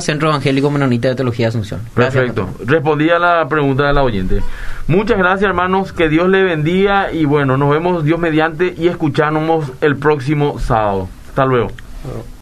Centro 0.00 0.28
Evangélico 0.28 0.70
Menonita 0.70 1.08
de 1.08 1.14
Teología 1.14 1.46
de 1.46 1.48
Asunción. 1.48 1.80
Perfecto. 1.94 2.48
Respondí 2.64 3.10
a 3.10 3.18
la 3.18 3.48
pregunta 3.48 3.86
de 3.86 3.92
la 3.92 4.02
oyente. 4.02 4.42
Muchas 4.86 5.18
gracias, 5.18 5.48
hermanos. 5.48 5.92
Que 5.92 6.08
Dios 6.08 6.28
le 6.28 6.42
bendiga. 6.42 7.12
Y 7.12 7.24
bueno, 7.24 7.56
nos 7.56 7.70
vemos 7.70 8.04
Dios 8.04 8.18
mediante 8.18 8.74
y 8.76 8.88
escuchamos 8.88 9.72
el 9.80 9.96
próximo 9.96 10.58
sábado. 10.58 11.08
Hasta 11.28 11.44
luego. 11.44 11.70